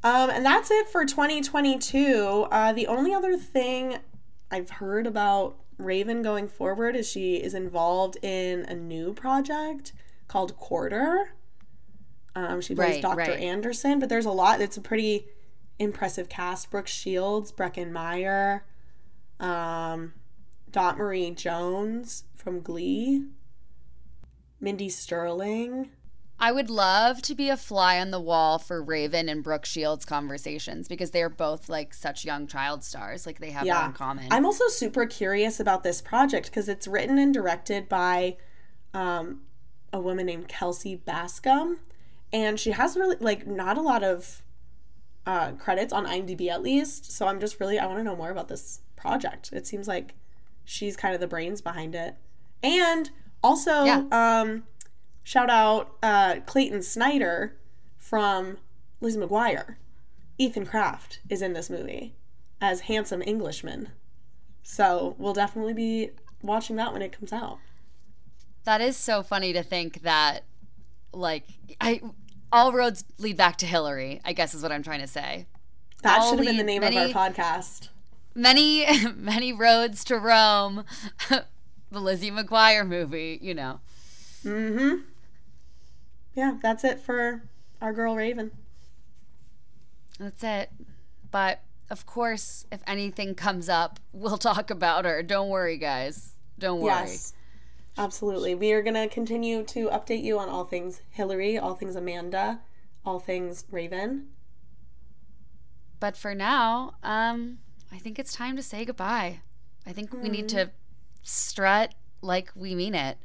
um 0.04 0.30
and 0.30 0.45
that's 0.45 0.72
it 0.72 0.88
for 0.89 1.06
2022. 1.06 2.47
Uh 2.52 2.74
the 2.74 2.88
only 2.88 3.14
other 3.14 3.38
thing 3.38 3.97
I've 4.52 4.70
heard 4.70 5.06
about 5.08 5.58
Raven 5.78 6.22
going 6.22 6.47
forward 6.47 6.95
is 6.95 7.10
she 7.10 7.36
is 7.38 7.54
involved 7.54 8.18
in 8.22 8.66
a 8.66 8.76
new 8.76 9.14
project 9.14 9.93
called 10.28 10.56
Quarter. 10.58 11.34
Um, 12.36 12.62
she 12.62 12.76
plays 12.76 12.95
Right, 12.95 13.02
Dr. 13.02 13.18
right. 13.18 13.39
Anderson, 13.39 14.00
but 14.00 14.10
there's 14.10 14.26
a 14.26 14.32
lot. 14.32 14.62
It's 14.62 14.78
a 14.78 14.82
pretty 14.82 15.26
impressive 15.80 16.30
cast. 16.30 16.70
Brooke 16.70 16.88
Shields, 16.88 17.52
Breckin 17.52 17.91
Meyer, 17.91 18.66
um, 19.39 20.14
Dot 20.72 20.97
Marie 20.97 21.32
Jones 21.32 22.26
from 22.36 22.61
Glee, 22.61 23.26
Mindy 24.59 24.89
Sterling. 24.89 25.89
I 26.41 26.53
would 26.53 26.70
love 26.70 27.22
to 27.24 27.36
be 27.36 27.49
a 27.49 27.57
fly 27.57 27.99
on 27.99 28.11
the 28.11 28.20
wall 28.20 28.59
for 28.59 28.82
Raven 28.82 29.28
and 29.28 29.43
Brooke 29.43 29.65
Shields 29.65 30.05
conversations 30.05 30.88
because 30.88 31.11
they're 31.11 31.30
both 31.30 31.67
like 31.67 31.93
such 31.93 32.24
young 32.24 32.47
child 32.47 32.84
stars. 32.84 33.26
Like 33.26 33.39
they 33.39 33.51
have 33.51 33.65
that 33.65 33.88
in 33.88 33.93
common. 33.93 34.28
I'm 34.32 34.45
also 34.45 34.67
super 34.70 35.05
curious 35.05 35.59
about 35.59 35.84
this 35.84 36.01
project 36.01 36.45
because 36.45 36.70
it's 36.70 36.88
written 36.88 37.17
and 37.17 37.34
directed 37.34 37.89
by 37.89 38.38
um, 38.93 39.41
a 39.91 39.99
woman 39.99 40.28
named 40.28 40.47
Kelsey 40.47 40.95
Bascom, 40.95 41.80
and 42.32 42.57
she 42.57 42.72
has 42.72 42.95
really 42.95 43.17
like 43.20 43.45
not 43.45 43.78
a 43.78 43.82
lot 43.82 44.03
of 44.03 44.41
uh, 45.26 45.51
credits 45.53 45.91
on 45.91 46.05
IMDb 46.05 46.49
at 46.49 46.61
least. 46.61 47.11
So 47.11 47.28
I'm 47.28 47.41
just 47.41 47.59
really 47.59 47.80
I 47.80 47.86
want 47.86 47.99
to 47.99 48.03
know 48.03 48.15
more 48.15 48.32
about 48.32 48.47
this 48.47 48.80
project. 48.95 49.49
It 49.51 49.67
seems 49.67 49.89
like 49.89 50.15
she's 50.70 50.95
kind 50.95 51.15
of 51.15 51.20
the 51.20 51.28
brains 51.28 51.61
behind 51.61 51.95
it, 51.95 52.15
and 52.61 53.09
also 53.43 53.84
Yeah. 53.86 54.03
um, 54.11 54.63
shout 55.24 55.49
out 55.49 55.95
uh, 56.03 56.41
Clayton 56.45 56.84
Snyder 56.84 57.57
from 57.97 58.57
Lizzie 59.01 59.20
McGuire. 59.20 59.76
Ethan 60.38 60.65
Craft 60.65 61.20
is 61.30 61.41
in 61.41 61.53
this 61.53 61.70
movie 61.70 62.15
as 62.61 62.82
handsome 62.82 63.22
Englishman. 63.22 63.89
So 64.63 65.15
we'll 65.17 65.34
definitely 65.34 65.74
be 65.74 66.11
watching 66.43 66.76
that 66.78 66.93
when 66.93 67.01
it 67.01 67.11
comes 67.11 67.34
out. 67.34 67.57
that 68.65 68.80
is 68.82 68.95
so 68.95 69.24
funny 69.24 69.51
to 69.53 69.63
think 69.63 70.03
that, 70.03 70.43
like, 71.11 71.45
I 71.82 72.01
all 72.51 72.72
roads 72.72 73.03
lead 73.17 73.36
back 73.38 73.57
to 73.57 73.65
Hilary. 73.65 74.22
I 74.24 74.34
guess 74.34 74.53
is 74.53 74.61
what 74.63 74.72
I'm 74.72 74.84
trying 74.84 75.01
to 75.01 75.07
say. 75.07 75.47
That 76.03 76.22
All 76.22 76.30
should 76.30 76.39
have 76.39 76.47
been 76.47 76.57
the 76.57 76.63
name 76.63 76.82
many- 76.82 76.97
of 76.97 77.15
our 77.15 77.30
podcast. 77.30 77.89
Many, 78.39 78.85
many 79.15 79.51
roads 79.51 80.03
to 80.05 80.17
Rome. 80.17 80.85
the 81.29 81.99
Lizzie 81.99 82.31
McGuire 82.31 82.87
movie, 82.87 83.37
you 83.41 83.53
know. 83.53 83.81
Mm-hmm. 84.45 85.01
Yeah, 86.35 86.57
that's 86.61 86.85
it 86.85 87.01
for 87.01 87.43
our 87.81 87.91
girl 87.91 88.15
Raven. 88.15 88.51
That's 90.19 90.41
it. 90.43 90.71
But 91.31 91.61
of 91.89 92.05
course, 92.05 92.65
if 92.71 92.81
anything 92.87 93.35
comes 93.35 93.67
up, 93.67 93.99
we'll 94.13 94.37
talk 94.37 94.69
about 94.69 95.03
her. 95.03 95.21
Don't 95.21 95.49
worry, 95.49 95.77
guys. 95.77 96.35
Don't 96.57 96.79
worry. 96.79 96.93
Yes. 96.93 97.33
Absolutely. 97.97 98.55
We 98.55 98.71
are 98.71 98.81
going 98.81 98.93
to 98.93 99.13
continue 99.13 99.63
to 99.63 99.89
update 99.89 100.23
you 100.23 100.39
on 100.39 100.47
all 100.47 100.63
things 100.63 101.01
Hilary, 101.09 101.57
all 101.57 101.75
things 101.75 101.97
Amanda, 101.97 102.61
all 103.05 103.19
things 103.19 103.65
Raven. 103.69 104.27
But 105.99 106.15
for 106.15 106.33
now, 106.33 106.93
um, 107.03 107.57
I 107.91 107.97
think 107.97 108.19
it's 108.19 108.33
time 108.33 108.55
to 108.55 108.63
say 108.63 108.85
goodbye. 108.85 109.41
I 109.85 109.93
think 109.93 110.11
mm. 110.11 110.21
we 110.21 110.29
need 110.29 110.49
to 110.49 110.71
strut 111.23 111.95
like 112.21 112.51
we 112.55 112.75
mean 112.75 112.95
it 112.95 113.17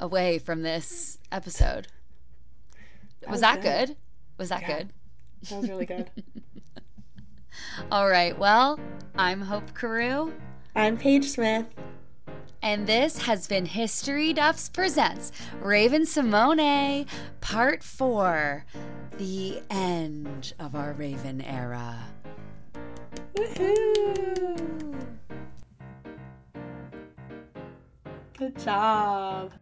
away 0.00 0.38
from 0.38 0.62
this 0.62 1.18
episode. 1.30 1.88
That 3.20 3.30
was, 3.30 3.32
was, 3.32 3.40
that 3.42 3.62
good. 3.62 3.88
good? 3.88 3.96
Was 4.38 4.48
that 4.48 4.62
yeah. 4.62 4.78
good? 4.78 4.92
That 5.48 5.60
was 5.60 5.68
really 5.68 5.86
good. 5.86 6.10
All 7.90 8.08
right. 8.08 8.36
Well, 8.38 8.78
I'm 9.16 9.40
Hope 9.40 9.74
Carew. 9.74 10.32
I'm 10.74 10.96
Paige 10.96 11.24
Smith. 11.24 11.66
And 12.62 12.86
this 12.86 13.18
has 13.18 13.46
been 13.46 13.66
History 13.66 14.32
Duffs 14.32 14.68
Presents 14.68 15.30
Raven-Symoné, 15.60 17.06
Part 17.40 17.84
4 17.84 18.64
The 19.16 19.62
End 19.70 20.54
of 20.58 20.74
Our 20.74 20.92
Raven 20.92 21.40
Era. 21.40 21.96
Woohoo! 23.38 25.06
Good 28.36 28.58
job. 28.58 29.52